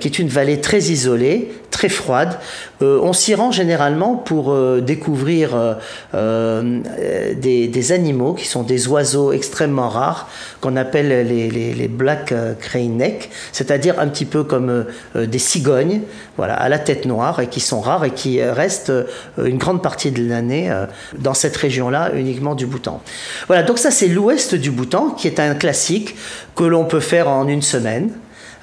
qui 0.00 0.08
est 0.08 0.18
une 0.18 0.28
vallée 0.28 0.60
très 0.60 0.78
isolée, 0.78 1.52
très 1.70 1.88
froide. 1.88 2.38
Euh, 2.80 2.98
on 3.02 3.12
s'y 3.12 3.34
rend 3.34 3.50
généralement 3.52 4.16
pour 4.16 4.50
euh, 4.52 4.80
découvrir 4.80 5.76
des, 6.14 7.92
animaux 7.92 8.32
qui 8.32 8.46
sont 8.46 8.62
des 8.62 8.88
oiseaux 8.88 9.32
extrêmement 9.32 9.90
rares 9.90 10.28
qu'on 10.62 10.76
appelle 10.76 11.26
les, 11.26 11.50
les, 11.50 11.88
black 11.88 12.32
crane 12.60 12.96
neck, 12.96 13.30
c'est-à-dire 13.52 14.00
un 14.00 14.08
petit 14.08 14.24
peu 14.24 14.42
comme 14.42 14.86
des 15.14 15.38
cigognes, 15.38 16.00
voilà, 16.38 16.54
à 16.54 16.70
la 16.70 16.78
tête 16.78 17.04
noire 17.04 17.40
et 17.40 17.48
qui 17.48 17.60
sont 17.60 17.80
rares 17.80 18.06
et 18.06 18.10
qui 18.10 18.42
restent 18.42 18.92
une 19.36 19.58
grande 19.58 19.82
partie 19.82 20.10
de 20.10 20.26
l'année 20.26 20.72
dans 21.18 21.34
cette 21.34 21.56
région-là 21.56 22.12
uniquement 22.14 22.54
du 22.54 22.64
Bhoutan. 22.64 23.02
Voilà, 23.48 23.62
donc 23.62 23.78
ça 23.78 23.90
c'est 23.90 24.08
l'ouest 24.08 24.54
du 24.54 24.70
Bhoutan 24.70 25.10
qui 25.10 25.26
est 25.26 25.40
un 25.40 25.54
classique 25.54 26.16
que 26.56 26.64
l'on 26.64 26.84
peut 26.84 27.00
faire 27.00 27.28
en 27.28 27.48
une 27.48 27.62
semaine. 27.62 28.10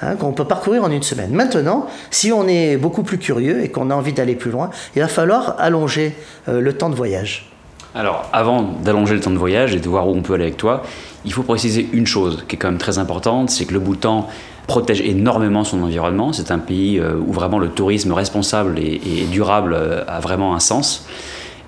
Hein, 0.03 0.15
qu'on 0.15 0.31
peut 0.31 0.45
parcourir 0.45 0.83
en 0.83 0.89
une 0.89 1.03
semaine. 1.03 1.31
Maintenant, 1.31 1.85
si 2.09 2.31
on 2.31 2.47
est 2.47 2.75
beaucoup 2.75 3.03
plus 3.03 3.19
curieux 3.19 3.63
et 3.63 3.69
qu'on 3.69 3.91
a 3.91 3.95
envie 3.95 4.13
d'aller 4.13 4.33
plus 4.33 4.49
loin, 4.49 4.71
il 4.95 5.01
va 5.01 5.07
falloir 5.07 5.55
allonger 5.59 6.15
euh, 6.49 6.59
le 6.59 6.73
temps 6.73 6.89
de 6.89 6.95
voyage. 6.95 7.51
Alors, 7.93 8.27
avant 8.33 8.63
d'allonger 8.63 9.13
le 9.13 9.19
temps 9.19 9.29
de 9.29 9.37
voyage 9.37 9.75
et 9.75 9.79
de 9.79 9.87
voir 9.87 10.07
où 10.07 10.15
on 10.15 10.23
peut 10.23 10.33
aller 10.33 10.45
avec 10.45 10.57
toi, 10.57 10.81
il 11.23 11.31
faut 11.31 11.43
préciser 11.43 11.87
une 11.93 12.07
chose 12.07 12.45
qui 12.47 12.55
est 12.55 12.59
quand 12.59 12.69
même 12.69 12.79
très 12.79 12.97
importante, 12.97 13.51
c'est 13.51 13.65
que 13.65 13.73
le 13.73 13.79
Bhoutan 13.79 14.27
protège 14.65 15.01
énormément 15.01 15.63
son 15.63 15.83
environnement. 15.83 16.33
C'est 16.33 16.49
un 16.49 16.57
pays 16.57 16.97
euh, 16.97 17.13
où 17.23 17.31
vraiment 17.31 17.59
le 17.59 17.69
tourisme 17.69 18.11
responsable 18.11 18.79
et, 18.79 19.27
durable 19.31 19.75
euh, 19.75 20.03
a 20.07 20.19
vraiment 20.19 20.55
un 20.55 20.59
sens. 20.59 21.05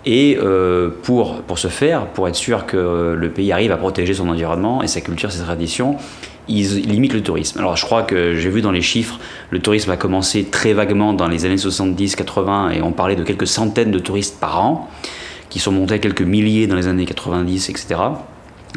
Et 0.06 0.38
pour, 1.04 1.44
pour 1.44 1.58
ce 1.58 1.70
faire, 1.70 2.08
pour 2.08 2.28
être 2.28 2.36
sûr 2.36 2.66
que 2.66 3.16
le 3.18 3.30
pays 3.30 3.54
arrive 3.54 3.72
à 3.72 3.78
protéger 3.78 4.14
son 4.14 4.28
environnement 4.28 4.84
et 4.84 4.88
sa 4.88 5.00
culture, 5.00 5.32
ses 5.32 5.42
traditions, 5.42 5.96
ils 6.48 6.82
limitent 6.82 7.14
le 7.14 7.24
tourisme. 7.24 7.60
Alors 7.60 7.76
je 7.76 7.86
crois 7.86 8.04
que 8.04 8.36
j'ai 8.36 8.50
vu 8.50 8.62
dans 8.62 8.72
les 8.72 8.82
chiffres, 8.82 9.20
le 9.50 9.60
tourisme 9.60 9.92
a 9.92 9.98
commencé 9.98 10.46
très 10.46 10.74
vaguement 10.74 11.14
dans 11.14 11.28
les 11.28 11.46
années 11.46 11.56
70-80 11.56 12.74
et 12.74 12.82
on 12.82 12.92
parlait 12.92 13.16
de 13.16 13.24
quelques 13.24 13.48
centaines 13.48 13.92
de 13.92 14.00
touristes 14.00 14.40
par 14.40 14.62
an, 14.62 14.90
qui 15.50 15.60
sont 15.60 15.72
montés 15.72 15.96
à 15.96 16.00
quelques 16.00 16.22
milliers 16.22 16.68
dans 16.68 16.76
les 16.76 16.88
années 16.88 17.06
90, 17.06 17.70
etc. 17.70 18.02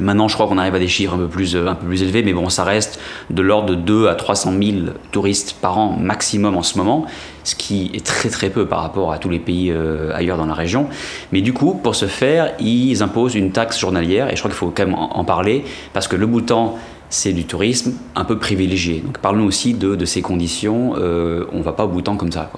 maintenant, 0.00 0.28
je 0.28 0.34
crois 0.34 0.46
qu'on 0.46 0.58
arrive 0.58 0.74
à 0.74 0.78
des 0.78 0.88
chiffres 0.88 1.14
un 1.14 1.18
peu, 1.18 1.26
plus, 1.26 1.56
plus 1.86 2.02
élevés, 2.02 2.22
mais 2.22 2.34
bon, 2.34 2.50
ça 2.50 2.64
reste 2.64 3.00
de 3.30 3.40
l'ordre 3.40 3.70
de 3.70 3.74
2 3.74 4.08
à 4.08 4.14
300 4.14 4.52
000 4.62 4.76
touristes 5.10 5.56
par 5.60 5.78
an 5.78 5.96
maximum 5.98 6.54
en 6.54 6.62
ce 6.62 6.76
moment, 6.76 7.06
ce 7.44 7.54
qui 7.54 7.90
est 7.94 8.04
très 8.04 8.28
très 8.28 8.50
peu 8.50 8.66
par 8.66 8.82
rapport 8.82 9.12
à 9.12 9.18
tous 9.18 9.30
les 9.30 9.38
pays 9.38 9.70
euh, 9.70 10.14
ailleurs 10.14 10.36
dans 10.36 10.46
la 10.46 10.54
région. 10.54 10.88
Mais 11.32 11.40
du 11.40 11.54
coup, 11.54 11.74
pour 11.74 11.94
ce 11.94 12.06
faire, 12.06 12.52
ils 12.60 13.02
imposent 13.02 13.36
une 13.36 13.52
taxe 13.52 13.78
journalière, 13.78 14.30
et 14.30 14.36
je 14.36 14.40
crois 14.40 14.50
qu'il 14.50 14.58
faut 14.58 14.70
quand 14.70 14.84
même 14.84 14.94
en, 14.94 15.24
parler, 15.24 15.64
parce 15.94 16.08
que 16.08 16.16
le 16.16 16.26
Bhoutan 16.26 16.78
c'est 17.11 17.32
du 17.32 17.44
tourisme 17.44 17.94
un 18.14 18.24
peu 18.24 18.38
privilégié. 18.38 19.00
Donc 19.00 19.18
parlons 19.18 19.44
aussi 19.44 19.74
de, 19.74 20.04
ces 20.04 20.22
conditions. 20.22 20.94
Euh, 20.96 21.46
on 21.52 21.61
va 21.61 21.72
pas 21.72 21.84
au 21.84 21.88
bouton 21.88 22.16
comme 22.16 22.32
ça. 22.32 22.50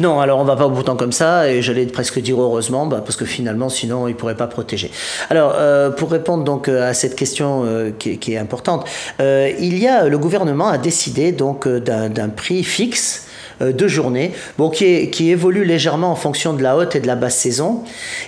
Non, 0.00 0.20
alors 0.20 0.38
on 0.38 0.44
va 0.44 0.56
pas 0.56 0.66
au 0.66 0.70
bouton 0.70 0.96
comme 0.96 1.12
ça, 1.12 1.50
et 1.50 1.62
j'allais 1.62 1.86
presque 1.86 2.20
dire 2.20 2.40
heureusement, 2.40 2.86
bah, 2.86 3.02
parce 3.04 3.16
que 3.16 3.24
finalement, 3.24 3.68
sinon, 3.68 4.08
ils 4.08 4.12
ne 4.12 4.16
pourraient 4.16 4.36
pas 4.36 4.46
protéger. 4.46 4.90
Alors, 5.30 5.52
euh, 5.56 5.90
pour 5.90 6.10
répondre 6.10 6.44
donc 6.44 6.68
à 6.68 6.94
cette 6.94 7.16
question 7.16 7.64
euh, 7.64 7.90
qui, 7.96 8.18
qui, 8.18 8.32
est 8.32 8.38
importante, 8.38 8.86
il 9.20 9.78
y 9.78 9.86
a 9.86 10.08
le 10.08 10.18
gouvernement 10.18 10.68
a 10.68 10.78
décidé 10.78 11.32
donc 11.32 11.68
d'un 11.68 12.28
prix 12.28 12.64
fixe 12.64 13.24
euh, 13.24 13.27
de 13.60 13.88
journée, 13.88 14.32
bon, 14.56 14.70
qui, 14.70 15.10
qui, 15.10 15.30
évolue 15.30 15.64
légèrement 15.64 16.10
en 16.10 16.14
fonction 16.14 16.52
de 16.52 16.62
la 16.62 16.76
haute 16.76 16.94
et 16.96 17.00
de 17.00 17.06
la 17.06 17.16
basse 17.16 17.36
saison. 17.36 17.82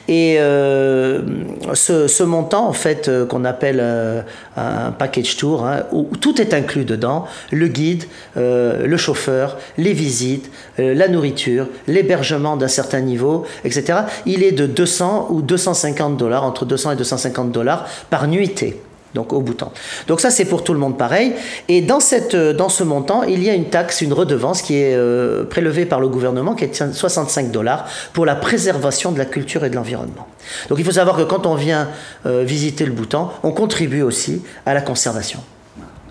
Et 0.08 0.36
euh, 0.38 1.22
ce, 1.74 2.22
montant, 2.22 2.66
en 2.66 2.72
fait, 2.72 3.08
euh, 3.08 3.26
qu'on 3.26 3.44
appelle 3.44 3.80
un 4.56 4.90
package 4.92 5.36
tour, 5.36 5.66
hein, 5.66 5.84
où 5.92 6.08
tout 6.20 6.40
est 6.40 6.54
inclus 6.54 6.84
dedans, 6.84 7.26
le 7.50 7.68
guide, 7.68 8.04
le 8.36 8.96
chauffeur, 8.96 9.56
les 9.78 9.92
visites, 9.92 10.50
la 10.78 11.08
nourriture, 11.08 11.66
l'hébergement 11.86 12.56
d'un 12.56 12.68
certain 12.68 13.00
niveau, 13.00 13.44
etc., 13.64 14.00
il 14.26 14.42
est 14.42 14.52
de 14.52 14.66
200 14.66 15.28
ou 15.30 15.42
250 15.42 16.16
dollars, 16.16 16.44
entre 16.44 16.64
200 16.64 16.92
et 16.92 16.96
250 16.96 17.52
dollars 17.52 17.86
par 18.10 18.26
nuitée 18.26 18.80
donc 19.14 19.32
au 19.32 19.40
bouton. 19.40 19.68
Donc 20.06 20.20
ça 20.20 20.30
c'est 20.30 20.44
pour 20.44 20.64
tout 20.64 20.72
le 20.72 20.78
monde 20.78 20.96
pareil. 20.96 21.32
Et 21.68 21.80
dans, 21.80 22.00
cette, 22.00 22.34
euh, 22.34 22.52
dans 22.52 22.68
ce 22.68 22.84
montant, 22.84 23.22
il 23.22 23.42
y 23.42 23.50
a 23.50 23.54
une 23.54 23.66
taxe, 23.66 24.00
une 24.00 24.12
redevance 24.12 24.62
qui 24.62 24.76
est 24.76 24.94
euh, 24.94 25.44
prélevée 25.44 25.86
par 25.86 26.00
le 26.00 26.08
gouvernement, 26.08 26.54
qui 26.54 26.64
est 26.64 26.82
de 26.82 26.92
65 26.92 27.50
dollars 27.50 27.86
pour 28.12 28.26
la 28.26 28.36
préservation 28.36 29.12
de 29.12 29.18
la 29.18 29.24
culture 29.24 29.64
et 29.64 29.70
de 29.70 29.76
l'environnement. 29.76 30.26
Donc 30.68 30.78
il 30.78 30.84
faut 30.84 30.92
savoir 30.92 31.16
que 31.16 31.22
quand 31.22 31.46
on 31.46 31.54
vient 31.54 31.88
euh, 32.26 32.44
visiter 32.44 32.84
le 32.84 32.92
bouton, 32.92 33.28
on 33.42 33.52
contribue 33.52 34.02
aussi 34.02 34.42
à 34.66 34.74
la 34.74 34.80
conservation. 34.80 35.40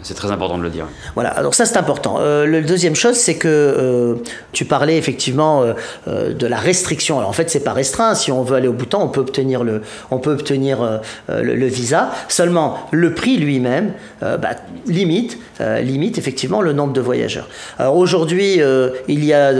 C'est 0.01 0.13
très 0.13 0.31
important 0.31 0.57
de 0.57 0.63
le 0.63 0.69
dire. 0.69 0.87
Voilà, 1.15 1.29
alors 1.29 1.53
ça 1.53 1.65
c'est 1.65 1.77
important. 1.77 2.17
Euh, 2.19 2.45
le 2.45 2.61
deuxième 2.61 2.95
chose, 2.95 3.15
c'est 3.15 3.35
que 3.35 3.47
euh, 3.47 4.15
tu 4.53 4.63
parlais 4.63 4.97
effectivement 4.97 5.63
euh, 6.07 6.33
de 6.33 6.47
la 6.47 6.57
restriction. 6.57 7.17
Alors 7.17 7.29
en 7.29 7.33
fait, 7.33 7.49
c'est 7.49 7.63
pas 7.63 7.73
restreint. 7.73 8.15
Si 8.15 8.31
on 8.31 8.43
veut 8.43 8.55
aller 8.55 8.69
au 8.69 8.73
Bhoutan, 8.73 9.03
on 9.03 9.09
peut 9.09 9.19
obtenir 9.19 9.63
le, 9.65 9.81
on 10.09 10.19
peut 10.19 10.31
obtenir 10.31 11.01
le, 11.27 11.65
visa. 11.65 12.11
Seulement, 12.29 12.87
le 12.91 13.13
prix 13.13 13.37
lui-même 13.37 13.91
bah, 14.21 14.51
limite, 14.87 15.37
limite 15.59 16.17
effectivement 16.17 16.61
le 16.61 16.73
nombre 16.73 16.93
de 16.93 17.01
voyageurs. 17.01 17.49
Alors 17.77 17.97
aujourd'hui, 17.97 18.59
il 19.07 19.25
y 19.25 19.33
a, 19.33 19.53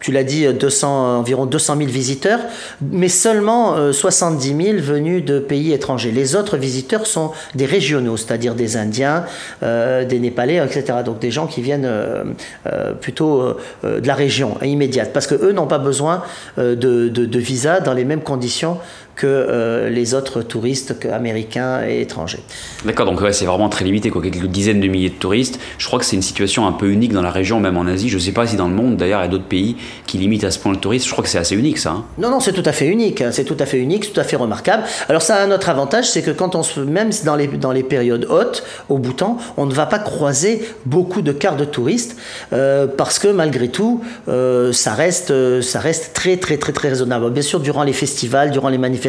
tu 0.00 0.12
l'as 0.12 0.24
dit, 0.24 0.52
200, 0.52 1.18
environ 1.18 1.46
200 1.46 1.76
000 1.78 1.88
visiteurs, 1.88 2.40
mais 2.80 3.08
seulement 3.08 3.92
70 3.92 4.48
000 4.48 4.78
venus 4.78 5.24
de 5.24 5.38
pays 5.38 5.72
étrangers. 5.72 6.10
Les 6.10 6.36
autres 6.36 6.56
visiteurs 6.56 7.06
sont 7.06 7.30
des 7.54 7.66
régionaux, 7.66 8.16
c'est-à-dire 8.16 8.54
des 8.54 8.76
Indiens. 8.76 9.24
Euh, 9.62 9.83
des 10.04 10.18
Népalais, 10.18 10.56
etc. 10.56 10.98
Donc 11.04 11.18
des 11.18 11.30
gens 11.30 11.46
qui 11.46 11.62
viennent 11.62 11.84
euh, 11.84 12.24
euh, 12.66 12.92
plutôt 12.92 13.56
de 13.82 14.06
la 14.06 14.14
région 14.14 14.56
immédiate, 14.62 15.12
parce 15.12 15.26
que 15.26 15.34
eux 15.34 15.52
n'ont 15.52 15.66
pas 15.66 15.78
besoin 15.78 16.22
de, 16.56 16.74
de, 16.74 17.38
visa 17.38 17.80
dans 17.80 17.92
les 17.92 18.04
mêmes 18.04 18.22
conditions 18.22 18.78
que 19.16 19.26
euh, 19.26 19.88
les 19.88 20.14
autres 20.14 20.42
touristes 20.42 20.94
américains 21.12 21.82
et 21.86 22.00
étrangers. 22.00 22.42
D'accord, 22.84 23.06
donc 23.06 23.20
c'est 23.32 23.44
vraiment 23.44 23.68
très 23.68 23.84
limité, 23.84 24.10
quoi. 24.10 24.22
quelques 24.22 24.46
dizaines 24.46 24.80
de 24.80 24.88
milliers 24.88 25.10
de 25.10 25.14
touristes. 25.14 25.60
Je 25.78 25.86
crois 25.86 25.98
que 25.98 26.04
c'est 26.04 26.16
une 26.16 26.22
situation 26.22 26.66
un 26.66 26.72
peu 26.72 26.90
unique 26.90 27.12
dans 27.12 27.22
la 27.22 27.30
région, 27.30 27.60
même 27.60 27.76
en 27.76 27.86
Asie. 27.86 28.08
Je 28.08 28.16
ne 28.16 28.20
sais 28.20 28.32
pas 28.32 28.46
si 28.46 28.56
dans 28.56 28.68
le 28.68 28.74
monde, 28.74 28.96
d'ailleurs, 28.96 29.20
il 29.20 29.24
y 29.24 29.26
a 29.26 29.30
d'autres 29.30 29.44
pays 29.44 29.76
qui 30.06 30.18
limitent 30.18 30.44
à 30.44 30.50
ce 30.50 30.58
point 30.58 30.72
le 30.72 30.78
tourisme. 30.78 31.06
Je 31.06 31.12
crois 31.12 31.22
que 31.22 31.30
c'est 31.30 31.38
assez 31.38 31.54
unique, 31.54 31.78
ça. 31.78 31.90
Hein. 31.90 32.04
Non, 32.18 32.30
non, 32.30 32.40
c'est 32.40 32.52
tout 32.52 32.62
à 32.64 32.72
fait 32.72 32.86
unique. 32.86 33.20
Hein. 33.20 33.30
C'est 33.32 33.44
tout 33.44 33.56
à 33.58 33.66
fait 33.66 33.78
unique, 33.78 34.12
tout 34.12 34.20
à 34.20 34.24
fait 34.24 34.36
remarquable. 34.36 34.84
Alors 35.08 35.22
ça 35.22 35.36
a 35.36 35.44
un 35.44 35.50
autre 35.50 35.68
avantage, 35.68 36.10
c'est 36.10 36.22
que 36.22 36.30
quand 36.30 36.54
on 36.54 36.62
se, 36.62 36.80
même 36.80 37.10
dans 37.24 37.36
les, 37.36 37.46
dans 37.46 37.72
les 37.72 37.82
périodes 37.82 38.26
hautes, 38.28 38.64
au 38.88 38.98
Bhoutan, 38.98 39.38
on 39.56 39.66
ne 39.66 39.72
va 39.72 39.86
pas 39.86 39.98
croiser 39.98 40.62
beaucoup 40.86 41.22
de 41.22 41.32
quarts 41.32 41.56
de 41.56 41.64
touristes, 41.64 42.16
euh, 42.52 42.86
parce 42.86 43.18
que 43.18 43.28
malgré 43.28 43.68
tout, 43.68 44.02
euh, 44.28 44.72
ça, 44.72 44.94
reste, 44.94 45.32
ça 45.60 45.80
reste 45.80 46.14
très, 46.14 46.36
très, 46.36 46.56
très, 46.56 46.72
très 46.72 46.88
raisonnable. 46.88 47.30
Bien 47.30 47.42
sûr, 47.42 47.60
durant 47.60 47.84
les 47.84 47.92
festivals, 47.92 48.50
durant 48.50 48.68
les 48.68 48.78
manifestations, 48.78 49.03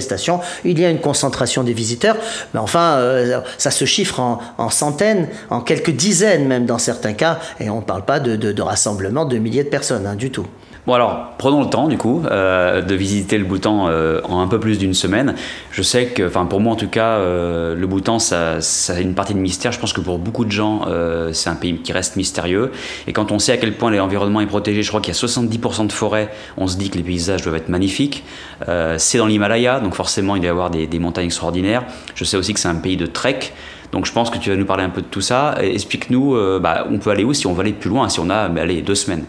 il 0.64 0.80
y 0.80 0.86
a 0.86 0.90
une 0.90 1.00
concentration 1.00 1.64
des 1.64 1.74
visiteurs, 1.74 2.18
mais 2.54 2.60
enfin, 2.60 2.98
euh, 2.98 3.42
ça 3.58 3.72
se 3.72 3.86
chiffre 3.86 4.20
en, 4.20 4.70
centaines, 4.70 5.28
en 5.50 5.62
quelques 5.62 5.92
dizaines 5.92 6.48
même 6.48 6.66
dans 6.66 6.80
certains 6.80 7.14
cas, 7.14 7.40
et 7.60 7.70
on 7.70 7.78
ne 7.78 7.86
parle 7.86 8.06
pas 8.06 8.20
de, 8.20 8.62
rassemblement 8.62 9.26
de 9.26 9.38
milliers 9.38 9.64
de 9.64 9.70
personnes, 9.70 10.08
hein, 10.08 10.16
du 10.16 10.32
tout. 10.32 10.48
Bon 10.88 10.94
alors, 10.94 11.34
prenons 11.40 11.64
le 11.64 11.70
temps 11.70 11.88
du 11.88 11.98
coup 11.98 12.22
euh, 12.30 12.84
de 12.84 12.94
visiter 12.94 13.40
le 13.40 13.44
Bhoutan 13.44 13.88
euh, 13.90 14.22
en 14.24 14.40
un 14.40 14.48
peu 14.48 14.60
plus 14.60 14.78
d'une 14.78 14.94
semaine. 14.94 15.34
Je 15.72 15.82
sais 15.82 16.06
que, 16.06 16.28
enfin 16.28 16.46
pour 16.46 16.60
moi 16.60 16.74
en 16.74 16.76
tout 16.76 16.88
cas, 16.88 17.18
euh, 17.18 17.74
le 17.74 17.88
Bhoutan 17.88 18.20
ça, 18.20 18.60
a 18.90 19.00
une 19.00 19.16
partie 19.16 19.34
de 19.34 19.40
mystère. 19.40 19.72
Je 19.72 19.80
pense 19.80 19.94
que 19.94 20.02
pour 20.02 20.20
beaucoup 20.20 20.46
de 20.46 20.52
gens, 20.52 20.86
c'est 21.32 21.50
un 21.50 21.56
pays 21.56 21.80
qui 21.80 21.92
reste 21.92 22.18
mystérieux. 22.18 22.72
Et 23.08 23.14
quand 23.14 23.32
on 23.32 23.40
sait 23.40 23.52
à 23.52 23.58
quel 23.58 23.74
point 23.74 23.90
l'environnement 23.90 24.42
est 24.42 24.46
protégé, 24.46 24.84
je 24.84 24.90
crois 24.90 25.02
qu'il 25.02 25.12
y 25.12 25.18
a 25.18 25.20
70% 25.20 25.88
de 25.88 25.92
forêts, 25.92 26.32
on 26.56 26.68
se 26.68 26.78
dit 26.78 26.92
que 26.92 26.98
les 26.98 27.04
paysages 27.04 27.42
doivent 27.42 27.56
être 27.56 27.70
magnifiques. 27.70 28.24
c'est 28.98 29.18
dans 29.18 29.26
l'Himalaya, 29.26 29.80
donc 29.80 29.96
forcément 29.96 30.36
il 30.36 30.42
doit 30.42 30.48
y 30.48 30.52
avoir 30.52 30.70
des, 30.70 31.00
montagnes 31.00 31.26
extraordinaires. 31.26 31.84
Je 32.14 32.24
sais 32.26 32.38
aussi 32.38 32.54
que 32.54 32.60
c'est 32.60 32.68
un 32.68 32.76
pays 32.76 32.98
de 32.98 33.08
trek. 33.08 33.40
Donc 33.92 34.06
je 34.06 34.12
pense 34.12 34.30
que 34.30 34.38
tu 34.38 34.52
vas 34.52 34.56
nous 34.56 34.66
parler 34.66 34.84
un 34.84 34.90
peu 34.90 35.02
de 35.02 35.08
tout 35.08 35.22
ça. 35.22 35.56
Explique-nous, 35.60 36.60
bah, 36.60 36.86
on 36.92 37.00
peut 37.00 37.10
aller 37.10 37.24
où 37.24 37.34
si 37.34 37.48
on 37.48 37.54
veut 37.54 37.62
aller 37.62 37.74
plus 37.74 37.90
loin, 37.90 38.08
si 38.10 38.20
on 38.20 38.30
a 38.30 38.50
mais 38.50 38.62
allez, 38.62 38.84
deux 38.84 38.96
semaines. 38.96 39.26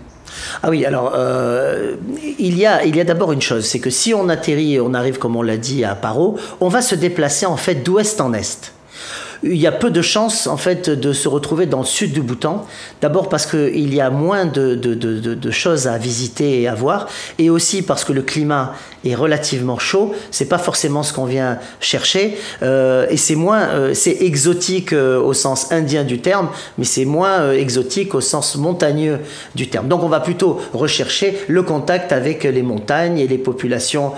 Ah 0.62 0.70
oui, 0.70 0.84
alors 0.84 1.12
euh, 1.14 1.96
il 2.38 2.58
y 2.58 2.66
a, 2.66 2.84
il 2.84 2.96
y 2.96 3.00
a 3.00 3.04
d'abord 3.04 3.32
une 3.32 3.42
chose, 3.42 3.64
c'est 3.64 3.80
que 3.80 3.90
si 3.90 4.14
on 4.14 4.28
atterrit, 4.28 4.80
on 4.80 4.94
arrive 4.94 5.18
comme 5.18 5.36
on 5.36 5.42
l'a 5.42 5.56
dit 5.56 5.84
à 5.84 5.94
Paro, 5.94 6.38
on 6.60 6.68
va 6.68 6.82
se 6.82 6.94
déplacer 6.94 7.46
en 7.46 7.56
fait 7.56 7.76
d'ouest 7.76 8.20
en 8.20 8.32
est 8.32 8.75
il 9.48 9.56
y 9.56 9.66
a 9.66 9.72
peu 9.72 9.90
de 9.90 10.02
chances 10.02 10.46
en 10.46 10.56
fait 10.56 10.90
de 10.90 11.12
se 11.12 11.28
retrouver 11.28 11.66
dans 11.66 11.80
le 11.80 11.86
sud 11.86 12.12
du 12.12 12.22
Bhoutan. 12.22 12.66
D'abord 13.00 13.28
parce 13.28 13.46
qu'il 13.46 13.94
y 13.94 14.00
a 14.00 14.10
moins 14.10 14.46
de, 14.46 15.50
choses 15.50 15.86
à 15.86 15.98
visiter 15.98 16.62
et 16.62 16.68
à 16.68 16.74
voir, 16.74 17.08
et 17.38 17.50
aussi 17.50 17.82
parce 17.82 18.04
que 18.04 18.12
le 18.12 18.22
climat 18.22 18.74
est 19.04 19.14
relativement 19.14 19.78
chaud. 19.78 20.14
C'est 20.30 20.48
pas 20.48 20.58
forcément 20.58 21.02
ce 21.02 21.12
qu'on 21.12 21.24
vient 21.24 21.58
chercher, 21.80 22.36
euh, 22.62 23.06
et 23.10 23.16
c'est 23.16 23.34
moins, 23.34 23.68
euh, 23.68 23.94
c'est 23.94 24.22
exotique 24.22 24.92
euh, 24.92 25.20
au 25.20 25.34
sens 25.34 25.72
indien 25.72 26.04
du 26.04 26.20
terme, 26.20 26.48
mais 26.78 26.84
c'est 26.84 27.04
moins 27.04 27.52
exotique 27.52 28.14
au 28.14 28.20
sens 28.20 28.56
montagneux 28.56 29.20
du 29.54 29.68
terme. 29.68 29.88
Donc 29.88 30.02
on 30.02 30.08
va 30.08 30.20
plutôt 30.20 30.60
rechercher 30.72 31.38
le 31.48 31.62
contact 31.62 32.12
avec 32.12 32.44
les 32.44 32.62
montagnes 32.62 33.18
et 33.18 33.26
les 33.26 33.38
populations, 33.38 34.12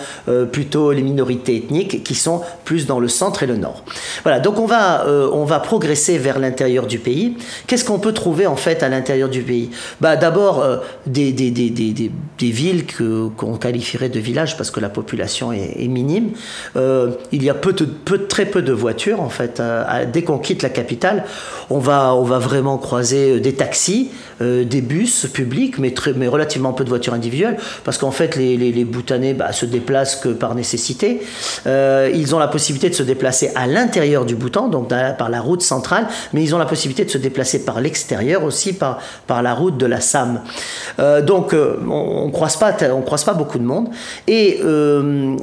plutôt 0.52 0.92
les 0.92 1.02
minorités 1.02 1.56
ethniques 1.56 2.02
qui 2.04 2.14
sont 2.14 2.42
plus 2.64 2.86
dans 2.86 3.00
le 3.00 3.08
centre 3.08 3.42
et 3.42 3.46
le 3.46 3.56
nord. 3.56 3.82
Voilà. 4.22 4.40
Donc 4.40 4.58
on 4.58 4.66
va 4.66 5.04
euh, 5.18 5.30
on 5.32 5.44
va 5.44 5.60
progresser 5.60 6.18
vers 6.18 6.38
l'intérieur 6.38 6.86
du 6.86 6.98
pays, 6.98 7.36
qu'est-ce 7.66 7.84
qu'on 7.84 7.98
peut 7.98 8.12
trouver 8.12 8.46
en 8.46 8.56
fait 8.56 8.82
à 8.82 8.88
l'intérieur 8.88 9.28
du 9.28 9.42
pays? 9.42 9.70
Bah, 10.00 10.16
D'abord, 10.16 10.62
euh, 10.62 10.78
des, 11.06 11.32
des, 11.32 11.50
des, 11.50 11.70
des, 11.70 12.50
villes 12.50 12.84
qu'on 13.36 13.56
qualifierait 13.56 14.08
de 14.08 14.20
villages 14.20 14.56
parce 14.56 14.70
que 14.70 14.80
la 14.80 14.88
population 14.88 15.52
est, 15.52 15.88
minime. 15.88 16.30
Euh, 16.76 17.10
il 17.32 17.42
y 17.42 17.50
a 17.50 17.54
peu, 17.54 17.72
peu, 17.72 18.26
très 18.26 18.46
peu 18.46 18.62
de 18.62 18.72
voitures 18.72 19.20
en 19.20 19.28
fait. 19.28 19.62
dès 20.12 20.22
qu'on 20.22 20.38
quitte 20.38 20.62
la 20.62 20.68
capitale, 20.68 21.24
on 21.70 21.78
va, 21.78 22.14
on 22.14 22.22
va 22.22 22.38
vraiment 22.38 22.78
croiser 22.78 23.40
des 23.40 23.54
taxis, 23.54 24.10
des 24.40 24.80
bus 24.80 25.26
publics, 25.26 25.78
mais, 25.78 25.92
très, 25.92 26.12
mais 26.12 26.28
relativement 26.28 26.72
peu 26.72 26.84
de 26.84 26.88
voitures 26.88 27.14
individuelles 27.14 27.56
parce 27.84 27.98
qu'en 27.98 28.10
fait, 28.10 28.36
les, 28.36 28.56
les, 28.56 28.84
Bhoutanais 28.84 29.34
bah, 29.34 29.52
se 29.52 29.66
déplacent 29.66 30.16
que 30.16 30.28
par 30.30 30.54
nécessité. 30.54 31.20
ils 31.66 32.34
ont 32.34 32.38
la 32.38 32.48
possibilité 32.48 32.88
de 32.90 32.94
se 32.94 33.02
déplacer 33.02 33.50
à 33.54 33.66
l'intérieur 33.66 34.24
du 34.24 34.34
Bhoutan, 34.34 34.68
donc 34.68 34.88
par 35.16 35.28
la 35.28 35.40
route 35.40 35.62
centrale, 35.62 36.06
mais 36.32 36.42
ils 36.42 36.54
ont 36.54 36.58
la 36.58 36.66
possibilité 36.66 37.04
de 37.04 37.10
se 37.10 37.18
déplacer 37.18 37.64
par 37.64 37.80
l'extérieur 37.80 38.44
aussi, 38.44 38.72
par, 38.72 38.98
par 39.26 39.42
la 39.42 39.54
route 39.54 39.76
de 39.76 39.86
la 39.86 40.00
Sam. 40.00 40.40
Euh, 40.98 41.22
donc 41.22 41.54
euh, 41.54 41.76
on 41.88 42.26
ne 42.26 42.32
croise, 42.32 42.56
pas, 42.56 42.72
croise 42.72 43.24
pas 43.24 43.34
beaucoup 43.34 43.58
de 43.58 43.64
monde. 43.64 43.88
Et 44.26 44.60
euh, 44.64 45.36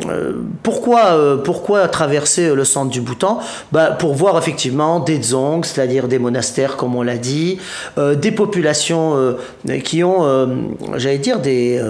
pourquoi, 0.64 1.42
pourquoi 1.44 1.88
traverser 1.88 2.54
le 2.54 2.64
centre 2.64 2.92
du 2.92 3.02
Bhoutan? 3.02 3.40
Bah, 3.72 3.92
Pour 3.92 4.14
voir 4.14 4.38
effectivement 4.38 5.00
des 5.00 5.18
dzongs, 5.18 5.64
c'est-à-dire 5.64 6.08
des 6.08 6.20
monastères 6.20 6.76
comme 6.78 6.96
on 6.96 7.02
l'a 7.02 7.18
dit, 7.18 7.58
des 7.98 8.32
populations 8.32 9.36
qui 9.84 10.04
ont, 10.04 10.58
j'allais 10.98 11.18
dire, 11.18 11.40
des 11.40 11.82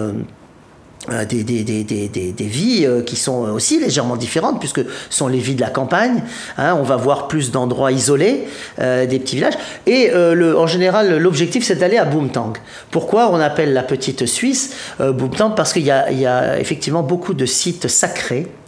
des, 1.25 1.43
des, 1.43 1.63
des, 1.63 1.83
des, 1.83 2.45
vies 2.45 2.85
euh, 2.85 3.01
qui 3.01 3.15
sont 3.15 3.49
aussi 3.49 3.79
légèrement 3.79 4.15
différentes, 4.15 4.59
puisque 4.59 4.81
ce 4.81 5.17
sont 5.17 5.27
les 5.27 5.39
vies 5.39 5.55
de 5.55 5.61
la 5.61 5.69
campagne. 5.69 6.23
Hein, 6.57 6.75
on 6.79 6.83
va 6.83 6.95
voir 6.95 7.27
plus 7.27 7.51
d'endroits 7.51 7.91
isolés, 7.91 8.45
euh, 8.79 9.05
des 9.05 9.19
petits 9.19 9.35
villages. 9.35 9.57
Et 9.85 10.11
en 10.13 10.67
général, 10.67 11.17
l'objectif, 11.17 11.63
c'est 11.63 11.75
d'aller 11.75 11.97
à 11.97 12.05
Boomtang. 12.05 12.53
Pourquoi 12.91 13.29
on 13.31 13.39
appelle 13.39 13.73
la 13.73 13.83
petite 13.83 14.25
Suisse 14.25 14.73
Boomtang 14.99 15.51
Parce 15.51 15.73
qu'il 15.73 15.83
y, 15.83 15.85
y, 15.85 16.25
a 16.25 16.59
effectivement 16.59 17.03
beaucoup 17.03 17.33
de 17.33 17.45
sites 17.45 17.87
sacrés 17.87 18.47
euh, 18.47 18.64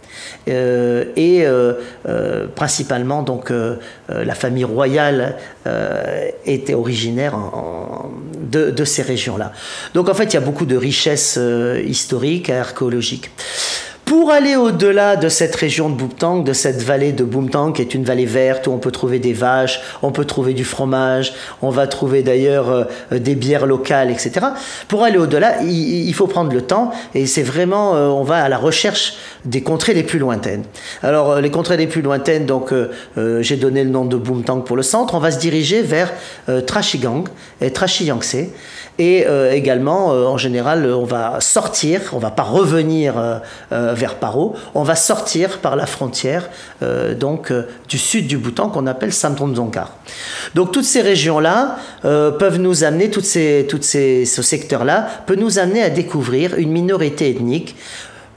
et 0.48 1.46
euh, 1.46 1.74
euh, 2.08 2.46
principalement 2.54 3.22
donc 3.22 3.52
la 4.08 4.34
famille 4.34 4.64
royale 4.64 5.36
était 6.46 6.74
originaire 6.74 7.36
de, 8.40 8.84
ces 8.84 9.02
régions-là. 9.02 9.52
Donc 9.94 10.08
en 10.08 10.14
fait, 10.14 10.24
il 10.24 10.34
y 10.34 10.36
a 10.36 10.40
beaucoup 10.40 10.66
de 10.66 10.76
richesses 10.76 11.38
historiques 11.84 12.48
et 12.48 12.56
archéologiques. 12.56 13.30
Pour 14.08 14.30
aller 14.30 14.56
au-delà 14.56 15.16
de 15.16 15.28
cette 15.28 15.54
région 15.54 15.90
de 15.90 15.94
Boomtang, 15.94 16.38
de 16.38 16.54
cette 16.54 16.82
vallée 16.82 17.12
de 17.12 17.24
Boomtang, 17.24 17.72
qui 17.72 17.82
est 17.82 17.94
une 17.94 18.04
vallée 18.04 18.24
verte 18.24 18.66
où 18.66 18.70
on 18.70 18.78
peut 18.78 18.90
trouver 18.90 19.18
des 19.18 19.34
vaches, 19.34 19.82
on 20.00 20.12
peut 20.12 20.24
trouver 20.24 20.54
du 20.54 20.64
fromage, 20.64 21.34
on 21.60 21.68
va 21.68 21.86
trouver 21.86 22.22
d'ailleurs 22.22 22.70
euh, 22.70 22.84
des 23.18 23.34
bières 23.34 23.66
locales, 23.66 24.10
etc. 24.10 24.46
Pour 24.88 25.04
aller 25.04 25.18
au-delà, 25.18 25.60
il, 25.60 26.14
faut 26.14 26.26
prendre 26.26 26.54
le 26.54 26.62
temps 26.62 26.90
et 27.14 27.26
c'est 27.26 27.42
vraiment, 27.42 27.96
euh, 27.96 28.06
on 28.06 28.22
va 28.22 28.42
à 28.42 28.48
la 28.48 28.56
recherche 28.56 29.18
des 29.44 29.60
contrées 29.60 29.92
les 29.92 30.04
plus 30.04 30.18
lointaines. 30.18 30.64
Alors, 31.02 31.32
euh, 31.32 31.40
les 31.42 31.50
contrées 31.50 31.76
les 31.76 31.86
plus 31.86 32.00
lointaines, 32.00 32.46
donc 32.46 32.72
j'ai 33.40 33.56
donné 33.56 33.84
le 33.84 33.90
nom 33.90 34.06
de 34.06 34.16
Boomtang 34.16 34.60
pour 34.60 34.78
le 34.78 34.82
centre, 34.82 35.16
on 35.16 35.18
va 35.18 35.30
se 35.30 35.38
diriger 35.38 35.82
vers 35.82 36.14
Trashigang 36.66 37.24
et 37.60 37.70
Trashiyangse. 37.72 38.36
Et 38.98 39.26
également, 39.52 40.08
en 40.08 40.36
général, 40.36 40.84
on 40.92 41.04
va 41.04 41.40
sortir, 41.40 42.00
on 42.12 42.18
va 42.18 42.30
pas 42.30 42.42
revenir 42.42 43.14
vers 43.70 44.16
Paro, 44.16 44.56
on 44.74 44.82
va 44.82 44.96
sortir 44.96 45.58
par 45.58 45.76
la 45.76 45.86
frontière 45.86 46.48
euh, 46.82 47.14
donc 47.14 47.50
euh, 47.50 47.68
du 47.88 47.98
sud 47.98 48.26
du 48.26 48.38
Bhoutan 48.38 48.68
qu'on 48.68 48.86
appelle 48.86 49.12
Samdron 49.12 49.48
Dzongkar. 49.48 49.92
Donc 50.54 50.72
toutes 50.72 50.84
ces 50.84 51.00
régions-là 51.00 51.76
euh, 52.04 52.30
peuvent 52.30 52.58
nous 52.58 52.84
amener, 52.84 53.10
toutes 53.10 53.24
ces, 53.24 53.66
toutes 53.68 53.84
ces, 53.84 54.24
ce 54.24 54.42
secteur-là 54.42 55.08
peut 55.26 55.36
nous 55.36 55.58
amener 55.58 55.82
à 55.82 55.90
découvrir 55.90 56.56
une 56.56 56.70
minorité 56.70 57.30
ethnique 57.30 57.76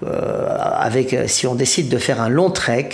avec, 0.03 1.15
si 1.27 1.45
on 1.45 1.53
décide 1.53 1.87
de 1.87 1.99
faire 1.99 2.19
un 2.19 2.29
long 2.29 2.49
trek, 2.49 2.89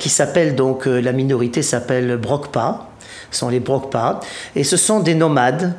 qui 0.00 0.08
s'appelle 0.08 0.56
donc, 0.56 0.86
la 0.86 1.12
minorité 1.12 1.62
s'appelle 1.62 2.16
Brokpa, 2.16 2.88
sont 3.30 3.48
les 3.48 3.60
Brokpa, 3.60 4.18
et 4.56 4.64
ce 4.64 4.76
sont 4.76 4.98
des 4.98 5.14
nomades 5.14 5.74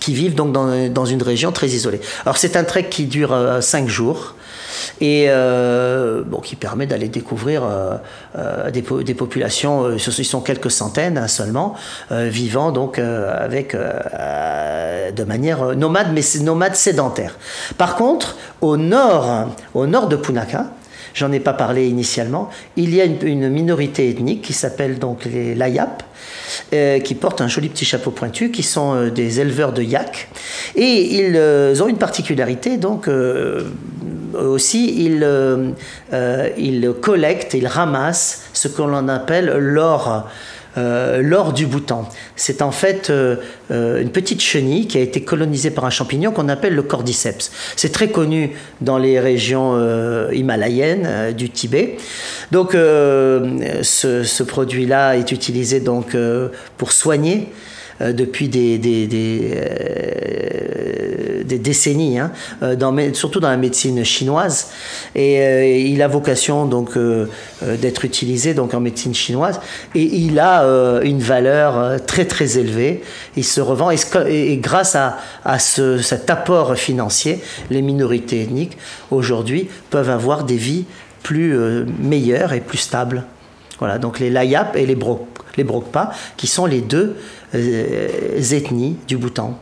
qui 0.00 0.14
vivent 0.14 0.34
donc 0.34 0.52
dans, 0.52 0.88
dans 0.88 1.04
une 1.06 1.22
région 1.22 1.52
très 1.52 1.68
isolée. 1.68 2.00
Alors 2.24 2.36
c'est 2.36 2.56
un 2.56 2.64
trek 2.64 2.88
qui 2.90 3.06
dure 3.06 3.34
5 3.60 3.88
jours, 3.88 4.34
et 5.00 5.26
euh, 5.28 6.22
bon, 6.24 6.40
qui 6.40 6.56
permet 6.56 6.86
d'aller 6.86 7.08
découvrir 7.08 7.62
euh, 7.64 7.96
euh, 8.36 8.70
des, 8.70 9.14
populations, 9.14 9.96
ils 9.96 10.24
sont 10.24 10.40
quelques 10.40 10.70
centaines 10.70 11.18
hein, 11.18 11.28
seulement, 11.28 11.74
vivant 12.10 12.72
donc 12.72 12.98
avec 12.98 13.74
de 13.74 15.24
manière 15.24 15.76
nomade, 15.76 16.08
mais 16.12 16.22
nomade 16.42 16.74
sédentaire. 16.74 17.36
Par 17.76 17.96
contre, 17.96 18.36
au 18.60 18.76
nord, 18.76 19.48
au 19.74 19.86
nord 19.86 20.08
de 20.08 20.16
Punaka, 20.16 20.66
j'en 21.14 21.32
ai 21.32 21.40
pas 21.40 21.52
parlé 21.52 21.88
initialement, 21.88 22.50
il 22.76 22.94
y 22.94 23.00
a 23.00 23.04
une, 23.04 23.48
minorité 23.48 24.08
ethnique 24.08 24.42
qui 24.42 24.52
s'appelle 24.52 24.98
donc 24.98 25.24
les 25.24 25.54
Layap, 25.54 26.02
qui 27.04 27.14
portent 27.14 27.40
un 27.40 27.48
joli 27.48 27.68
petit 27.68 27.84
chapeau 27.84 28.10
pointu, 28.10 28.50
qui 28.50 28.62
sont 28.62 29.08
des 29.08 29.40
éleveurs 29.40 29.72
de 29.72 29.82
yak. 29.82 30.28
Et 30.74 31.18
ils 31.18 31.82
ont 31.82 31.88
une 31.88 31.98
particularité, 31.98 32.76
donc 32.76 33.08
aussi, 34.34 35.04
il, 35.04 35.22
euh, 35.22 35.70
euh, 36.12 36.48
il 36.56 36.92
collecte, 37.00 37.54
il 37.54 37.66
ramasse 37.66 38.42
ce 38.52 38.68
que 38.68 38.82
l'on 38.82 39.08
appelle 39.08 39.46
l'or. 39.58 40.28
Euh, 40.78 41.20
l'or 41.22 41.52
du 41.52 41.66
Bhoutan. 41.66 42.08
C'est 42.36 42.62
en 42.62 42.70
fait 42.70 43.12
une 43.70 44.10
petite 44.10 44.40
chenille 44.40 44.86
qui 44.86 44.96
a 44.96 45.00
été 45.00 45.22
colonisée 45.22 45.70
par 45.70 45.84
un 45.84 45.90
champignon 45.90 46.30
qu'on 46.30 46.48
appelle 46.48 46.74
le 46.74 46.82
cordyceps. 46.82 47.50
C'est 47.76 47.92
très 47.92 48.08
connu 48.08 48.52
dans 48.80 48.96
les 48.96 49.18
régions 49.20 49.76
himalayennes 50.32 51.34
du 51.34 51.50
Tibet. 51.50 51.96
Donc 52.52 52.72
ce, 52.72 54.22
ce 54.24 54.42
produit-là 54.42 55.16
est 55.16 55.32
utilisé 55.32 55.80
donc 55.80 56.16
pour 56.76 56.92
soigner 56.92 57.48
euh, 57.48 57.67
depuis 58.00 58.48
des, 58.48 58.80
euh, 59.54 61.42
décennies, 61.44 62.18
hein, 62.18 62.30
euh, 62.62 63.12
surtout 63.12 63.40
dans 63.40 63.50
la 63.50 63.56
médecine 63.56 64.04
chinoise. 64.04 64.70
Et 65.14 65.82
il 65.82 66.02
a 66.02 66.08
vocation 66.08 66.66
donc 66.66 66.90
d'être 67.62 68.04
utilisé 68.04 68.54
donc 68.54 68.74
en 68.74 68.80
médecine 68.80 69.14
chinoise. 69.14 69.60
Et 69.94 70.02
il 70.02 70.38
a 70.38 70.62
une 71.02 71.20
valeur 71.20 72.04
très 72.06 72.24
très 72.26 72.58
élevée. 72.58 73.02
Il 73.36 73.44
se 73.44 73.60
revend 73.60 73.90
et, 73.90 74.56
grâce 74.58 74.94
à, 74.94 75.18
à 75.44 75.58
ce, 75.58 75.98
cet 75.98 76.30
apport 76.30 76.76
financier, 76.76 77.40
les 77.70 77.82
minorités 77.82 78.42
ethniques 78.42 78.78
aujourd'hui 79.10 79.68
peuvent 79.90 80.10
avoir 80.10 80.44
des 80.44 80.56
vies 80.56 80.84
plus 81.22 81.56
meilleures 81.98 82.52
et 82.52 82.60
plus 82.60 82.78
stables. 82.78 83.24
Voilà, 83.78 83.98
donc 83.98 84.18
les 84.18 84.30
Layap 84.30 84.76
et 84.76 84.86
les, 84.86 84.96
Bro 84.96 85.28
les 85.56 85.64
Brokpa, 85.64 86.12
qui 86.36 86.46
sont 86.46 86.66
les 86.66 86.80
deux 86.80 87.16
euh, 87.16 87.16
ethnies 87.54 88.96
du 89.06 89.16
Bhoutan. 89.16 89.58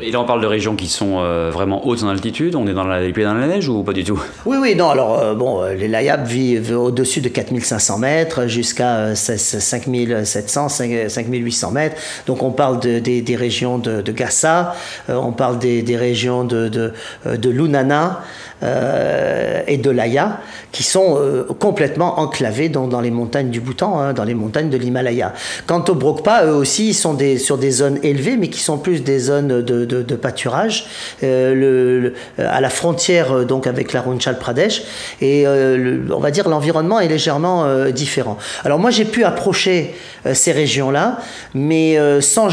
Et 0.00 0.12
là, 0.12 0.20
on 0.20 0.24
parle 0.24 0.40
de 0.40 0.46
régions 0.46 0.76
qui 0.76 0.86
sont 0.86 1.18
euh, 1.18 1.50
vraiment 1.52 1.84
hautes 1.88 2.04
en 2.04 2.08
altitude. 2.08 2.54
On 2.54 2.68
est 2.68 2.72
dans 2.72 2.84
la, 2.84 3.00
les 3.00 3.12
pieds 3.12 3.24
dans 3.24 3.34
la 3.34 3.48
neige 3.48 3.68
ou 3.68 3.82
pas 3.82 3.92
du 3.92 4.04
tout? 4.04 4.22
Oui, 4.46 4.56
oui, 4.60 4.76
non. 4.76 4.90
Alors, 4.90 5.18
euh, 5.18 5.34
bon, 5.34 5.60
euh, 5.60 5.74
les 5.74 5.88
Layab 5.88 6.24
vivent 6.24 6.78
au-dessus 6.78 7.20
de 7.20 7.28
4500 7.28 7.98
mètres 7.98 8.46
jusqu'à 8.46 9.16
5700, 9.16 10.68
5800 10.68 11.70
mètres. 11.72 11.96
Donc, 12.28 12.44
on 12.44 12.52
parle 12.52 12.78
de, 12.78 13.00
des, 13.00 13.22
des, 13.22 13.34
régions 13.34 13.78
de, 13.78 14.00
de 14.00 14.12
Gassa, 14.12 14.76
on 15.08 15.32
parle 15.32 15.58
des, 15.58 15.82
des 15.82 15.96
régions 15.96 16.44
de, 16.44 16.68
de, 16.68 16.92
de 17.36 17.50
Lunana. 17.50 18.22
Euh, 18.64 19.62
et 19.68 19.76
de 19.76 19.88
l'Aya, 19.88 20.40
qui 20.72 20.82
sont 20.82 21.16
euh, 21.16 21.44
complètement 21.60 22.18
enclavés 22.18 22.68
dans, 22.68 23.00
les 23.00 23.12
montagnes 23.12 23.50
du 23.50 23.60
Bhoutan, 23.60 24.00
hein, 24.00 24.12
dans 24.14 24.24
les 24.24 24.34
montagnes 24.34 24.68
de 24.68 24.76
l'Himalaya. 24.76 25.32
Quant 25.66 25.84
aux 25.88 25.94
Brokpa, 25.94 26.44
eux 26.46 26.54
aussi, 26.54 26.88
ils 26.88 26.94
sont 26.94 27.16
sur 27.38 27.56
des 27.56 27.70
zones 27.70 28.00
élevées, 28.02 28.36
mais 28.36 28.48
qui 28.48 28.60
sont 28.60 28.78
plus 28.78 29.04
des 29.04 29.20
zones 29.20 29.62
de, 29.62 30.16
pâturage, 30.16 30.86
euh, 31.22 32.10
à 32.36 32.60
la 32.60 32.70
frontière 32.70 33.44
donc 33.44 33.68
avec 33.68 33.92
l'Arunachal 33.92 34.38
Pradesh, 34.38 34.82
et 35.20 35.46
on 35.46 36.18
va 36.18 36.30
dire 36.32 36.48
l'environnement 36.48 36.98
est 36.98 37.08
légèrement 37.08 37.66
différent. 37.90 38.38
Alors 38.64 38.78
moi, 38.78 38.90
j'ai 38.90 39.04
pu 39.04 39.24
approcher 39.24 39.94
ces 40.32 40.52
régions-là, 40.52 41.18
mais 41.54 41.98
sans, 42.20 42.48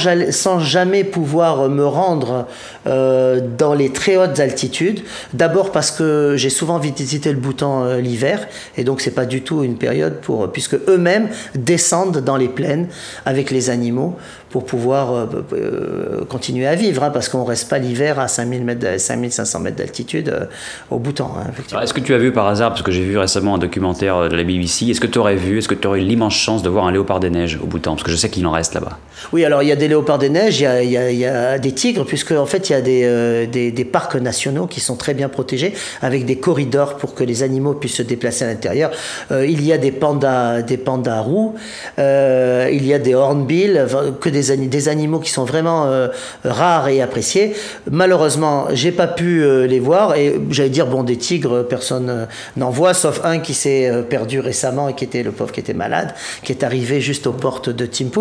jamais 0.59 1.03
pouvoir 1.03 1.69
me 1.69 1.85
rendre 1.85 2.45
dans 2.85 3.73
les 3.73 3.91
très 3.91 4.17
hautes 4.17 4.39
altitudes. 4.39 5.01
D'abord 5.33 5.71
parce 5.71 5.91
que 5.91 5.94
j'ai 5.99 6.49
souvent 6.49 6.79
visité 6.79 7.31
le 7.31 7.37
Bhoutan 7.37 7.83
euh, 7.83 8.01
l'hiver, 8.01 8.47
et 8.77 8.83
donc 8.83 9.01
c'est 9.01 9.11
pas 9.11 9.25
du 9.25 9.41
tout 9.41 9.63
une 9.63 9.77
période 9.77 10.21
pour, 10.21 10.51
puisque 10.51 10.75
eux-mêmes 10.87 11.29
descendent 11.55 12.19
dans 12.19 12.37
les 12.37 12.49
plaines 12.49 12.87
avec 13.25 13.51
les 13.51 13.69
animaux 13.69 14.15
pour 14.55 14.63
pouvoir 14.63 15.13
euh, 15.13 15.25
euh, 15.51 16.25
continuer 16.29 16.65
à 16.65 16.75
vivre, 16.75 17.03
hein, 17.03 17.09
parce 17.09 17.27
qu'on 17.27 17.43
ne 17.43 17.45
reste 17.45 17.67
pas 17.67 17.77
l'hiver 17.77 18.21
à 18.21 18.29
5000 18.29 18.63
mètres, 18.63 18.87
5500 19.01 19.59
mètres 19.59 19.75
d'altitude 19.75 20.29
euh, 20.29 20.45
au 20.89 20.97
Bhoutan. 20.97 21.35
Hein, 21.37 21.81
est-ce 21.81 21.93
que 21.93 21.99
tu 21.99 22.13
as 22.13 22.17
vu 22.17 22.31
par 22.31 22.47
hasard, 22.47 22.69
parce 22.69 22.81
que 22.81 22.93
j'ai 22.93 23.03
vu 23.03 23.17
récemment 23.17 23.55
un 23.55 23.57
documentaire 23.57 24.29
de 24.29 24.35
la 24.37 24.45
BBC, 24.45 24.85
est-ce 24.85 25.01
que 25.01 25.07
tu 25.07 25.19
aurais 25.19 25.35
vu, 25.35 25.57
est-ce 25.57 25.67
que 25.67 25.75
tu 25.75 25.85
aurais 25.85 25.99
eu 25.99 26.05
l'immense 26.05 26.35
chance 26.35 26.63
de 26.63 26.69
voir 26.69 26.85
un 26.85 26.93
léopard 26.93 27.19
des 27.19 27.29
neiges 27.29 27.59
au 27.61 27.65
Bhoutan? 27.65 27.95
Parce 27.95 28.03
que 28.03 28.11
je 28.11 28.15
sais 28.15 28.29
qu'il 28.29 28.47
en 28.47 28.51
reste 28.51 28.75
là-bas. 28.75 28.97
Oui, 29.33 29.43
alors 29.43 29.61
il 29.61 29.67
y 29.67 29.73
a 29.73 29.75
des 29.75 29.89
léopards 29.89 30.19
des 30.19 30.29
neiges, 30.29 30.61
il 30.61 30.63
y 30.63 30.67
a, 30.67 30.81
il 30.81 30.89
y 30.89 30.97
a, 30.97 31.11
il 31.11 31.19
y 31.19 31.25
a 31.25 31.59
des 31.59 31.73
tigres, 31.73 32.05
puisque 32.05 32.31
en 32.31 32.45
fait 32.45 32.69
il 32.69 32.71
y 32.71 32.75
a 32.75 32.81
des, 32.81 33.47
des, 33.47 33.71
des, 33.71 33.85
parcs 33.85 34.15
nationaux 34.15 34.67
qui 34.67 34.79
sont 34.79 34.95
très 34.95 35.13
bien 35.13 35.27
protégés, 35.27 35.73
avec 36.01 36.23
des 36.23 36.37
corridors 36.37 36.95
pour 36.95 37.13
que 37.13 37.25
les 37.25 37.43
animaux 37.43 37.73
puissent 37.73 37.95
se 37.95 38.03
déplacer 38.03 38.45
à 38.45 38.47
l'intérieur. 38.47 38.91
il 39.31 39.65
y 39.65 39.73
a 39.73 39.77
des 39.77 39.91
pandas, 39.91 40.61
des 40.61 40.77
pandas 40.77 41.19
roux, 41.19 41.55
il 41.97 42.87
y 42.87 42.93
a 42.93 42.99
des 42.99 43.15
hornbills, 43.15 43.85
que 44.21 44.29
des 44.29 44.44
des, 44.51 44.89
animaux 44.89 45.19
qui 45.19 45.31
sont 45.31 45.45
vraiment 45.45 45.85
euh, 45.85 46.07
rares 46.43 46.89
et 46.89 47.01
appréciés. 47.01 47.55
Malheureusement, 47.89 48.67
j'ai 48.71 48.91
pas 48.91 49.07
pu 49.07 49.43
euh, 49.43 49.67
les 49.67 49.79
voir 49.79 50.15
et 50.15 50.39
j'allais 50.49 50.69
dire 50.69 50.87
bon 50.87 51.03
des 51.03 51.17
tigres, 51.17 51.63
personne 51.63 52.09
euh, 52.09 52.25
n'en 52.55 52.69
voit 52.69 52.93
sauf 52.93 53.21
un 53.23 53.39
qui 53.39 53.53
s'est 53.53 53.91
perdu 54.09 54.39
récemment 54.39 54.89
et 54.89 54.93
qui 54.93 55.03
était 55.03 55.23
le 55.23 55.31
pauvre 55.31 55.51
qui 55.51 55.59
était 55.59 55.73
malade, 55.73 56.13
qui 56.43 56.51
est 56.51 56.63
arrivé 56.63 57.01
juste 57.01 57.27
aux 57.27 57.33
portes 57.33 57.69
de 57.69 57.85
Timpu. 57.85 58.19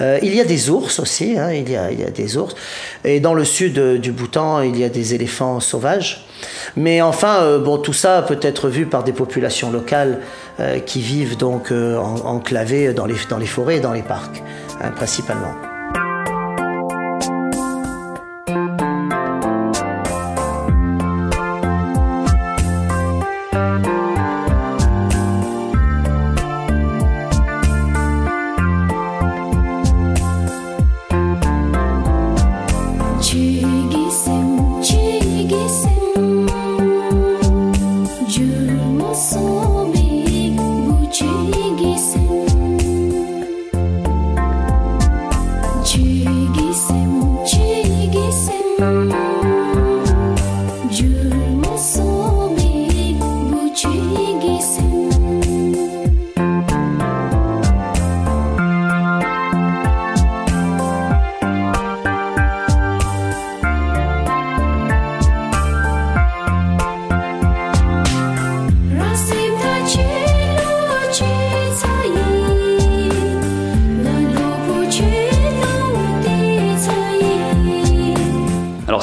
il 0.00 0.34
y 0.34 0.40
a 0.40 0.44
des 0.44 0.70
ours 0.70 0.98
aussi, 0.98 1.36
hein, 1.38 1.52
il, 1.52 1.70
y 1.70 1.76
a, 1.76 1.90
il, 1.90 2.00
y 2.00 2.04
a, 2.04 2.10
des 2.10 2.36
ours 2.36 2.54
et 3.04 3.20
dans 3.20 3.34
le 3.34 3.44
sud 3.44 3.78
du 4.00 4.12
Bhoutan, 4.12 4.62
il 4.62 4.78
y 4.78 4.84
a 4.84 4.88
des 4.88 5.14
éléphants 5.14 5.60
sauvages. 5.60 6.26
Mais 6.76 7.00
enfin, 7.00 7.58
bon, 7.58 7.78
tout 7.78 7.92
ça 7.92 8.22
peut 8.22 8.38
être 8.42 8.68
vu 8.68 8.86
par 8.86 9.04
des 9.04 9.12
populations 9.12 9.70
locales 9.70 10.20
qui 10.86 11.00
vivent 11.00 11.36
donc 11.36 11.72
enclavées 11.72 12.92
dans 12.92 13.06
les, 13.06 13.16
dans 13.28 13.38
les 13.38 13.46
forêts 13.46 13.76
et 13.76 13.80
dans 13.80 13.92
les 13.92 14.02
parcs, 14.02 14.42
principalement. 14.92 15.73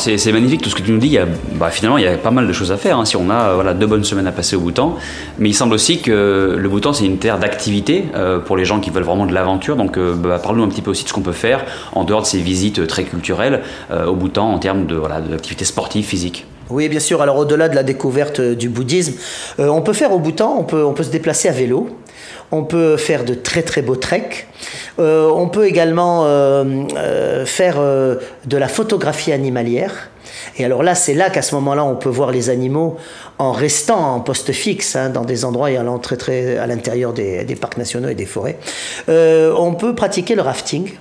C'est 0.01 0.31
magnifique 0.31 0.61
tout 0.61 0.69
ce 0.69 0.75
que 0.75 0.81
tu 0.81 0.91
nous 0.91 0.99
dis. 0.99 1.17
Bah, 1.53 1.69
finalement, 1.69 1.97
il 1.97 2.03
y 2.03 2.07
a 2.07 2.17
pas 2.17 2.31
mal 2.31 2.47
de 2.47 2.53
choses 2.53 2.71
à 2.71 2.77
faire. 2.77 2.97
Hein, 2.97 3.05
si 3.05 3.15
on 3.15 3.29
a 3.29 3.53
voilà, 3.53 3.73
deux 3.73 3.87
bonnes 3.87 4.03
semaines 4.03 4.27
à 4.27 4.31
passer 4.31 4.55
au 4.55 4.59
Bhoutan. 4.59 4.95
Mais 5.37 5.49
il 5.49 5.53
semble 5.53 5.73
aussi 5.73 6.01
que 6.01 6.55
le 6.57 6.69
Bhoutan, 6.69 6.93
c'est 6.93 7.05
une 7.05 7.17
terre 7.17 7.39
d'activité 7.39 8.05
euh, 8.15 8.39
pour 8.39 8.57
les 8.57 8.65
gens 8.65 8.79
qui 8.79 8.89
veulent 8.89 9.03
vraiment 9.03 9.25
de 9.25 9.33
l'aventure. 9.33 9.75
Donc, 9.75 9.97
euh, 9.97 10.15
bah, 10.15 10.39
parle-nous 10.39 10.63
un 10.63 10.69
petit 10.69 10.81
peu 10.81 10.91
aussi 10.91 11.03
de 11.03 11.09
ce 11.09 11.13
qu'on 11.13 11.21
peut 11.21 11.31
faire 11.31 11.65
en 11.93 12.03
dehors 12.03 12.21
de 12.21 12.27
ces 12.27 12.39
visites 12.39 12.87
très 12.87 13.03
culturelles 13.03 13.61
euh, 13.91 14.07
au 14.07 14.15
Bhoutan 14.15 14.51
en 14.51 14.59
termes 14.59 14.85
de 14.85 14.95
voilà, 14.95 15.21
d'activités 15.21 15.65
sportives, 15.65 16.05
physiques. 16.05 16.45
Oui, 16.69 16.87
bien 16.87 16.99
sûr. 16.99 17.21
Alors, 17.21 17.37
au-delà 17.37 17.67
de 17.69 17.75
la 17.75 17.83
découverte 17.83 18.39
du 18.39 18.69
bouddhisme, 18.69 19.15
on 19.59 19.81
peut 19.81 19.91
faire 19.91 20.13
au 20.13 20.19
Bhoutan, 20.19 20.65
on 20.71 20.93
peut 20.93 21.03
se 21.03 21.11
déplacer 21.11 21.49
à 21.49 21.51
vélo. 21.51 21.89
On 22.53 22.63
peut 22.63 22.97
faire 22.97 23.23
de 23.23 23.33
très 23.33 23.61
très 23.63 23.81
beaux 23.81 23.95
treks. 23.95 24.47
Euh, 24.99 25.29
on 25.29 25.47
peut 25.47 25.65
également 25.65 26.25
euh, 26.25 26.65
euh, 26.97 27.45
faire 27.45 27.79
de 27.81 28.57
la 28.57 28.67
photographie 28.67 29.31
animalière. 29.31 30.09
Et 30.57 30.65
alors 30.65 30.83
là, 30.83 30.95
c'est 30.95 31.13
là 31.13 31.29
qu'à 31.29 31.41
ce 31.41 31.55
moment-là, 31.55 31.85
on 31.85 31.95
peut 31.95 32.09
voir 32.09 32.31
les 32.31 32.49
animaux 32.49 32.97
en 33.37 33.53
restant 33.53 34.15
en 34.15 34.19
poste 34.19 34.51
fixe 34.51 34.95
hein, 34.95 35.09
dans 35.09 35.23
des 35.23 35.45
endroits 35.45 35.71
et 35.71 35.77
allant 35.77 35.97
très 35.97 36.17
très 36.17 36.57
à 36.57 36.67
l'intérieur 36.67 37.13
des, 37.13 37.45
des, 37.45 37.55
parcs 37.55 37.77
nationaux 37.77 38.09
et 38.09 38.15
des 38.15 38.25
forêts. 38.25 38.57
on 39.07 39.73
peut 39.75 39.95
pratiquer 39.95 40.35
le 40.35 40.41
rafting. 40.41 40.91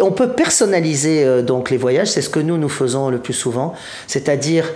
On 0.00 0.10
peut 0.10 0.30
personnaliser 0.30 1.42
donc 1.42 1.70
les 1.70 1.76
voyages, 1.76 2.08
c'est 2.08 2.22
ce 2.22 2.30
que 2.30 2.40
nous 2.40 2.56
nous 2.56 2.70
faisons 2.70 3.10
le 3.10 3.18
plus 3.18 3.34
souvent, 3.34 3.74
c'est-à-dire 4.06 4.72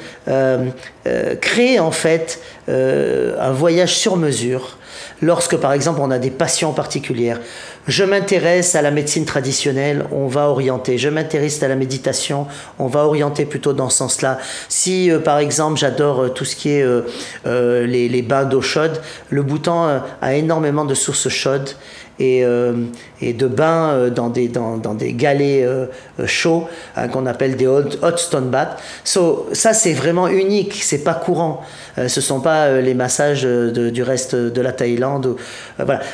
créer 1.41 1.81
en 1.81 1.91
fait 1.91 2.41
un 2.69 3.53
voyage 3.53 3.95
sur 3.95 4.17
mesure 4.17 4.77
Lorsque, 5.23 5.57
par 5.57 5.73
exemple, 5.73 6.01
on 6.03 6.11
a 6.11 6.19
des 6.19 6.31
passions 6.31 6.73
particulières, 6.73 7.41
je 7.87 8.05
m'intéresse 8.05 8.75
à 8.75 8.83
la 8.83 8.91
médecine 8.91 9.25
traditionnelle, 9.25 10.05
on 10.13 10.27
va 10.27 10.49
orienter. 10.49 10.99
Je 10.99 11.09
m'intéresse 11.09 11.63
à 11.63 11.69
la 11.69 11.77
méditation, 11.77 12.47
on 12.79 12.87
va 12.87 13.05
orienter 13.05 13.47
plutôt 13.47 13.73
dans 13.73 13.89
ce 13.89 13.99
sens-là. 13.99 14.39
Si, 14.69 15.11
euh, 15.11 15.19
par 15.19 15.39
exemple, 15.39 15.79
j'adore 15.79 16.25
euh, 16.25 16.29
tout 16.29 16.45
ce 16.45 16.55
qui 16.55 16.71
est 16.71 16.83
euh, 16.83 17.87
les, 17.87 18.23
bains 18.23 18.45
d'eau 18.45 18.61
chaude, 18.61 19.01
le 19.31 19.43
Bhoutan 19.43 20.03
a 20.21 20.35
énormément 20.35 20.85
de 20.85 20.95
sources 20.95 21.29
chaudes 21.29 21.71
et, 22.19 22.45
euh, 22.45 22.73
et 23.21 23.33
de 23.33 23.47
bains 23.47 23.91
euh, 23.91 24.11
dans 24.11 24.29
des, 24.29 24.49
dans, 24.49 24.77
dans 24.77 24.95
des 24.95 25.13
galets 25.13 25.65
euh, 25.65 25.87
chauds 26.27 26.67
hein, 26.97 27.09
qu'on 27.09 27.27
appelle 27.27 27.57
des 27.57 27.67
hot, 27.67 27.85
stone 28.17 28.49
baths. 28.49 28.81
So, 29.05 29.49
ça, 29.53 29.73
c'est 29.73 29.93
vraiment 29.93 30.29
unique, 30.29 30.75
c'est 30.83 31.05
pas 31.05 31.15
courant. 31.15 31.63
ce 31.97 32.21
sont 32.21 32.41
pas 32.41 32.81
les 32.81 32.95
massages 32.95 33.43
du 33.45 34.03
reste 34.03 34.35
de 34.35 34.61
la 34.61 34.73
Thaïlande. 34.73 35.37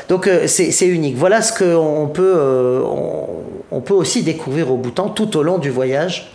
Donc, 0.08 0.28
c'est 0.46 0.86
unique. 0.86 1.16
Voilà 1.16 1.42
ce 1.42 1.52
qu'on 1.52 2.08
peut, 2.08 2.82
on, 3.70 3.80
peut 3.80 3.94
aussi 3.94 4.22
découvrir 4.22 4.70
au 4.70 4.76
Bhoutan 4.76 5.08
tout 5.08 5.36
au 5.36 5.42
long 5.42 5.58
du 5.58 5.70
voyage 5.70 6.32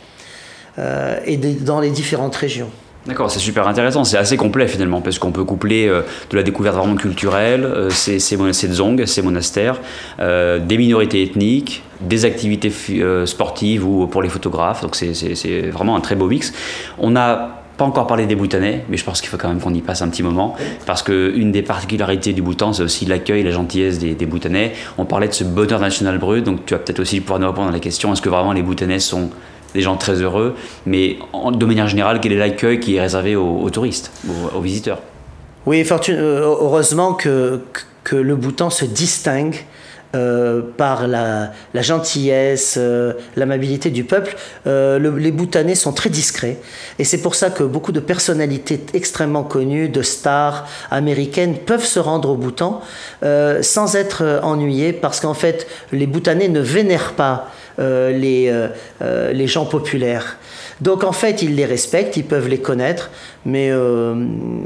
et 1.25 1.37
dans 1.37 1.79
les 1.79 1.89
différentes 1.89 2.35
régions. 2.35 2.69
D'accord, 3.07 3.31
c'est 3.31 3.39
super 3.39 3.65
intéressant, 3.69 4.03
c'est 4.03 4.17
assez 4.17 4.35
complet 4.35 4.67
finalement, 4.67 4.99
parce 4.99 5.17
qu'on 5.17 5.31
peut 5.31 5.45
coupler 5.45 5.87
euh, 5.87 6.01
de 6.29 6.35
la 6.35 6.43
découverte 6.43 6.75
vraiment 6.75 6.95
culturelle, 6.95 7.63
euh, 7.63 7.89
ces, 7.89 8.19
ces, 8.19 8.37
ces 8.51 9.05
ces 9.05 9.21
monastères, 9.21 9.79
euh, 10.19 10.59
des 10.59 10.77
minorités 10.77 11.23
ethniques, 11.23 11.83
des 12.01 12.25
activités 12.25 12.71
euh, 12.99 13.25
sportives 13.25 13.87
ou 13.87 14.07
pour 14.07 14.21
les 14.21 14.27
photographes, 14.27 14.81
donc 14.81 14.95
c'est 14.95 15.69
vraiment 15.69 15.95
un 15.95 16.01
très 16.01 16.15
beau 16.15 16.27
mix. 16.27 16.51
On 16.97 17.11
n'a 17.11 17.61
pas 17.77 17.85
encore 17.85 18.07
parlé 18.07 18.25
des 18.25 18.35
Bhoutanais, 18.35 18.83
mais 18.89 18.97
je 18.97 19.05
pense 19.05 19.21
qu'il 19.21 19.29
faut 19.29 19.37
quand 19.37 19.47
même 19.47 19.61
qu'on 19.61 19.73
y 19.73 19.81
passe 19.81 20.01
un 20.01 20.09
petit 20.09 20.23
moment, 20.23 20.57
parce 20.85 21.01
qu'une 21.01 21.53
des 21.53 21.61
particularités 21.61 22.33
du 22.33 22.41
Bhoutan, 22.41 22.73
c'est 22.73 22.83
aussi 22.83 23.05
l'accueil, 23.05 23.43
la 23.43 23.51
gentillesse 23.51 23.99
des, 23.99 24.15
des, 24.15 24.25
Bhoutanais. 24.25 24.73
On 24.97 25.05
parlait 25.05 25.29
de 25.29 25.33
ce 25.33 25.45
bonheur 25.45 25.79
national 25.79 26.17
brut, 26.17 26.43
donc 26.43 26.65
tu 26.65 26.73
vas 26.73 26.79
peut-être 26.79 26.99
aussi 26.99 27.21
pouvoir 27.21 27.39
nous 27.39 27.47
répondre 27.47 27.69
à 27.69 27.71
la 27.71 27.79
question, 27.79 28.11
est-ce 28.11 28.21
que 28.21 28.29
vraiment 28.29 28.51
les 28.51 28.63
Bhoutanais 28.63 28.99
sont 28.99 29.29
des 29.73 29.81
gens 29.81 29.97
très 29.97 30.21
heureux, 30.21 30.55
mais 30.85 31.17
de 31.33 31.65
manière 31.65 31.87
générale, 31.87 32.19
quel 32.21 32.31
est 32.31 32.37
l'accueil 32.37 32.79
qui 32.79 32.95
est 32.95 33.01
réservé 33.01 33.35
aux, 33.35 33.69
touristes, 33.69 34.11
aux, 34.55 34.61
visiteurs? 34.61 34.99
Oui, 35.65 35.85
heureusement 36.09 37.13
que, 37.13 37.61
le 38.11 38.35
Bhoutan 38.35 38.69
se 38.69 38.85
distingue 38.85 39.65
euh, 40.15 40.61
par 40.77 41.05
la, 41.05 41.51
gentillesse, 41.75 42.75
euh, 42.77 43.11
l'amabilité 43.35 43.89
du 43.89 44.05
peuple, 44.05 44.37
euh, 44.65 44.97
les 45.19 45.31
Bhoutanais 45.31 45.75
sont 45.75 45.91
très 45.91 46.09
discrets. 46.09 46.57
Et 46.97 47.03
c'est 47.03 47.21
pour 47.21 47.35
ça 47.35 47.49
que 47.49 47.63
beaucoup 47.63 47.91
de 47.91 47.99
personnalités 47.99 48.79
extrêmement 48.93 49.43
connues, 49.43 49.89
de 49.89 50.01
stars 50.01 50.65
américaines, 50.91 51.57
peuvent 51.57 51.85
se 51.85 51.99
rendre 51.99 52.29
au 52.29 52.35
Bhoutan 52.35 52.81
sans 53.61 53.95
être 53.97 54.39
ennuyés, 54.43 54.93
parce 54.93 55.19
qu'en 55.19 55.33
fait, 55.33 55.67
les 55.91 56.07
Bhoutanais 56.07 56.47
ne 56.47 56.61
vénèrent 56.61 57.13
pas 57.13 57.49
les, 57.77 58.67
les 59.01 59.47
gens 59.47 59.65
populaires. 59.65 60.37
Donc 60.81 61.03
en 61.03 61.11
fait, 61.11 61.41
ils 61.41 61.55
les 61.55 61.65
respectent, 61.65 62.17
ils 62.17 62.25
peuvent 62.25 62.47
les 62.47 62.59
connaître, 62.59 63.09
mais 63.45 63.69
euh, 63.71 64.15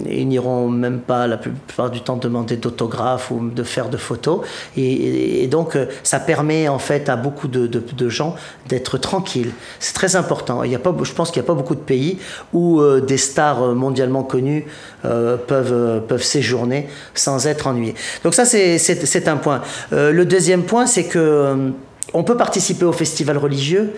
ils 0.10 0.28
n'iront 0.28 0.68
même 0.68 1.00
pas 1.00 1.26
la 1.26 1.38
plupart 1.38 1.90
du 1.90 2.02
temps 2.02 2.18
demander 2.18 2.58
d'autographes 2.58 3.32
ou 3.32 3.50
de 3.50 3.64
faire 3.64 3.90
de 3.90 3.98
photos. 3.98 4.42
Et, 4.76 5.48
donc 5.48 5.76
euh, 5.76 5.86
ça 6.04 6.20
permet 6.20 6.68
en 6.68 6.80
fait 6.80 7.08
à 7.08 7.16
beaucoup 7.16 7.48
de, 7.48 8.10
gens 8.10 8.36
d'être 8.68 8.98
tranquilles. 8.98 9.52
C'est 9.80 9.94
très 9.94 10.16
important. 10.16 10.64
Il 10.64 10.72
y 10.72 10.76
a 10.76 10.80
pas, 10.80 10.94
je 11.02 11.14
pense 11.14 11.32
qu'il 11.32 11.42
n'y 11.42 11.46
a 11.46 11.48
pas 11.48 11.54
beaucoup 11.54 11.76
de 11.76 11.80
pays 11.80 12.18
où 12.52 12.82
euh, 12.82 13.00
des 13.00 13.18
stars 13.18 13.74
mondialement 13.74 14.24
connues 14.24 14.66
peuvent, 15.04 16.02
peuvent 16.08 16.24
séjourner 16.24 16.88
sans 17.16 17.48
être 17.48 17.68
ennuyés. 17.68 17.96
Donc 18.24 18.34
ça, 18.36 18.46
c'est 18.46 19.28
un 19.28 19.38
point. 19.38 19.62
le 19.92 20.24
deuxième 20.24 20.64
point, 20.64 20.86
c'est 20.86 21.06
que 21.06 21.72
on 22.14 22.24
peut 22.24 22.38
participer 22.38 22.86
au 22.86 22.92
festival 22.92 23.38
religieux 23.38 23.94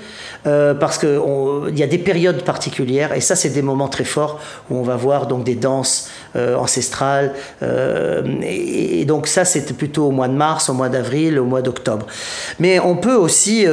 euh, 0.45 0.73
parce 0.73 0.97
qu'il 0.97 1.77
y 1.77 1.83
a 1.83 1.87
des 1.87 1.97
périodes 1.97 2.43
particulières 2.43 3.13
et 3.13 3.21
ça 3.21 3.35
c'est 3.35 3.49
des 3.49 3.61
moments 3.61 3.87
très 3.87 4.03
forts 4.03 4.39
où 4.69 4.77
on 4.77 4.83
va 4.83 4.95
voir 4.95 5.27
donc 5.27 5.43
des 5.43 5.55
danses 5.55 6.09
euh, 6.35 6.55
ancestrales 6.55 7.33
euh, 7.61 8.23
et, 8.41 9.05
donc 9.05 9.27
ça 9.27 9.45
c'était 9.45 9.73
plutôt 9.73 10.07
au 10.07 10.11
mois 10.11 10.27
de 10.27 10.33
mars, 10.33 10.69
au 10.69 10.73
mois 10.73 10.89
d'avril, 10.89 11.39
au 11.39 11.45
mois 11.45 11.61
d'octobre. 11.61 12.05
Mais 12.59 12.79
on 12.79 12.95
peut 12.95 13.15
aussi 13.15 13.65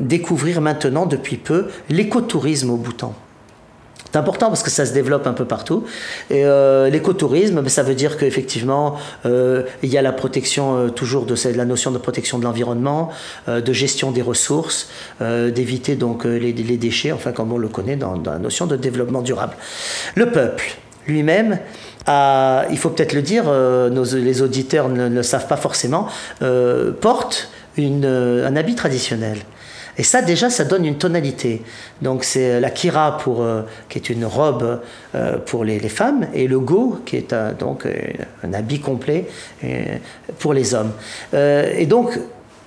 découvrir 0.00 0.60
maintenant 0.60 1.06
depuis 1.06 1.36
peu 1.36 1.66
l'écotourisme 1.88 2.70
au 2.70 2.76
Bhoutan. 2.76 3.14
C'est 4.12 4.18
important 4.18 4.48
parce 4.48 4.62
que 4.62 4.70
ça 4.70 4.86
se 4.86 4.92
développe 4.92 5.26
un 5.26 5.32
peu 5.32 5.44
partout. 5.44 5.84
Et 6.30 6.44
euh, 6.44 6.88
l'écotourisme, 6.88 7.60
ben, 7.60 7.68
ça 7.68 7.82
veut 7.82 7.94
dire 7.94 8.16
qu'effectivement, 8.16 8.96
euh, 9.24 9.64
il 9.82 9.90
y 9.90 9.98
a 9.98 10.02
la 10.02 10.12
protection 10.12 10.76
euh, 10.76 10.88
toujours 10.88 11.26
de, 11.26 11.34
la 11.54 11.64
notion 11.64 11.90
de 11.90 11.98
protection 11.98 12.38
de 12.38 12.44
l'environnement, 12.44 13.10
de 13.48 13.72
gestion 13.72 14.10
des 14.10 14.22
ressources, 14.22 14.88
d'éviter 15.20 15.96
donc 15.96 16.24
les, 16.24 16.52
déchets, 16.52 17.12
enfin 17.12 17.32
comme 17.32 17.52
on 17.52 17.58
le 17.58 17.68
connaît 17.68 17.96
dans, 17.96 18.20
la 18.24 18.38
notion 18.38 18.66
de 18.66 18.76
développement 18.76 19.22
durable. 19.22 19.54
Le 20.14 20.30
peuple 20.30 20.76
lui-même 21.06 21.58
il 22.08 22.78
faut 22.78 22.90
peut-être 22.90 23.12
le 23.12 23.22
dire, 23.22 23.44
les 23.50 24.42
auditeurs 24.42 24.88
ne, 24.88 25.08
le 25.08 25.22
savent 25.22 25.46
pas 25.46 25.56
forcément, 25.56 26.08
porte 27.00 27.50
un 27.78 28.56
habit 28.56 28.74
traditionnel. 28.74 29.38
Et 29.98 30.02
ça, 30.02 30.22
déjà, 30.22 30.50
ça 30.50 30.64
donne 30.64 30.84
une 30.84 30.98
tonalité. 30.98 31.62
Donc, 32.02 32.24
c'est 32.24 32.60
la 32.60 32.70
kira, 32.70 33.18
euh, 33.28 33.62
qui 33.88 33.98
est 33.98 34.10
une 34.10 34.24
robe 34.24 34.80
euh, 35.14 35.38
pour 35.38 35.64
les, 35.64 35.78
femmes, 35.88 36.26
et 36.34 36.46
le 36.46 36.58
go, 36.58 37.00
qui 37.06 37.16
est 37.16 37.32
un, 37.32 37.52
donc 37.52 37.86
un 38.44 38.52
habit 38.52 38.80
complet 38.80 39.26
euh, 39.64 39.96
pour 40.38 40.52
les 40.52 40.74
hommes. 40.74 40.92
et 41.32 41.86
donc, 41.86 42.18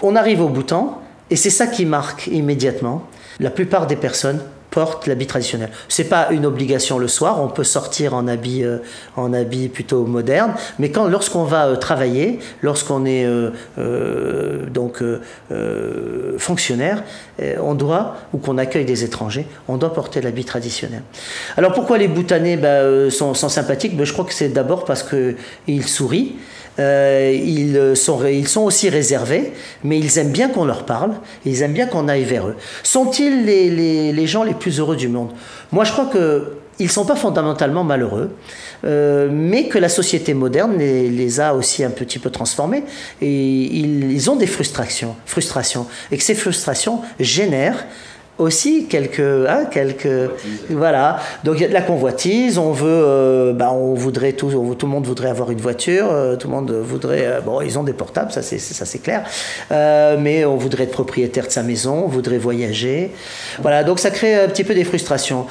on 0.02 0.16
arrive 0.16 0.42
au 0.42 0.50
bouton, 0.50 0.92
et 1.30 1.36
c'est 1.36 1.50
ça 1.50 1.68
qui 1.68 1.86
marque 1.86 2.28
immédiatement. 2.28 3.04
La 3.40 3.50
plupart 3.50 3.86
des 3.86 3.96
personnes 3.96 4.42
porte 4.70 5.08
l'habit 5.08 5.28
traditionnel. 5.28 5.70
C'est 5.88 6.06
pas 6.06 6.28
une 6.32 6.46
obligation 6.46 7.00
le 7.00 7.08
soir, 7.08 7.42
on 7.42 7.48
peut 7.48 7.64
sortir 7.64 8.14
en 8.14 8.28
habit, 8.28 8.64
euh, 8.64 8.78
en 9.16 9.34
habit 9.34 9.70
plutôt 9.70 10.06
moderne, 10.06 10.54
mais 10.78 10.92
quand, 10.92 11.08
lorsqu'on 11.08 11.44
va 11.44 11.68
euh, 11.68 11.76
travailler, 11.76 12.40
lorsqu'on 12.62 13.06
est 13.06 13.26
euh, 13.26 14.66
donc 14.70 15.04
fonctionnaire, 16.38 17.04
on 17.62 17.74
doit, 17.74 18.18
ou 18.34 18.38
qu'on 18.38 18.58
accueille 18.58 18.86
des 18.86 19.04
étrangers, 19.04 19.48
on 19.68 19.78
doit 19.78 19.94
porter 19.94 20.22
l'habit 20.22 20.46
traditionnel. 20.46 21.02
Alors 21.58 21.74
pourquoi 21.74 21.98
les 21.98 22.08
Bhoutanais 22.08 22.58
ben, 22.58 23.10
sont, 23.10 23.34
sont, 23.34 23.50
sympathiques? 23.50 23.96
Ben, 23.98 24.06
Je 24.06 24.14
crois 24.14 24.26
que 24.26 24.34
c'est 24.34 24.50
d'abord 24.50 24.86
parce 24.86 25.04
qu'ils 25.04 25.88
sourient. 25.88 26.36
Euh, 26.80 27.32
ils, 27.34 27.96
sont, 27.96 28.26
ils 28.26 28.48
sont 28.48 28.62
aussi 28.62 28.90
réservés, 28.90 29.54
mais 29.84 30.00
ils 30.00 30.18
aiment 30.18 30.32
bien 30.32 30.50
qu'on 30.50 30.66
leur 30.66 30.86
parle, 30.86 31.12
ils 31.46 31.62
aiment 31.62 31.74
bien 31.74 31.88
qu'on 31.88 32.08
aille 32.08 32.24
vers 32.24 32.48
eux. 32.48 32.56
Sont-ils 32.84 33.46
les, 33.46 34.28
gens 34.28 34.44
les 34.44 34.54
plus 34.54 34.80
heureux 34.80 34.96
du 34.96 35.10
monde? 35.10 35.32
Moi, 35.72 35.84
je 35.84 35.92
crois 35.92 36.06
que 36.06 36.54
ils 36.82 36.86
ne 36.86 36.92
sont 36.92 37.04
pas 37.04 37.18
fondamentalement 37.18 37.84
malheureux, 37.84 38.30
euh, 38.86 39.28
mais 39.30 39.68
que 39.68 39.78
la 39.78 39.90
société 39.90 40.34
moderne 40.34 40.78
les, 40.78 41.10
les, 41.10 41.40
a 41.42 41.54
aussi 41.54 41.84
un 41.84 41.90
petit 41.90 42.20
peu 42.20 42.30
transformés 42.30 42.86
et 43.22 43.28
ils, 43.30 44.10
ils 44.14 44.30
ont 44.32 44.38
des 44.38 44.48
frustrations, 44.48 45.18
frustrations, 45.26 45.88
et 46.10 46.18
que 46.18 46.24
ces 46.24 46.36
frustrations 46.36 47.02
génèrent 47.20 47.86
aussi 48.40 48.86
quelques, 48.86 49.20
hein, 49.20 49.66
quelques, 49.70 50.32
voilà. 50.70 51.20
Donc 51.44 51.58
il 51.58 51.62
y 51.62 51.66
a 51.66 51.68
de 51.68 51.74
la 51.74 51.82
convoitise. 51.82 52.58
On 52.58 52.72
veut, 52.72 52.88
euh, 52.90 53.54
bah, 53.54 53.72
on 53.72 53.94
voudrait 53.94 54.34
tout, 54.34 54.50
tout 54.76 54.86
le 54.86 54.92
monde 54.92 55.06
voudrait 55.06 55.30
avoir 55.30 55.52
une 55.52 55.60
voiture. 55.60 56.08
Euh, 56.10 56.36
tout 56.36 56.48
le 56.48 56.56
monde 56.56 56.72
voudrait, 56.72 57.26
euh, 57.26 57.42
bon, 57.42 57.62
ils 57.62 57.78
ont 57.78 57.84
des 57.84 57.94
portables, 57.94 58.32
ça 58.32 58.42
c'est, 58.42 58.58
ça 58.58 58.86
c'est 58.86 59.00
clair. 59.00 59.24
mais 59.70 60.46
on 60.46 60.56
voudrait 60.56 60.86
être 60.86 60.92
propriétaire 60.92 61.46
de 61.46 61.52
sa 61.52 61.64
maison, 61.64 62.04
on 62.06 62.08
voudrait 62.08 62.38
voyager. 62.38 63.12
Voilà. 63.62 63.84
Donc 63.84 64.00
ça 64.00 64.10
crée 64.10 64.36
un 64.36 64.48
petit 64.48 64.64
peu 64.64 64.74
des 64.74 64.86
frustrations. 64.86 65.46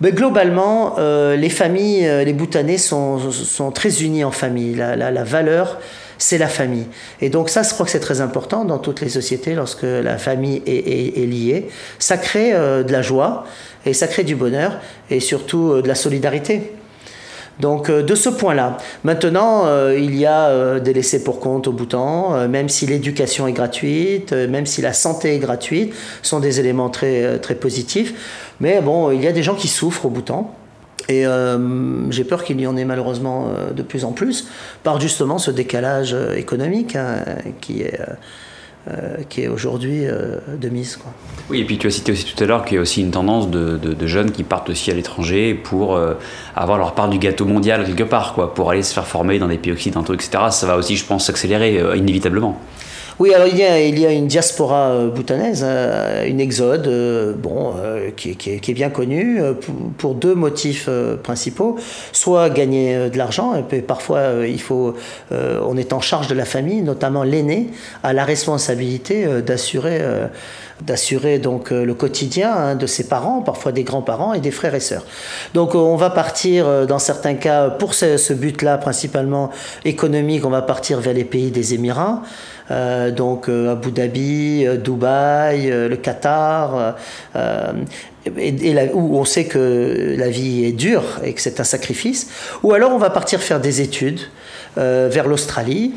Mais 0.00 0.12
globalement, 0.12 0.96
les 0.98 1.50
familles, 1.50 2.08
les 2.24 2.32
Bhoutanais 2.32 2.78
sont, 2.78 3.32
sont 3.32 3.72
très 3.72 4.04
unis 4.04 4.22
en 4.22 4.30
famille. 4.30 4.76
La, 4.76 4.94
la, 4.94 5.10
la 5.10 5.24
valeur 5.24 5.78
c'est 6.18 6.38
la 6.38 6.48
famille. 6.48 6.86
Et 7.20 7.30
donc 7.30 7.48
ça, 7.48 7.62
je 7.62 7.70
crois 7.70 7.86
que 7.86 7.92
c'est 7.92 8.00
très 8.00 8.20
important 8.20 8.64
dans 8.64 8.78
toutes 8.78 9.00
les 9.00 9.08
sociétés 9.08 9.54
lorsque 9.54 9.84
la 9.84 10.18
famille 10.18 10.62
est, 10.66 11.26
liée. 11.26 11.68
Ça 11.98 12.16
crée 12.16 12.52
euh, 12.52 12.82
de 12.82 12.92
la 12.92 13.02
joie 13.02 13.44
et 13.86 13.92
ça 13.92 14.08
crée 14.08 14.24
du 14.24 14.34
bonheur 14.34 14.78
et 15.10 15.20
surtout 15.20 15.70
euh, 15.70 15.82
de 15.82 15.88
la 15.88 15.94
solidarité. 15.94 16.72
Donc 17.60 17.88
euh, 17.88 18.02
de 18.02 18.14
ce 18.14 18.28
point-là. 18.28 18.76
Maintenant, 19.04 19.66
il 19.90 20.16
y 20.16 20.26
a 20.26 20.80
des 20.80 20.92
laissés 20.92 21.22
pour 21.22 21.40
compte 21.40 21.68
au 21.68 21.72
Bhoutan, 21.72 22.48
même 22.48 22.68
si 22.68 22.86
l'éducation 22.86 23.46
est 23.46 23.52
gratuite, 23.52 24.32
même 24.32 24.66
si 24.66 24.82
la 24.82 24.92
santé 24.92 25.34
est 25.34 25.38
gratuite, 25.38 25.94
sont 26.22 26.40
des 26.40 26.60
éléments 26.60 26.90
très, 26.90 27.38
très 27.38 27.54
positifs. 27.54 28.52
Mais 28.60 28.80
bon, 28.80 29.12
il 29.12 29.22
y 29.22 29.28
a 29.28 29.32
des 29.32 29.42
gens 29.42 29.54
qui 29.54 29.68
souffrent 29.68 30.06
au 30.06 30.10
Bhoutan. 30.10 30.52
Et 31.08 31.26
euh, 31.26 32.10
j'ai 32.10 32.24
peur 32.24 32.44
qu'il 32.44 32.60
y 32.60 32.66
en 32.66 32.76
ait 32.76 32.84
malheureusement 32.84 33.48
euh, 33.48 33.72
de 33.72 33.82
plus 33.82 34.04
en 34.04 34.12
plus, 34.12 34.48
par 34.82 35.00
justement 35.00 35.38
ce 35.38 35.50
décalage 35.50 36.12
euh, 36.12 36.34
économique 36.34 36.96
hein, 36.96 37.24
qui 37.62 37.80
est, 37.80 37.98
est 39.38 39.48
aujourd'hui 39.48 40.04
de 40.06 40.68
mise. 40.68 40.98
Oui, 41.50 41.60
et 41.60 41.64
puis 41.64 41.78
tu 41.78 41.86
as 41.86 41.90
cité 41.90 42.12
aussi 42.12 42.24
tout 42.24 42.42
à 42.42 42.46
l'heure 42.46 42.64
qu'il 42.64 42.76
y 42.76 42.78
a 42.78 42.80
aussi 42.80 43.00
une 43.00 43.10
tendance 43.10 43.50
de, 43.50 43.76
de, 43.76 44.06
jeunes 44.06 44.30
qui 44.30 44.44
partent 44.44 44.70
aussi 44.70 44.90
à 44.90 44.94
l'étranger 44.94 45.54
pour 45.54 46.00
avoir 46.56 46.78
leur 46.78 46.94
part 46.94 47.10
du 47.10 47.18
gâteau 47.18 47.44
mondial 47.44 47.84
quelque 47.84 48.04
part, 48.04 48.32
quoi, 48.32 48.54
pour 48.54 48.70
aller 48.70 48.82
se 48.82 48.94
faire 48.94 49.06
former 49.06 49.38
dans 49.38 49.48
des 49.48 49.58
pays 49.58 49.72
occidentaux, 49.72 50.14
etc. 50.14 50.44
Ça 50.50 50.66
va 50.66 50.76
aussi, 50.76 50.96
je 50.96 51.04
pense, 51.04 51.26
s'accélérer 51.26 51.82
inévitablement. 51.96 52.58
Oui, 53.18 53.34
alors 53.34 53.48
il 53.48 53.58
y 53.58 53.64
a, 53.64 53.84
il 53.84 53.98
y 53.98 54.06
a 54.06 54.12
une 54.12 54.28
diaspora 54.28 54.90
euh, 54.90 55.10
bhoutanaise, 55.10 55.64
hein, 55.64 56.24
une 56.24 56.38
exode, 56.38 56.86
euh, 56.86 57.32
bon, 57.36 57.74
euh, 57.76 58.10
qui, 58.16 58.36
qui, 58.36 58.50
est, 58.52 58.74
bien 58.74 58.90
connue 58.90 59.40
pour, 59.96 60.14
deux 60.14 60.36
motifs 60.36 60.88
principaux. 61.24 61.76
Soit 62.12 62.48
gagner 62.50 63.10
de 63.10 63.18
l'argent, 63.18 63.56
et 63.56 63.62
puis 63.62 63.82
parfois 63.82 64.46
il 64.46 64.60
faut, 64.60 64.94
on 65.30 65.76
est 65.76 65.92
en 65.92 66.00
charge 66.00 66.28
de 66.28 66.34
la 66.34 66.44
famille, 66.44 66.82
notamment 66.82 67.24
l'aîné, 67.24 67.70
a 68.02 68.12
la 68.12 68.24
responsabilité 68.24 69.26
d'assurer 69.42 70.00
d'assurer 70.82 71.38
donc 71.38 71.70
le 71.70 71.94
quotidien 71.94 72.52
hein, 72.52 72.74
de 72.74 72.86
ses 72.86 73.08
parents, 73.08 73.42
parfois 73.42 73.72
des 73.72 73.84
grands-parents 73.84 74.32
et 74.32 74.40
des 74.40 74.50
frères 74.50 74.74
et 74.74 74.80
sœurs. 74.80 75.04
Donc 75.54 75.74
on 75.74 75.96
va 75.96 76.10
partir 76.10 76.86
dans 76.86 76.98
certains 76.98 77.34
cas 77.34 77.70
pour 77.70 77.94
ce, 77.94 78.32
but-là 78.32 78.78
principalement 78.78 79.50
économique, 79.84 80.44
on 80.44 80.50
va 80.50 80.62
partir 80.62 81.00
vers 81.00 81.14
les 81.14 81.24
pays 81.24 81.50
des 81.50 81.74
Émirats. 81.74 82.22
Euh, 82.70 83.10
donc 83.10 83.48
euh, 83.48 83.72
Abu 83.72 83.92
Dhabi, 83.92 84.66
euh, 84.66 84.76
Dubaï, 84.76 85.68
le 85.70 85.96
Qatar, 85.96 86.96
où 88.94 89.18
on 89.18 89.24
sait 89.24 89.46
que 89.46 90.14
la 90.18 90.28
vie 90.28 90.64
est 90.64 90.72
dure 90.72 91.04
et 91.24 91.32
que 91.32 91.40
c'est 91.40 91.60
un 91.60 91.64
sacrifice, 91.64 92.28
ou 92.62 92.72
alors 92.72 92.92
on 92.92 92.98
va 92.98 93.10
partir 93.10 93.40
faire 93.40 93.60
des 93.60 93.80
études 93.80 94.20
vers 94.76 95.26
l'Australie. 95.26 95.92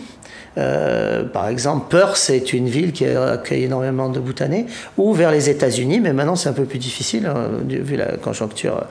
Par 0.56 1.48
exemple, 1.48 1.86
Perth 1.90 2.30
est 2.30 2.54
une 2.54 2.68
ville 2.68 2.92
qui 2.92 3.06
accueille 3.06 3.64
énormément 3.64 4.10
de 4.10 4.20
Bhoutanais, 4.20 4.66
ou 4.98 5.14
vers 5.14 5.32
les 5.32 5.50
États-Unis, 5.50 6.00
mais 6.00 6.14
maintenant 6.14 6.36
c'est 6.36 6.50
un 6.50 6.54
peu 6.54 6.66
plus 6.66 6.80
difficile 6.80 7.26
hein, 7.26 7.50
vu 7.68 7.96
la 7.96 8.18
conjoncture 8.18 8.84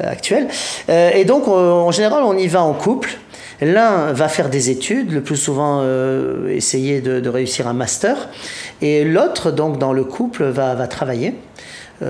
actuelle. 0.00 0.48
et 0.88 1.24
donc, 1.24 1.48
en 1.48 1.90
général, 1.90 2.24
on 2.24 2.36
y 2.36 2.46
va 2.46 2.62
en 2.62 2.74
couple. 2.74 3.10
L'un 3.60 4.12
va 4.12 4.28
faire 4.28 4.50
des 4.50 4.70
études, 4.70 5.10
le 5.12 5.20
plus 5.20 5.36
souvent 5.36 5.80
euh, 5.82 6.48
essayer 6.48 7.00
de, 7.00 7.28
réussir 7.28 7.66
un 7.66 7.72
master, 7.72 8.28
et 8.80 9.04
l'autre, 9.04 9.50
donc 9.50 9.78
dans 9.78 9.92
le 9.92 10.04
couple, 10.04 10.44
va 10.44 10.86
travailler. 10.86 11.34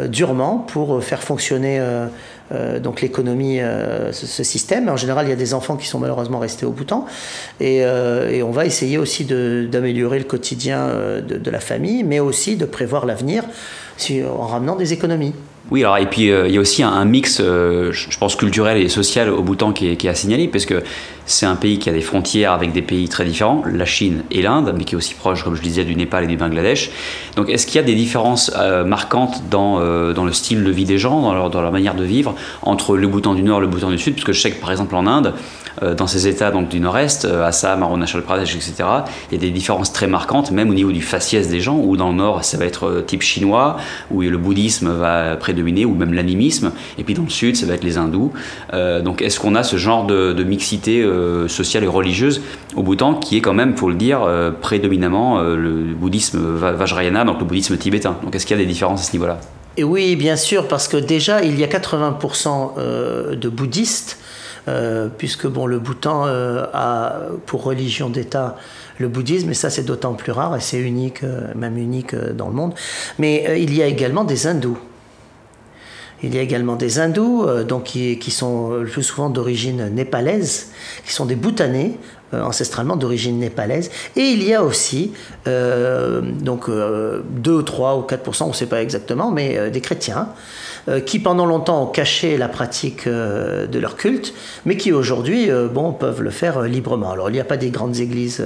durement 0.08 0.58
pour 0.58 1.02
faire 1.02 1.22
fonctionner 1.22 1.80
donc 2.50 3.00
l'économie, 3.00 3.60
ce, 4.12 4.42
système. 4.42 4.88
En 4.88 4.96
général, 4.96 5.26
il 5.26 5.30
y 5.30 5.32
a 5.32 5.36
des 5.36 5.54
enfants 5.54 5.76
qui 5.76 5.86
sont 5.86 5.98
malheureusement 5.98 6.38
restés 6.38 6.66
au 6.66 6.70
Bhoutan. 6.70 7.06
Et, 7.60 7.78
et 7.78 8.42
on 8.42 8.50
va 8.50 8.64
essayer 8.64 8.98
aussi 8.98 9.24
d'améliorer 9.24 10.18
le 10.18 10.24
quotidien 10.24 10.88
de, 11.20 11.50
la 11.50 11.60
famille, 11.60 12.04
mais 12.04 12.20
aussi 12.20 12.56
de 12.56 12.64
prévoir 12.64 13.06
l'avenir 13.06 13.44
en 14.24 14.46
ramenant 14.46 14.76
des 14.76 14.92
économies. 14.92 15.34
Oui, 15.70 15.82
alors 15.82 15.98
et 15.98 16.06
puis 16.06 16.28
il 16.28 16.50
y 16.50 16.56
a 16.56 16.60
aussi 16.60 16.82
un, 16.82 17.04
mix, 17.04 17.42
je 17.42 18.18
pense 18.18 18.36
culturel 18.36 18.78
et 18.78 18.88
social 18.88 19.28
au 19.28 19.42
Bhoutan 19.42 19.72
qui 19.72 19.88
est, 19.88 20.04
à 20.06 20.14
signaler, 20.14 20.48
parce 20.48 20.64
que 20.64 20.82
c'est 21.28 21.46
un 21.46 21.56
pays 21.56 21.78
qui 21.78 21.90
a 21.90 21.92
des 21.92 22.00
frontières 22.00 22.52
avec 22.52 22.72
des 22.72 22.80
pays 22.80 23.06
très 23.06 23.26
différents, 23.26 23.62
la 23.70 23.84
Chine 23.84 24.24
et 24.30 24.40
l'Inde, 24.40 24.74
mais 24.76 24.84
qui 24.84 24.94
est 24.94 24.96
aussi 24.96 25.14
proche, 25.14 25.44
comme 25.44 25.54
je 25.54 25.60
disais, 25.60 25.84
du 25.84 25.94
Népal 25.94 26.24
et 26.24 26.26
du 26.26 26.38
Bangladesh. 26.38 26.90
Donc 27.36 27.50
est-ce 27.50 27.66
qu'il 27.66 27.76
y 27.76 27.84
a 27.84 27.86
des 27.86 27.94
différences 27.94 28.50
euh, 28.56 28.82
marquantes 28.82 29.42
dans, 29.50 29.78
euh, 29.78 30.14
dans 30.14 30.24
le 30.24 30.32
style 30.32 30.64
de 30.64 30.70
vie 30.70 30.86
des 30.86 30.96
gens, 30.96 31.20
dans 31.20 31.34
leur, 31.34 31.50
dans 31.50 31.60
leur 31.60 31.70
manière 31.70 31.94
de 31.94 32.04
vivre, 32.04 32.34
entre 32.62 32.96
le 32.96 33.06
Bhoutan 33.06 33.34
du 33.34 33.42
Nord 33.42 33.58
et 33.58 33.60
le 33.60 33.66
Bhoutan 33.66 33.90
du 33.90 33.98
Sud? 33.98 34.14
Parce 34.14 34.24
que 34.24 34.32
je 34.32 34.40
sais 34.40 34.50
que 34.50 34.60
par 34.60 34.70
exemple 34.70 34.96
en 34.96 35.06
Inde, 35.06 35.34
euh, 35.82 35.94
dans 35.94 36.06
ces 36.06 36.26
États 36.26 36.50
donc, 36.50 36.70
du 36.70 36.80
Nord-Est, 36.80 37.26
Assam, 37.26 37.82
Arunachal 37.82 38.22
Pradesh, 38.22 38.56
etc., 38.56 38.74
il 39.30 39.34
y 39.34 39.36
a 39.36 39.40
des 39.40 39.50
différences 39.50 39.92
très 39.92 40.06
marquantes, 40.06 40.50
même 40.50 40.70
au 40.70 40.74
niveau 40.74 40.92
du 40.92 41.02
faciès 41.02 41.46
des 41.48 41.60
gens, 41.60 41.76
où 41.76 41.98
dans 41.98 42.08
le 42.08 42.16
Nord, 42.16 42.42
ça 42.42 42.56
va 42.56 42.64
être 42.64 43.04
type 43.06 43.20
chinois, 43.20 43.76
où 44.10 44.22
le 44.22 44.38
bouddhisme 44.38 44.90
va 44.90 45.36
prédominer, 45.36 45.57
ou 45.62 45.94
même 45.94 46.14
l'animisme, 46.14 46.72
et 46.98 47.04
puis 47.04 47.14
dans 47.14 47.24
le 47.24 47.30
Sud, 47.30 47.56
ça 47.56 47.66
va 47.66 47.74
être 47.74 47.84
les 47.84 47.98
hindous. 47.98 48.32
donc 48.72 49.22
est-ce 49.22 49.38
qu'on 49.38 49.54
a 49.54 49.62
ce 49.62 49.76
genre 49.76 50.06
de, 50.06 50.44
mixité 50.44 51.02
euh, 51.02 51.46
sociale 51.48 51.84
et 51.84 51.86
religieuse 51.86 52.40
au 52.74 52.82
Bhoutan, 52.82 53.14
qui 53.14 53.36
est 53.36 53.40
quand 53.40 53.54
même, 53.54 53.74
pour 53.74 53.88
le 53.88 53.94
dire, 53.94 54.22
euh, 54.22 54.50
prédominamment 54.50 55.40
euh, 55.40 55.56
le 55.56 55.94
bouddhisme 55.94 56.38
Vajrayana, 56.38 57.24
donc 57.24 57.40
le 57.40 57.44
bouddhisme 57.44 57.76
tibétain. 57.76 58.16
Donc 58.22 58.34
est-ce 58.34 58.46
qu'il 58.46 58.56
y 58.56 58.60
a 58.60 58.62
des 58.62 58.68
différences 58.68 59.02
à 59.02 59.04
ce 59.04 59.12
niveau-là? 59.12 59.38
Et 59.76 59.84
Oui, 59.84 60.16
bien 60.16 60.36
sûr, 60.36 60.66
parce 60.66 60.88
que 60.88 60.96
déjà, 60.96 61.42
il 61.42 61.58
y 61.58 61.64
a 61.64 61.66
80% 61.66 63.36
de 63.36 63.48
bouddhistes, 63.48 64.18
puisque 65.18 65.46
bon, 65.46 65.66
le 65.66 65.78
Bhoutan 65.78 66.24
a 66.26 67.16
pour 67.46 67.62
religion 67.62 68.10
d'État 68.10 68.56
le 68.98 69.06
bouddhisme, 69.06 69.50
et 69.50 69.54
ça 69.54 69.70
c'est 69.70 69.84
d'autant 69.84 70.14
plus 70.14 70.32
rare, 70.32 70.56
et 70.56 70.60
c'est 70.60 70.80
unique, 70.80 71.22
même 71.54 71.78
unique 71.78 72.16
dans 72.16 72.48
le 72.48 72.54
monde. 72.54 72.74
Mais 73.18 73.62
il 73.62 73.72
y 73.72 73.82
a 73.82 73.86
également 73.86 74.24
des 74.24 74.48
hindous. 74.48 74.78
Il 76.22 76.34
y 76.34 76.38
a 76.38 76.42
également 76.42 76.74
des 76.74 76.98
hindous, 76.98 77.44
euh, 77.46 77.62
donc 77.62 77.84
qui, 77.84 78.30
sont 78.30 78.70
le 78.72 78.86
plus 78.86 79.04
souvent 79.04 79.30
d'origine 79.30 79.88
népalaise, 79.94 80.70
qui 81.06 81.12
sont 81.12 81.26
des 81.26 81.36
bhoutanais, 81.36 81.92
euh, 82.34 82.42
ancestralement 82.42 82.96
d'origine 82.96 83.38
népalaise. 83.38 83.90
Et 84.16 84.22
il 84.22 84.42
y 84.42 84.52
a 84.52 84.64
aussi, 84.64 85.12
euh, 85.46 86.20
donc 86.20 86.68
2, 86.68 87.62
3 87.62 87.96
ou 87.96 88.00
4%, 88.02 88.44
on 88.44 88.48
ne 88.48 88.52
sait 88.52 88.66
pas 88.66 88.82
exactement, 88.82 89.30
mais 89.30 89.70
des 89.70 89.80
chrétiens, 89.80 90.28
qui 91.04 91.18
pendant 91.18 91.44
longtemps 91.44 91.82
ont 91.82 91.86
caché 91.86 92.38
la 92.38 92.48
pratique 92.48 93.06
de 93.06 93.78
leur 93.78 93.94
culte, 93.94 94.32
mais 94.64 94.78
qui 94.78 94.90
aujourd'hui 94.90 95.50
bon, 95.74 95.92
peuvent 95.92 96.22
le 96.22 96.30
faire 96.30 96.62
librement. 96.62 97.10
Alors 97.10 97.28
il 97.28 97.34
n'y 97.34 97.40
a 97.40 97.44
pas 97.44 97.58
des 97.58 97.68
grandes 97.68 97.98
églises 97.98 98.42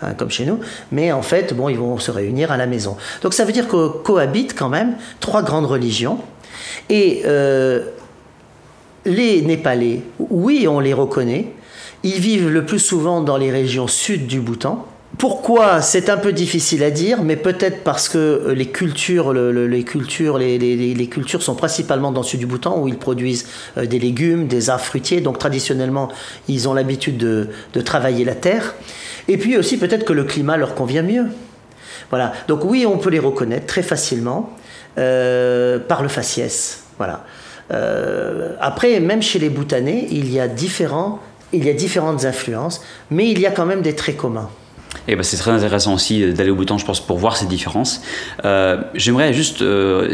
hein, 0.00 0.14
comme 0.14 0.30
chez 0.30 0.46
nous, 0.46 0.58
mais 0.90 1.12
en 1.12 1.20
fait, 1.20 1.52
bon, 1.52 1.68
ils 1.68 1.76
vont 1.76 1.98
se 1.98 2.10
réunir 2.10 2.50
à 2.50 2.56
la 2.56 2.66
maison. 2.66 2.96
Donc 3.22 3.34
ça 3.34 3.44
veut 3.44 3.52
dire 3.52 3.68
que 3.68 3.88
cohabitent 3.88 4.58
quand 4.58 4.70
même 4.70 4.94
trois 5.20 5.42
grandes 5.42 5.66
religions 5.66 6.18
et 6.88 7.22
euh, 7.24 7.86
les 9.04 9.42
Népalais, 9.42 10.00
oui, 10.18 10.66
on 10.68 10.80
les 10.80 10.94
reconnaît. 10.94 11.46
Ils 12.04 12.20
vivent 12.20 12.48
le 12.48 12.66
plus 12.66 12.80
souvent 12.80 13.20
dans 13.20 13.36
les 13.36 13.50
régions 13.50 13.86
sud 13.86 14.26
du 14.26 14.40
Bhoutan. 14.40 14.86
Pourquoi? 15.18 15.82
C'est 15.82 16.08
un 16.08 16.16
peu 16.16 16.32
difficile 16.32 16.82
à 16.82 16.90
dire, 16.90 17.22
mais 17.22 17.36
peut-être 17.36 17.84
parce 17.84 18.08
que 18.08 18.52
les 18.56 18.66
cultures, 18.66 19.32
les, 19.32 19.84
cultures 19.84 20.38
les, 20.38 21.08
cultures 21.10 21.42
sont 21.42 21.54
principalement 21.54 22.12
dans 22.12 22.22
le 22.22 22.26
sud 22.26 22.40
du 22.40 22.46
Bhoutan 22.46 22.80
où 22.80 22.88
ils 22.88 22.96
produisent 22.96 23.46
euh, 23.76 23.86
des 23.86 23.98
légumes, 23.98 24.46
des 24.46 24.70
arbres 24.70 24.84
fruitiers. 24.84 25.20
Donc 25.20 25.38
traditionnellement, 25.38 26.08
ils 26.48 26.68
ont 26.68 26.74
l'habitude 26.74 27.18
de, 27.18 27.48
travailler 27.82 28.24
la 28.24 28.34
terre. 28.34 28.74
Et 29.28 29.36
puis 29.36 29.56
aussi 29.56 29.76
peut-être 29.76 30.04
que 30.04 30.12
le 30.12 30.24
climat 30.24 30.56
leur 30.56 30.74
convient 30.74 31.02
mieux. 31.02 31.26
Voilà. 32.10 32.32
Donc 32.48 32.64
oui, 32.64 32.86
on 32.86 32.98
peut 32.98 33.10
les 33.10 33.18
reconnaître 33.18 33.66
très 33.66 33.82
facilement. 33.82 34.56
Euh, 34.98 35.78
par 35.78 36.02
le 36.02 36.08
faciès. 36.08 36.82
Voilà. 36.98 37.24
Euh, 37.72 38.54
après, 38.60 39.00
même 39.00 39.22
chez 39.22 39.38
les 39.38 39.48
Bhoutanais, 39.48 40.06
il 40.10 40.30
y 40.30 40.38
a 40.38 40.48
différents, 40.48 41.20
il 41.54 41.64
y 41.64 41.70
a 41.70 41.72
différentes 41.72 42.26
influences, 42.26 42.82
mais 43.10 43.30
il 43.30 43.40
y 43.40 43.46
a 43.46 43.50
quand 43.50 43.64
même 43.64 43.80
des 43.80 43.94
traits 43.94 44.18
communs. 44.18 44.50
Et 45.08 45.16
ben 45.16 45.22
c'est 45.22 45.36
très 45.36 45.50
intéressant 45.50 45.94
aussi 45.94 46.32
d'aller 46.32 46.50
au 46.50 46.54
bouton, 46.54 46.78
je 46.78 46.84
pense, 46.84 47.00
pour 47.00 47.18
voir 47.18 47.36
ces 47.36 47.46
différences. 47.46 48.02
Euh, 48.44 48.82
j'aimerais 48.94 49.32
juste 49.32 49.64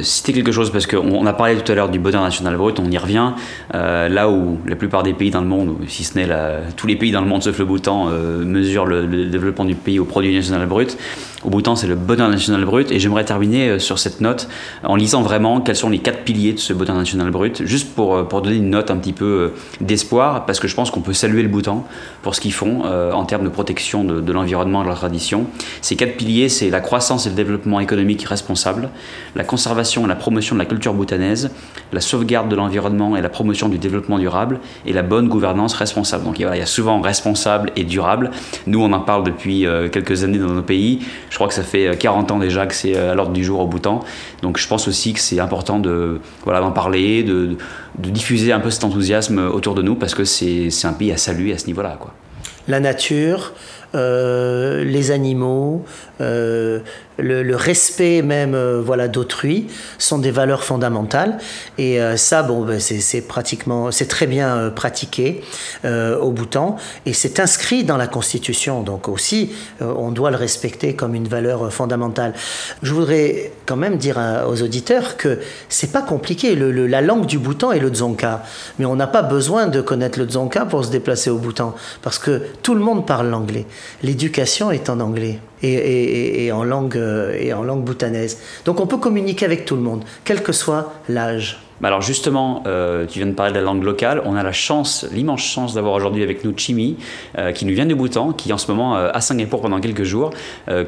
citer 0.02 0.32
quelque 0.32 0.52
chose 0.52 0.70
parce 0.70 0.86
qu'on 0.86 1.26
a 1.26 1.32
parlé 1.32 1.56
tout 1.56 1.70
à 1.70 1.74
l'heure 1.74 1.88
du 1.88 1.98
bonheur 1.98 2.22
national 2.22 2.56
brut, 2.56 2.78
on 2.80 2.90
y 2.90 2.98
revient. 2.98 3.32
là 3.72 4.28
où 4.28 4.58
la 4.66 4.76
plupart 4.76 5.02
des 5.02 5.12
pays 5.12 5.30
dans 5.30 5.40
le 5.40 5.46
monde, 5.46 5.76
si 5.88 6.04
ce 6.04 6.18
n'est 6.18 6.28
tous 6.76 6.86
les 6.86 6.96
pays 6.96 7.10
dans 7.10 7.20
le 7.20 7.26
monde 7.26 7.42
sauf 7.42 7.58
le 7.58 7.64
Bhoutan, 7.64 8.06
mesurent 8.44 8.86
le, 8.86 9.06
développement 9.06 9.64
du 9.64 9.74
pays 9.74 9.98
au 9.98 10.04
produit 10.04 10.34
national 10.34 10.66
brut, 10.66 10.96
au 11.44 11.60
temps, 11.60 11.76
c'est 11.76 11.86
le 11.86 11.94
bonheur 11.94 12.28
national 12.28 12.64
brut. 12.64 12.90
Et 12.90 12.98
j'aimerais 12.98 13.24
terminer 13.24 13.68
euh, 13.68 13.78
sur 13.78 13.98
cette 13.98 14.20
note 14.20 14.48
en 14.82 14.96
lisant 14.96 15.22
vraiment 15.22 15.60
quels 15.60 15.76
sont 15.76 15.88
les 15.88 15.98
quatre 15.98 16.24
piliers 16.24 16.52
de 16.52 16.58
ce 16.58 16.72
bonheur 16.72 16.96
national 16.96 17.30
brut, 17.30 17.64
juste 17.64 17.94
pour, 17.94 18.14
euh, 18.14 18.24
pour 18.24 18.42
donner 18.42 18.56
une 18.56 18.70
note 18.70 18.90
un 18.90 18.96
petit 18.96 19.12
peu 19.12 19.24
euh, 19.24 19.48
d'espoir, 19.80 20.46
parce 20.46 20.60
que 20.60 20.68
je 20.68 20.74
pense 20.74 20.90
qu'on 20.90 21.00
peut 21.00 21.12
saluer 21.12 21.42
le 21.42 21.48
Bhoutan 21.48 21.86
pour 22.22 22.34
ce 22.34 22.40
qu'ils 22.40 22.52
font 22.52 22.82
en 22.84 23.24
termes 23.24 23.44
de 23.44 23.48
protection 23.48 24.04
de 24.04 24.32
l'environnement 24.32 24.67
et 24.68 24.84
de 24.84 24.88
la 24.88 24.94
tradition. 24.94 25.46
Ces 25.80 25.96
quatre 25.96 26.16
piliers, 26.16 26.48
c'est 26.48 26.70
la 26.70 26.80
croissance 26.80 27.26
et 27.26 27.30
le 27.30 27.34
développement 27.34 27.80
économique 27.80 28.22
responsable, 28.22 28.90
la 29.34 29.44
conservation 29.44 30.04
et 30.04 30.08
la 30.08 30.16
promotion 30.16 30.54
de 30.54 30.60
la 30.60 30.66
culture 30.66 30.94
bhoutanaise, 30.94 31.50
la 31.92 32.00
sauvegarde 32.00 32.48
de 32.48 32.56
l'environnement 32.56 33.16
et 33.16 33.22
la 33.22 33.28
promotion 33.28 33.68
du 33.68 33.78
développement 33.78 34.18
durable, 34.18 34.60
et 34.86 34.92
la 34.92 35.02
bonne 35.02 35.28
gouvernance 35.28 35.74
responsable. 35.74 36.24
Donc 36.24 36.38
il 36.38 36.42
y 36.42 36.46
a 36.46 36.66
souvent 36.66 37.00
responsable 37.00 37.72
et 37.76 37.84
durable. 37.84 38.30
Nous, 38.66 38.80
on 38.80 38.92
en 38.92 39.00
parle 39.00 39.24
depuis 39.24 39.66
quelques 39.92 40.24
années 40.24 40.38
dans 40.38 40.46
nos 40.46 40.62
pays. 40.62 41.00
Je 41.30 41.34
crois 41.34 41.48
que 41.48 41.54
ça 41.54 41.62
fait 41.62 41.98
40 41.98 42.30
euh, 42.30 42.34
ans 42.34 42.38
déjà 42.38 42.66
que 42.66 42.74
c'est 42.74 42.96
euh, 42.96 43.12
à 43.12 43.14
l'ordre 43.14 43.32
du 43.32 43.44
jour 43.44 43.60
au 43.60 43.66
Bhoutan. 43.66 44.00
Donc 44.42 44.58
je 44.58 44.66
pense 44.66 44.88
aussi 44.88 45.12
que 45.12 45.20
c'est 45.20 45.40
important 45.40 45.78
de 45.78 46.20
voilà 46.44 46.60
d'en 46.60 46.72
parler, 46.72 47.22
de, 47.22 47.56
de, 47.98 48.10
diffuser 48.10 48.52
un 48.52 48.60
peu 48.60 48.70
cet 48.70 48.84
enthousiasme 48.84 49.38
autour 49.38 49.74
de 49.74 49.82
nous 49.82 49.94
parce 49.94 50.14
que 50.14 50.24
c'est 50.24 50.70
un 50.84 50.92
pays 50.92 51.12
à 51.12 51.16
saluer 51.16 51.52
à 51.52 51.58
ce 51.58 51.66
niveau-là. 51.66 51.98
La 52.68 52.80
nature, 52.80 53.52
euh, 53.94 54.84
les 54.84 55.10
animaux, 55.12 55.82
euh, 56.20 56.80
le, 57.16 57.56
respect 57.56 58.20
même 58.20 58.54
euh, 58.54 58.82
voilà 58.84 59.08
d'autrui 59.08 59.66
sont 59.96 60.18
des 60.18 60.30
valeurs 60.30 60.62
fondamentales. 60.62 61.38
Et 61.78 61.98
ça 62.16 62.42
bon 62.42 62.64
ben, 62.64 62.80
c'est 62.80 63.20
pratiquement 63.22 63.90
c'est 63.90 64.06
très 64.06 64.26
bien 64.26 64.70
pratiqué 64.74 65.42
au 65.84 66.30
Bhoutan 66.30 66.76
et 67.06 67.12
c'est 67.12 67.40
inscrit 67.40 67.84
dans 67.84 67.96
la 67.96 68.06
constitution. 68.06 68.82
Donc 68.82 69.08
aussi 69.08 69.52
on 69.80 70.10
doit 70.10 70.30
le 70.30 70.36
respecter 70.36 70.94
comme 70.94 71.14
une 71.14 71.28
valeur 71.28 71.72
fondamentale. 71.72 72.34
Je 72.82 72.92
voudrais 72.92 73.52
quand 73.66 73.76
même 73.76 73.96
dire 73.96 74.18
aux 74.48 74.62
auditeurs 74.62 75.16
que 75.16 75.38
c'est 75.68 75.92
pas 75.92 76.02
compliqué. 76.02 76.54
La 76.56 77.00
langue 77.00 77.26
du 77.26 77.38
Bhoutan 77.38 77.72
est 77.72 77.80
le 77.80 77.90
Dzongkha. 77.90 78.44
Mais 78.78 78.84
on 78.84 78.96
n'a 78.96 79.06
pas 79.06 79.22
besoin 79.22 79.66
de 79.66 79.80
connaître 79.80 80.18
le 80.18 80.26
Dzongkha 80.26 80.66
pour 80.66 80.84
se 80.84 80.90
déplacer 80.90 81.30
au 81.30 81.38
Bhoutan. 81.38 81.74
Parce 82.02 82.18
que 82.18 82.42
tout 82.62 82.74
le 82.74 82.80
monde 82.80 83.06
parle 83.06 83.28
l'anglais 83.28 83.66
l'éducation 84.02 84.70
est 84.70 84.90
en 84.90 85.00
anglais 85.00 85.38
et, 85.62 86.50
en 86.52 86.64
langue, 86.64 86.96
euh, 86.96 87.36
et 87.38 87.52
en 87.52 87.62
langue 87.62 87.84
bhoutanaise. 87.84 88.38
Donc 88.64 88.80
on 88.80 88.86
peut 88.86 88.98
communiquer 88.98 89.44
avec 89.44 89.64
tout 89.64 89.76
le 89.76 89.82
monde, 89.82 90.04
quel 90.24 90.42
que 90.42 90.52
soit 90.52 90.92
l'âge. 91.08 91.60
Alors 91.82 92.00
justement, 92.00 92.64
euh, 92.66 93.06
tu 93.06 93.20
viens 93.20 93.28
de 93.28 93.34
parler 93.34 93.52
de 93.52 93.58
la 93.58 93.62
langue 93.62 93.84
locale. 93.84 94.20
On 94.24 94.34
a 94.34 94.42
la 94.42 94.52
chance, 94.52 95.06
l'immense 95.12 95.42
chance 95.42 95.74
d'avoir 95.74 95.94
aujourd'hui 95.94 96.24
avec 96.24 96.44
nous 96.44 96.52
Chimi, 96.56 96.96
euh, 97.38 97.52
qui 97.52 97.66
nous 97.66 97.74
vient 97.74 97.86
du 97.86 97.94
Bhoutan, 97.94 98.32
qui 98.32 98.50
est 98.50 98.52
en 98.52 98.58
ce 98.58 98.70
moment 98.70 98.96
à 98.96 99.20
Singapour 99.20 99.60
pendant 99.60 99.80
quelques 99.80 100.02
jours, 100.02 100.30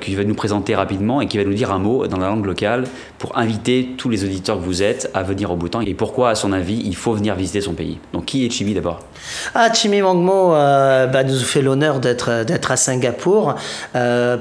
qui 0.01 0.15
va 0.17 0.25
nous 0.25 0.35
présenter 0.35 0.75
rapidement 0.75 1.21
et 1.21 1.29
qui 1.29 1.39
va 1.39 1.45
nous 1.45 1.55
dire 1.55 1.71
un 1.71 1.79
mot 1.79 2.09
dans 2.09 2.17
la 2.17 2.27
langue 2.27 2.45
locale 2.45 2.85
pour 3.21 3.37
inviter 3.37 3.91
tous 3.99 4.09
les 4.09 4.25
auditeurs 4.25 4.57
que 4.57 4.65
vous 4.65 4.83
êtes 4.83 5.11
à 5.13 5.23
venir 5.23 5.51
au 5.51 5.57
Bhoutan 5.57 5.83
et 5.83 5.93
pourquoi, 5.93 6.31
à 6.31 6.35
son 6.35 6.53
avis, 6.53 6.81
il 6.87 6.97
faut 6.97 7.13
venir 7.13 7.35
visiter 7.35 7.61
son 7.61 7.75
pays? 7.75 7.99
Donc 8.15 8.25
qui 8.25 8.47
est 8.47 8.51
Chimi 8.51 8.73
d'abord? 8.73 9.01
Ah, 9.55 9.71
Chimi 9.73 10.01
Mangmo 10.01 10.53
bah, 10.53 11.23
nous 11.23 11.39
fait 11.39 11.61
l'honneur 11.61 12.01
d'être, 12.01 12.31
à 12.71 12.77
Singapour 12.77 13.57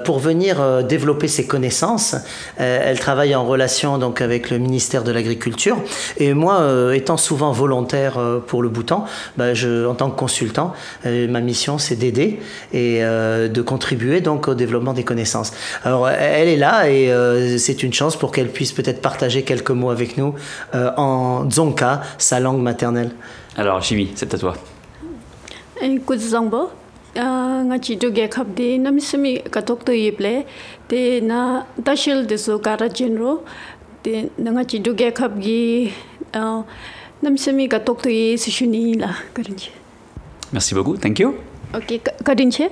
pour 0.06 0.20
venir 0.20 0.62
euh, 0.62 0.82
développer 0.82 1.28
ses 1.28 1.46
connaissances. 1.46 2.16
Euh, 2.62 2.80
elle 2.86 3.00
travaille 3.00 3.36
en 3.36 3.46
relation 3.46 3.98
donc 3.98 4.22
avec 4.22 4.50
le 4.50 4.60
ministère 4.60 5.04
de 5.04 5.12
l'Agriculture. 5.12 5.78
Et 6.16 6.34
moi, 6.34 6.62
euh, 6.62 6.94
étant 6.94 7.18
souvent 7.18 7.52
volontaire 7.52 8.18
pour 8.48 8.62
le 8.62 8.70
Bhoutan, 8.70 9.04
bah, 9.36 9.48
en 9.90 9.94
tant 9.94 10.10
que 10.10 10.18
consultant, 10.18 10.74
ma 11.04 11.42
mission 11.42 11.78
c'est 11.80 11.98
d'aider 11.98 12.40
et 12.72 13.02
de 13.02 13.62
contribuer 13.62 14.22
donc 14.22 14.48
au 14.48 14.54
développement 14.54 14.94
des 14.94 15.04
connaissances. 15.04 15.52
Alors 15.84 16.08
elle 16.08 16.48
est 16.48 16.56
là 16.56 16.90
et 16.90 17.12
c'est 17.58 17.84
une 17.84 17.92
chance 17.94 18.16
pour 18.16 18.32
qu'elle 18.32 18.48
puisse 18.48 18.68
peut-être 18.74 19.01
partager 19.01 19.43
quelques 19.43 19.72
mots 19.72 19.89
avec 19.89 20.17
nous 20.17 20.36
en 20.74 21.45
Dzongkha, 21.45 22.01
sa 22.17 22.39
langue 22.39 22.61
maternelle. 22.61 23.11
Alors 23.55 23.82
Chimi, 23.82 24.11
c'est 24.15 24.34
à 24.34 24.38
toi. 24.38 24.55
nga 27.70 27.78
chi 27.82 27.97
do 27.97 28.09
ge 28.13 28.28
khap 28.30 28.47
de 28.55 28.78
nam 28.78 28.99
simi 28.99 29.41
ka 29.53 29.61
tok 29.61 29.84
to 29.86 29.91
yip 29.91 30.20
le 30.20 30.43
te 30.88 31.20
na 31.22 31.65
tashil 31.84 32.28
de 32.28 32.38
so 32.38 32.59
kara 32.59 32.88
genro 32.89 33.43
de 34.03 34.30
nga 34.38 34.63
chi 34.63 34.80
do 34.80 34.93
ge 34.93 35.11
khap 35.20 35.39
gi 35.41 35.91
nam 37.24 37.36
semi 37.38 37.67
ga 37.67 37.80
tok 37.80 38.01
to 38.03 38.09
yi 38.09 38.38
su 38.38 38.51
shuni 38.51 38.93
la 38.99 39.09
karin 39.34 39.55
che 39.55 39.72
Merci 40.51 40.74
beaucoup, 40.74 40.97
thank 40.97 41.20
you. 41.20 41.36
ok 41.74 42.01
karin 42.26 42.49
che? 42.49 42.70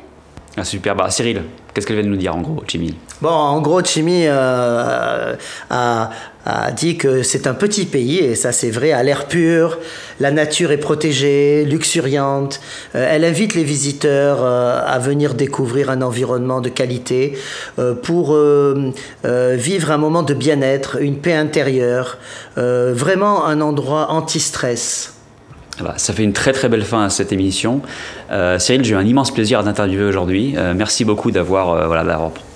Ah, 0.59 0.63
super, 0.63 0.95
bah 0.95 1.11
Cyril, 1.11 1.43
qu'est-ce 1.71 1.85
qu'elle 1.85 1.97
vient 1.97 2.05
de 2.05 2.09
nous 2.09 2.17
dire 2.17 2.35
en 2.35 2.41
gros, 2.41 2.63
Jimmy? 2.67 2.95
Bon, 3.21 3.29
en 3.29 3.61
gros, 3.61 3.83
Chimi 3.83 4.23
euh, 4.25 5.35
a, 5.69 6.09
a 6.47 6.71
dit 6.71 6.97
que 6.97 7.21
c'est 7.21 7.45
un 7.45 7.53
petit 7.53 7.85
pays, 7.85 8.17
et 8.17 8.33
ça 8.33 8.51
c'est 8.51 8.71
vrai, 8.71 8.91
à 8.91 9.03
l'air 9.03 9.27
pur, 9.27 9.77
la 10.19 10.31
nature 10.31 10.71
est 10.71 10.79
protégée, 10.79 11.63
luxuriante. 11.63 12.59
Euh, 12.95 13.07
elle 13.07 13.23
invite 13.23 13.53
les 13.53 13.63
visiteurs 13.63 14.39
euh, 14.41 14.81
à 14.83 14.97
venir 14.97 15.35
découvrir 15.35 15.91
un 15.91 16.01
environnement 16.01 16.59
de 16.59 16.69
qualité 16.69 17.37
euh, 17.77 17.93
pour 17.93 18.33
euh, 18.33 18.91
euh, 19.25 19.55
vivre 19.55 19.91
un 19.91 19.97
moment 19.97 20.23
de 20.23 20.33
bien-être, 20.33 20.99
une 20.99 21.19
paix 21.19 21.35
intérieure, 21.35 22.17
euh, 22.57 22.93
vraiment 22.95 23.45
un 23.45 23.61
endroit 23.61 24.09
anti-stress. 24.09 25.13
Ça 25.97 26.13
fait 26.13 26.23
une 26.23 26.33
très 26.33 26.53
très 26.53 26.69
belle 26.69 26.83
fin 26.83 27.03
à 27.03 27.09
cette 27.09 27.31
émission. 27.31 27.81
Euh, 28.31 28.57
Cyril, 28.59 28.83
j'ai 28.83 28.93
eu 28.93 28.97
un 28.97 29.05
immense 29.05 29.31
plaisir 29.31 29.59
à 29.59 29.63
t'interviewer 29.63 30.05
aujourd'hui. 30.05 30.55
Euh, 30.57 30.73
merci 30.75 31.05
beaucoup 31.05 31.31
d'avoir 31.31 31.71
euh, 31.71 31.87
voilà, 31.87 32.03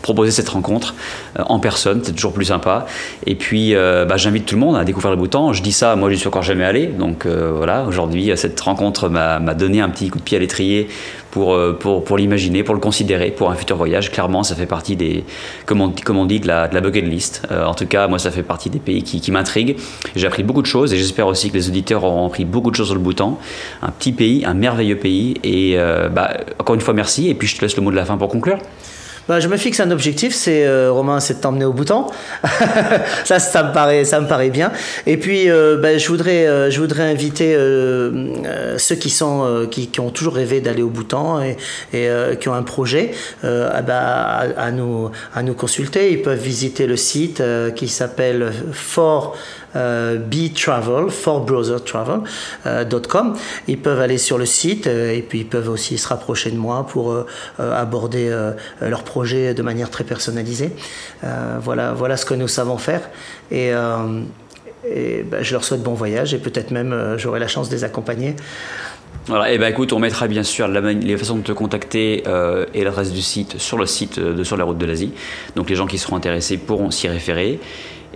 proposé 0.02 0.32
cette 0.32 0.50
rencontre 0.50 0.96
euh, 1.40 1.44
en 1.46 1.60
personne, 1.60 2.02
c'est 2.04 2.14
toujours 2.14 2.34
plus 2.34 2.46
sympa. 2.46 2.86
Et 3.26 3.36
puis, 3.36 3.76
euh, 3.76 4.06
bah, 4.06 4.18
j'invite 4.18 4.46
tout 4.46 4.56
le 4.56 4.62
monde 4.62 4.76
à 4.76 4.84
découvrir 4.84 5.12
le 5.12 5.18
Bhoutan. 5.18 5.54
Je 5.54 5.62
dis 5.62 5.72
ça, 5.72 5.96
moi 5.96 6.10
je 6.10 6.16
suis 6.16 6.28
encore 6.28 6.44
jamais 6.44 6.66
allé, 6.66 6.88
donc 6.88 7.26
euh, 7.26 7.54
voilà. 7.56 7.84
Aujourd'hui, 7.84 8.32
cette 8.36 8.60
rencontre 8.60 9.10
m'a 9.10 9.40
donné 9.54 9.82
un 9.82 9.90
petit 9.90 10.10
coup 10.10 10.20
de 10.20 10.24
pied 10.24 10.38
à 10.38 10.40
l'étrier 10.40 10.88
pour 11.32 12.18
l'imaginer, 12.18 12.62
pour 12.64 12.76
le 12.76 12.82
considérer, 12.82 13.32
pour 13.32 13.50
un 13.52 13.56
futur 13.56 13.78
voyage. 13.78 14.12
Clairement, 14.12 14.44
ça 14.44 14.54
fait 14.54 14.66
partie 14.66 14.98
des, 14.98 15.24
comme 15.66 15.80
on, 15.80 15.94
comme 16.04 16.28
dit, 16.28 16.42
de 16.42 16.48
la, 16.48 16.68
de 16.68 16.80
bucket 16.82 17.06
list. 17.06 17.48
En 17.50 17.74
tout 17.74 17.86
cas, 17.86 18.10
moi, 18.10 18.20
ça 18.20 18.32
fait 18.32 18.44
partie 18.44 18.70
des 18.70 18.80
pays 18.80 19.02
qui, 19.02 19.32
m'intriguent. 19.32 19.78
J'ai 20.18 20.28
appris 20.28 20.44
beaucoup 20.44 20.62
de 20.62 20.68
choses 20.68 20.94
et 20.94 20.98
j'espère 20.98 21.28
aussi 21.28 21.50
que 21.50 21.54
les 21.54 21.70
auditeurs 21.70 22.04
auront 22.04 22.28
appris 22.28 22.44
beaucoup 22.44 22.70
de 22.70 22.76
choses 22.76 22.88
sur 22.88 22.96
le 22.96 23.02
Bhoutan. 23.02 23.40
Un 23.82 23.92
petit 23.92 24.12
pays, 24.12 24.44
un 24.46 24.54
merveilleux 24.54 24.98
pays. 24.98 25.36
Et 25.46 25.78
bah, 26.14 26.32
encore 26.60 26.76
une 26.76 26.82
fois, 26.82 26.94
merci. 26.94 27.30
Et 27.30 27.34
puis, 27.34 27.48
je 27.48 27.56
te 27.56 27.62
laisse 27.62 27.78
le 27.78 27.82
mot 27.82 27.92
de 27.92 27.96
la 27.96 28.04
fin 28.04 28.18
pour 28.18 28.28
conclure. 28.28 28.58
Bah, 29.32 29.40
je 29.40 29.48
me 29.48 29.56
fixe 29.56 29.80
un 29.80 29.92
objectif, 29.92 30.36
c'est 30.36 30.66
euh, 30.68 30.92
Romain, 30.92 31.22
c'est 31.22 31.36
de 31.36 31.40
t'emmener 31.40 31.64
au 31.64 31.72
bouton. 31.72 32.08
ça, 33.24 33.40
ça 33.40 33.64
me 33.64 33.72
paraît, 33.72 34.04
ça 34.04 34.20
me 34.20 34.28
paraît 34.28 34.50
bien. 34.50 34.74
Et 35.08 35.16
puis, 35.16 35.50
euh, 35.50 35.78
bah, 35.78 35.98
je 35.98 36.06
voudrais, 36.10 36.48
euh, 36.48 36.70
je 36.70 36.82
voudrais 36.82 37.10
inviter 37.10 37.56
ceux 38.78 38.96
qui 38.96 39.10
sont, 39.10 39.70
qui, 39.72 39.90
ont 40.02 40.10
toujours 40.10 40.36
rêvé 40.36 40.60
d'aller 40.60 40.82
au 40.82 40.90
bouton 40.90 41.40
et, 41.42 41.56
qui 42.42 42.50
ont 42.50 42.54
un 42.54 42.64
projet, 42.64 43.12
bah, 43.42 44.44
à, 44.58 44.72
nous, 44.72 45.12
à 45.34 45.44
nous 45.44 45.54
consulter. 45.54 46.12
Ils 46.12 46.22
peuvent 46.22 46.38
visiter 46.38 46.86
le 46.86 46.98
site 46.98 47.42
qui 47.78 47.88
s'appelle 47.88 48.52
For 48.74 49.34
euh, 49.34 49.38
btravel, 49.76 51.10
forbrowsertravel.com. 51.10 53.36
Ils 53.68 53.78
peuvent 53.78 54.02
aller 54.02 54.18
sur 54.18 54.38
le 54.38 54.46
site 54.46 54.88
euh, 54.88 55.14
et 55.14 55.22
puis 55.22 55.40
ils 55.40 55.48
peuvent 55.48 55.70
aussi 55.70 55.98
se 55.98 56.08
rapprocher 56.08 56.52
de 56.52 56.58
moi 56.58 56.86
pour 56.88 57.12
euh, 57.12 57.26
euh, 57.60 57.80
aborder 57.80 58.30
euh, 58.30 58.52
leur 58.82 59.04
projet 59.04 59.54
de 59.54 59.62
manière 59.62 59.90
très 59.90 60.04
personnalisée. 60.04 60.72
Euh, 61.24 61.58
voilà, 61.62 61.94
voilà 61.94 62.18
ce 62.18 62.26
que 62.26 62.34
nous 62.34 62.48
savons 62.48 62.78
faire. 62.78 63.02
Et, 63.52 63.72
euh, 64.86 65.24
ben, 65.30 65.44
je 65.44 65.54
leur 65.54 65.64
souhaite 65.64 65.84
bon 65.84 65.94
voyage 65.94 66.34
et 66.34 66.40
peut-être 66.40 66.72
même 66.72 66.92
euh, 66.92 67.18
j'aurai 67.18 67.40
la 67.40 67.48
chance 67.48 67.70
de 67.70 67.76
les 67.76 67.84
accompagner. 67.84 68.36
Voilà, 69.28 69.52
et 69.52 69.60
ben 69.60 69.68
écoute, 69.68 69.94
on 69.94 70.00
mettra 70.00 70.28
bien 70.28 70.42
sûr 70.42 70.68
la 70.68 70.82
les 70.82 71.16
façons 71.16 71.38
de 71.38 71.44
te 71.44 71.52
contacter 71.52 72.24
euh, 72.26 72.66
et 72.74 72.84
l'adresse 72.84 73.12
du 73.12 73.22
site 73.22 73.60
sur 73.60 73.78
le 73.78 73.86
site 73.86 74.20
de 74.20 74.44
Sur 74.44 74.58
la 74.58 74.64
route 74.64 74.80
de 74.80 74.86
l'Asie. 74.86 75.12
Donc 75.56 75.70
les 75.70 75.76
gens 75.76 75.86
qui 75.86 76.00
seront 76.00 76.16
intéressés 76.16 76.58
pourront 76.58 76.90
s'y 76.90 77.08
référer. 77.08 77.60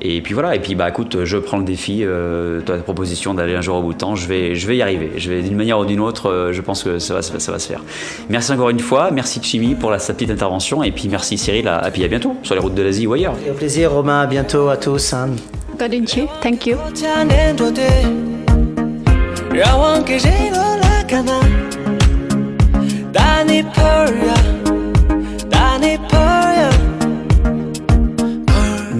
Et 0.01 0.21
puis 0.21 0.33
voilà, 0.33 0.55
et 0.55 0.59
puis 0.59 0.75
bah 0.75 0.89
écoute, 0.89 1.23
je 1.23 1.37
prends 1.37 1.57
le 1.57 1.63
défi, 1.63 2.01
euh, 2.03 2.57
de 2.57 2.61
ta 2.61 2.77
proposition 2.77 3.33
d'aller 3.33 3.55
un 3.55 3.61
jour 3.61 3.77
au 3.77 3.81
Bhoutan, 3.81 4.15
je 4.15 4.27
vais, 4.27 4.53
je 4.53 4.67
vais 4.67 4.75
y 4.77 4.81
arriver. 4.81 5.11
Je 5.17 5.29
vais 5.31 5.41
d'une 5.41 5.55
manière 5.55 5.79
ou 5.79 5.85
d'une 5.85 6.01
autre, 6.01 6.29
euh, 6.29 6.51
je 6.51 6.61
pense 6.61 6.83
que 6.83 6.99
ça 6.99 7.13
va, 7.13 7.21
se- 7.21 7.39
ça 7.39 7.51
va 7.51 7.59
se 7.59 7.67
faire. 7.69 7.81
Merci 8.29 8.51
encore 8.51 8.69
une 8.69 8.79
fois, 8.81 9.09
merci 9.11 9.39
Chimi 9.41 9.73
pour 9.73 9.91
la, 9.91 9.99
sa 9.99 10.13
petite 10.13 10.31
intervention, 10.31 10.83
et 10.83 10.91
puis 10.91 11.07
merci 11.09 11.37
Cyril, 11.37 11.67
à, 11.69 11.87
et 11.87 11.91
puis 11.91 12.03
à 12.03 12.07
bientôt 12.09 12.35
sur 12.43 12.55
les 12.55 12.61
routes 12.61 12.75
de 12.75 12.81
l'Asie 12.83 13.07
ou 13.07 13.13
ailleurs. 13.13 13.35
Et 13.47 13.51
au 13.51 13.53
plaisir 13.53 13.91
Romain, 13.91 14.19
à 14.21 14.27
bientôt 14.27 14.67
à 14.67 14.75
tous. 14.77 15.13
hein. 15.13 15.29
thank 16.41 16.65
you 16.67 16.75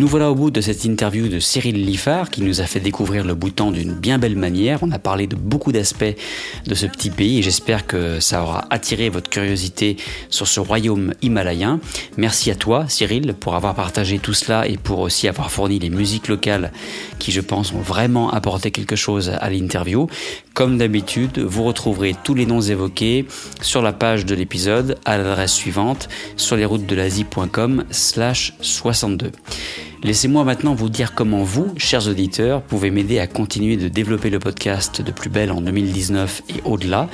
Nous 0.05 0.11
voilà 0.11 0.29
au 0.29 0.35
bout 0.35 0.51
de 0.51 0.61
cette 0.61 0.85
interview 0.85 1.29
de 1.29 1.39
Cyril 1.39 1.83
Liffard 1.83 2.29
qui 2.29 2.43
nous 2.43 2.61
a 2.61 2.65
fait 2.65 2.79
découvrir 2.79 3.25
le 3.25 3.33
Bhoutan 3.33 3.71
d'une 3.71 3.95
bien 3.95 4.19
belle 4.19 4.35
manière. 4.35 4.83
On 4.83 4.91
a 4.91 4.99
parlé 4.99 5.25
de 5.25 5.35
beaucoup 5.35 5.71
d'aspects 5.71 6.15
de 6.67 6.75
ce 6.75 6.85
petit 6.85 7.09
pays 7.09 7.39
et 7.39 7.41
j'espère 7.41 7.87
que 7.87 8.19
ça 8.19 8.43
aura 8.43 8.67
attiré 8.69 9.09
votre 9.09 9.31
curiosité 9.31 9.97
sur 10.29 10.47
ce 10.47 10.59
royaume 10.59 11.15
himalayen. 11.23 11.79
Merci 12.17 12.51
à 12.51 12.55
toi 12.55 12.85
Cyril 12.87 13.33
pour 13.33 13.55
avoir 13.55 13.73
partagé 13.73 14.19
tout 14.19 14.35
cela 14.35 14.67
et 14.67 14.77
pour 14.77 14.99
aussi 14.99 15.27
avoir 15.27 15.49
fourni 15.49 15.79
les 15.79 15.89
musiques 15.89 16.27
locales 16.27 16.71
qui 17.17 17.31
je 17.31 17.41
pense 17.41 17.73
ont 17.73 17.79
vraiment 17.79 18.29
apporté 18.29 18.69
quelque 18.69 18.95
chose 18.95 19.31
à 19.31 19.49
l'interview. 19.49 20.07
Comme 20.53 20.77
d'habitude, 20.77 21.39
vous 21.39 21.63
retrouverez 21.63 22.15
tous 22.23 22.35
les 22.35 22.45
noms 22.45 22.61
évoqués 22.61 23.25
sur 23.59 23.81
la 23.81 23.91
page 23.91 24.27
de 24.27 24.35
l'épisode 24.35 24.99
à 25.03 25.17
l'adresse 25.17 25.53
suivante 25.53 26.09
sur 26.37 26.57
lesroutesdelasie.com 26.57 27.85
slash 27.89 28.53
62. 28.61 29.31
Laissez-moi 30.05 30.43
maintenant 30.43 30.75
vous 30.75 30.89
dire 30.89 31.15
comment 31.15 31.41
vous, 31.41 31.73
chers 31.77 32.07
auditeurs, 32.07 32.61
pouvez 32.61 32.91
m'aider 32.91 33.17
à 33.17 33.25
continuer 33.25 33.75
de 33.75 33.87
développer 33.87 34.29
le 34.29 34.37
podcast 34.37 35.01
de 35.01 35.11
plus 35.11 35.31
belle 35.31 35.51
en 35.51 35.61
2019 35.61 36.43
et 36.47 36.61
au-delà. 36.63 37.09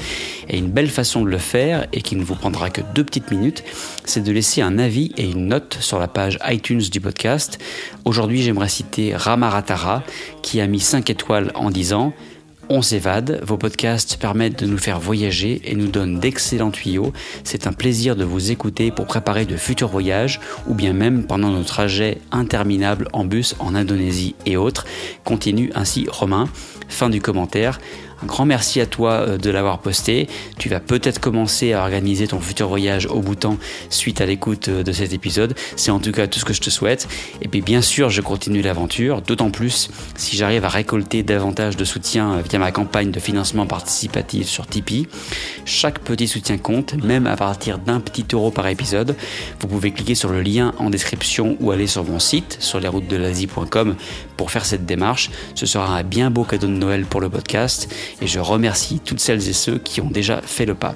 Et 0.50 0.58
une 0.58 0.70
belle 0.70 0.90
façon 0.90 1.22
de 1.22 1.30
le 1.30 1.38
faire, 1.38 1.88
et 1.94 2.02
qui 2.02 2.18
ne 2.18 2.24
vous 2.26 2.36
prendra 2.36 2.70
que 2.70 2.82
deux 2.94 3.06
petites 3.06 3.32
minutes, 3.32 3.64
c'est 4.04 4.22
de 4.22 4.32
laisser 4.34 4.62
un 4.62 4.78
avis 4.78 5.14
et 5.16 5.24
une 5.24 5.48
note 5.48 5.78
sur 5.80 6.00
la 6.00 6.10
page 6.10 6.38
iTunes 6.46 6.82
du 6.82 7.00
podcast. 7.00 7.60
Aujourd'hui, 8.04 8.42
j'aimerais 8.42 8.68
citer 8.68 9.16
Ramaratara, 9.16 10.04
qui 10.42 10.60
a 10.60 10.68
mis 10.68 10.82
5 10.82 11.10
étoiles 11.10 11.54
en 11.56 11.72
disant 11.72 12.12
on 12.72 12.82
s'évade, 12.82 13.42
vos 13.44 13.58
podcasts 13.58 14.16
permettent 14.16 14.64
de 14.64 14.66
nous 14.66 14.78
faire 14.78 14.98
voyager 14.98 15.62
et 15.66 15.76
nous 15.76 15.88
donnent 15.88 16.22
d'excellents 16.22 16.72
tuyaux. 16.72 17.12
C'est 17.44 17.68
un 17.68 17.74
plaisir 17.74 18.16
de 18.16 18.24
vous 18.24 18.50
écouter 18.50 18.92
pour 18.92 19.08
préparer 19.08 19.46
de 19.46 19.58
futurs 19.58 19.90
voyages 19.90 20.40
ou 20.68 20.74
bien 20.74 20.94
même 20.94 21.26
pendant 21.26 21.50
nos 21.50 21.66
trajets 21.66 22.20
interminables 22.32 23.10
en 23.12 23.26
bus 23.26 23.56
en 23.60 23.76
Indonésie 23.76 24.36
et 24.46 24.56
autres. 24.56 24.86
Continue 25.26 25.70
ainsi 25.76 26.08
Romain. 26.10 26.48
Fin 26.88 27.10
du 27.10 27.20
commentaire. 27.20 27.82
Un 28.24 28.26
grand 28.28 28.46
merci 28.46 28.80
à 28.80 28.86
toi 28.86 29.12
euh, 29.12 29.38
de 29.38 29.50
l'avoir 29.50 29.80
posté. 29.80 30.28
Tu 30.58 30.70
vas 30.70 30.80
peut-être 30.80 31.20
commencer 31.20 31.74
à 31.74 31.82
organiser 31.82 32.28
ton 32.28 32.40
futur 32.40 32.68
voyage 32.68 33.08
au 33.08 33.20
Bhoutan 33.20 33.58
suite 33.90 34.22
à 34.22 34.26
l'écoute 34.26 34.68
euh, 34.68 34.84
de 34.84 34.92
cet 34.92 35.14
épisode. 35.14 35.56
C'est 35.76 35.92
en 35.92 36.00
tout 36.00 36.12
cas 36.12 36.28
tout 36.28 36.40
ce 36.40 36.46
que 36.46 36.54
je 36.54 36.62
te 36.62 36.70
souhaite. 36.70 37.08
Et 37.42 37.48
puis 37.48 37.62
bien 37.62 37.82
sûr, 37.82 38.10
je 38.10 38.22
continue 38.22 38.62
l'aventure, 38.62 39.22
d'autant 39.22 39.50
plus 39.50 39.90
si 40.16 40.36
j'arrive 40.36 40.66
à 40.66 40.70
récolter 40.70 41.24
davantage 41.24 41.78
de 41.78 41.86
soutien 41.86 42.34
euh, 42.34 42.42
via 42.48 42.60
ma 42.60 42.72
campagne 42.72 43.12
de 43.12 43.20
financement 43.20 43.66
participatif 43.66 44.48
sur 44.48 44.68
Tipeee. 44.68 45.08
Chaque 45.66 46.00
petit 46.00 46.28
soutien 46.28 46.58
compte, 46.58 46.94
même 47.04 47.26
à 47.26 47.36
partir 47.36 47.80
d'un 47.80 48.00
petit 48.00 48.26
euro 48.34 48.52
par 48.52 48.68
épisode. 48.68 49.16
Vous 49.60 49.68
pouvez 49.68 49.92
cliquer 49.92 50.16
sur 50.16 50.30
le 50.30 50.42
lien 50.42 50.74
en 50.78 50.90
description 50.90 51.58
ou 51.60 51.72
aller 51.72 51.88
sur 51.88 52.04
mon 52.04 52.20
site 52.20 52.58
sur 52.60 52.80
lesroutesdelasie.com 52.80 53.96
pour 54.38 54.52
faire 54.52 54.66
cette 54.66 54.86
démarche. 54.86 55.32
Ce 55.56 55.66
sera 55.66 55.98
un 55.98 56.04
bien 56.04 56.30
beau 56.30 56.44
cadeau 56.44 56.68
de 56.68 56.72
Noël 56.72 57.06
pour 57.06 57.22
le 57.22 57.30
podcast 57.30 57.90
et 58.22 58.28
je 58.28 58.40
remercie 58.40 59.00
toutes 59.04 59.20
celles 59.20 59.48
et 59.48 59.54
ceux 59.54 59.78
qui 59.78 60.02
ont 60.02 60.10
déjà 60.10 60.42
fait 60.42 60.66
le 60.66 60.76
pas. 60.76 60.96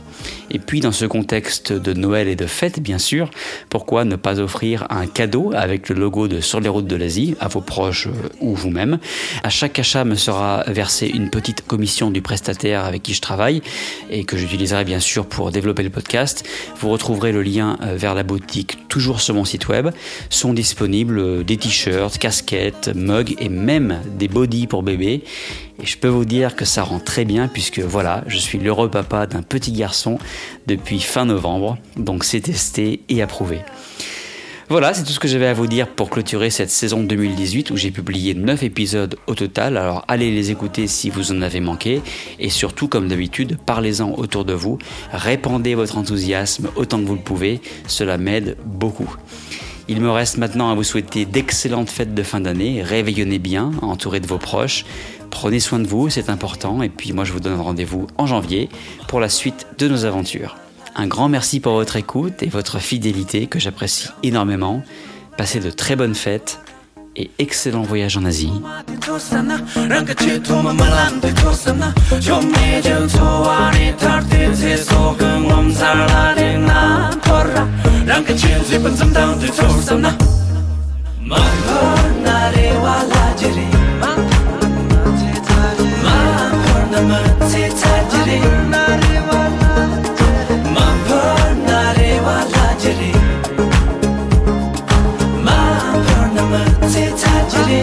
Et 0.52 0.60
puis 0.60 0.80
dans 0.80 0.92
ce 0.92 1.06
contexte 1.06 1.74
de 1.74 1.94
Noël 1.94 2.28
et 2.28 2.36
de 2.36 2.46
fête 2.46 2.80
bien 2.80 2.98
sûr, 2.98 3.30
pourquoi 3.70 4.06
ne 4.06 4.16
pas 4.16 4.40
offrir 4.40 4.88
un 4.90 5.08
cadeau 5.08 5.52
avec 5.56 5.90
le 5.90 5.96
logo 5.96 6.28
de 6.28 6.42
Sur 6.42 6.60
les 6.60 6.70
routes 6.70 6.88
de 6.88 6.96
l'Asie 6.96 7.36
à 7.40 7.48
vos 7.48 7.62
proches 7.62 8.08
euh, 8.08 8.30
ou 8.40 8.56
vous-même 8.56 9.00
À 9.44 9.50
chaque 9.50 9.80
achat 9.80 10.06
me 10.06 10.16
sera 10.16 10.64
versée 10.68 11.08
une 11.08 11.30
petite 11.30 11.66
commission 11.66 12.12
du 12.12 12.22
prestataire 12.22 12.86
avec 12.86 13.04
qui 13.04 13.14
je 13.14 13.22
travaille 13.22 13.62
et 14.10 14.24
que 14.24 14.38
j'utiliserai 14.38 14.86
bien 14.86 15.00
sûr 15.00 15.26
pour 15.26 15.52
développer 15.52 15.84
le 15.84 15.90
podcast. 15.90 16.48
Vous 16.80 16.90
retrouverez 16.90 17.32
le 17.32 17.42
lien 17.42 17.78
euh, 17.82 17.96
vers 17.96 18.16
la 18.16 18.24
boutique 18.24 18.88
toujours 18.88 19.22
sur 19.22 19.36
mon 19.36 19.46
site 19.46 19.68
web. 19.68 19.90
Sont 20.30 20.54
disponibles 20.54 21.20
euh, 21.20 21.44
des 21.44 21.58
t-shirts, 21.58 22.18
casquettes, 22.18 22.92
mugs 22.96 23.36
et 23.40 23.50
même 23.50 24.02
des 24.18 24.28
bodys 24.28 24.68
pour 24.68 24.84
bébés. 24.84 25.24
Et 25.82 25.86
je 25.86 25.98
peux 25.98 26.08
vous 26.08 26.26
dire 26.26 26.56
que 26.56 26.66
ça 26.66 26.84
rend 26.84 27.00
très 27.00 27.26
bien 27.26 27.48
puisque 27.48 27.80
voilà, 27.80 28.24
je 28.28 28.38
suis 28.38 28.58
l'heureux 28.58 28.90
papa 28.90 29.28
d'un 29.28 29.42
petit 29.42 29.72
garçon 29.72 30.18
depuis 30.68 31.00
fin 31.00 31.26
novembre, 31.26 31.78
donc 31.98 32.24
c'est 32.24 32.42
testé 32.42 33.02
et 33.10 33.22
approuvé. 33.22 33.60
Voilà, 34.68 34.96
c'est 34.96 35.04
tout 35.04 35.12
ce 35.12 35.20
que 35.20 35.28
j'avais 35.28 35.46
à 35.46 35.54
vous 35.54 35.68
dire 35.68 35.88
pour 35.88 36.10
clôturer 36.10 36.50
cette 36.50 36.72
saison 36.72 37.04
2018 37.04 37.70
où 37.70 37.78
j'ai 37.78 37.92
publié 37.92 38.34
9 38.34 38.64
épisodes 38.64 39.16
au 39.28 39.36
total. 39.36 39.78
Alors 39.78 40.04
allez 40.08 40.32
les 40.32 40.50
écouter 40.50 40.88
si 40.88 41.12
vous 41.12 41.32
en 41.32 41.44
avez 41.44 41.60
manqué 41.60 42.02
et 42.40 42.50
surtout 42.50 42.88
comme 42.88 43.08
d'habitude, 43.08 43.60
parlez-en 43.64 44.14
autour 44.14 44.44
de 44.44 44.54
vous, 44.54 44.80
répandez 45.12 45.76
votre 45.76 46.00
enthousiasme 46.00 46.70
autant 46.76 47.00
que 47.00 47.06
vous 47.06 47.14
le 47.14 47.22
pouvez, 47.22 47.62
cela 47.86 48.18
m'aide 48.18 48.58
beaucoup. 48.66 49.16
Il 49.88 50.02
me 50.02 50.10
reste 50.10 50.40
maintenant 50.40 50.72
à 50.72 50.74
vous 50.74 50.84
souhaiter 50.84 51.26
d'excellentes 51.26 51.92
fêtes 51.92 52.16
de 52.16 52.24
fin 52.24 52.42
d'année. 52.42 52.82
Réveillonnez 52.82 53.38
bien, 53.38 53.72
entouré 53.84 54.20
de 54.20 54.26
vos 54.26 54.40
proches. 54.40 54.84
Prenez 55.36 55.60
soin 55.60 55.80
de 55.80 55.88
vous, 55.88 56.10
c'est 56.10 56.30
important. 56.30 56.82
Et 56.82 56.88
puis 56.88 57.12
moi, 57.12 57.26
je 57.26 57.34
vous 57.34 57.42
donne 57.42 57.60
rendez-vous 57.60 58.08
en 58.18 58.26
janvier 58.26 58.70
pour 59.10 59.20
la 59.20 59.28
suite 59.28 59.68
de 59.78 59.90
nos 59.90 60.06
aventures. 60.06 60.56
Un 60.96 61.08
grand 61.08 61.28
merci 61.28 61.60
pour 61.60 61.74
votre 61.74 61.98
écoute 61.98 62.42
et 62.42 62.48
votre 62.48 62.80
fidélité 62.80 63.46
que 63.46 63.60
j'apprécie 63.60 64.08
énormément. 64.24 64.82
Passez 65.38 65.60
de 65.60 65.70
très 65.72 65.98
bonnes 65.98 66.16
fêtes 66.16 66.62
et 67.18 67.32
excellent 67.38 67.82
voyage 67.82 68.16
en 68.16 68.24
Asie. 68.24 68.50
मनामध्ये 86.96 87.64
थाजरे 87.80 88.38
माफणारे 90.76 92.12
वालाजरे 92.20 93.12
माफणामध्ये 95.48 97.06
थाजरे 97.24 97.82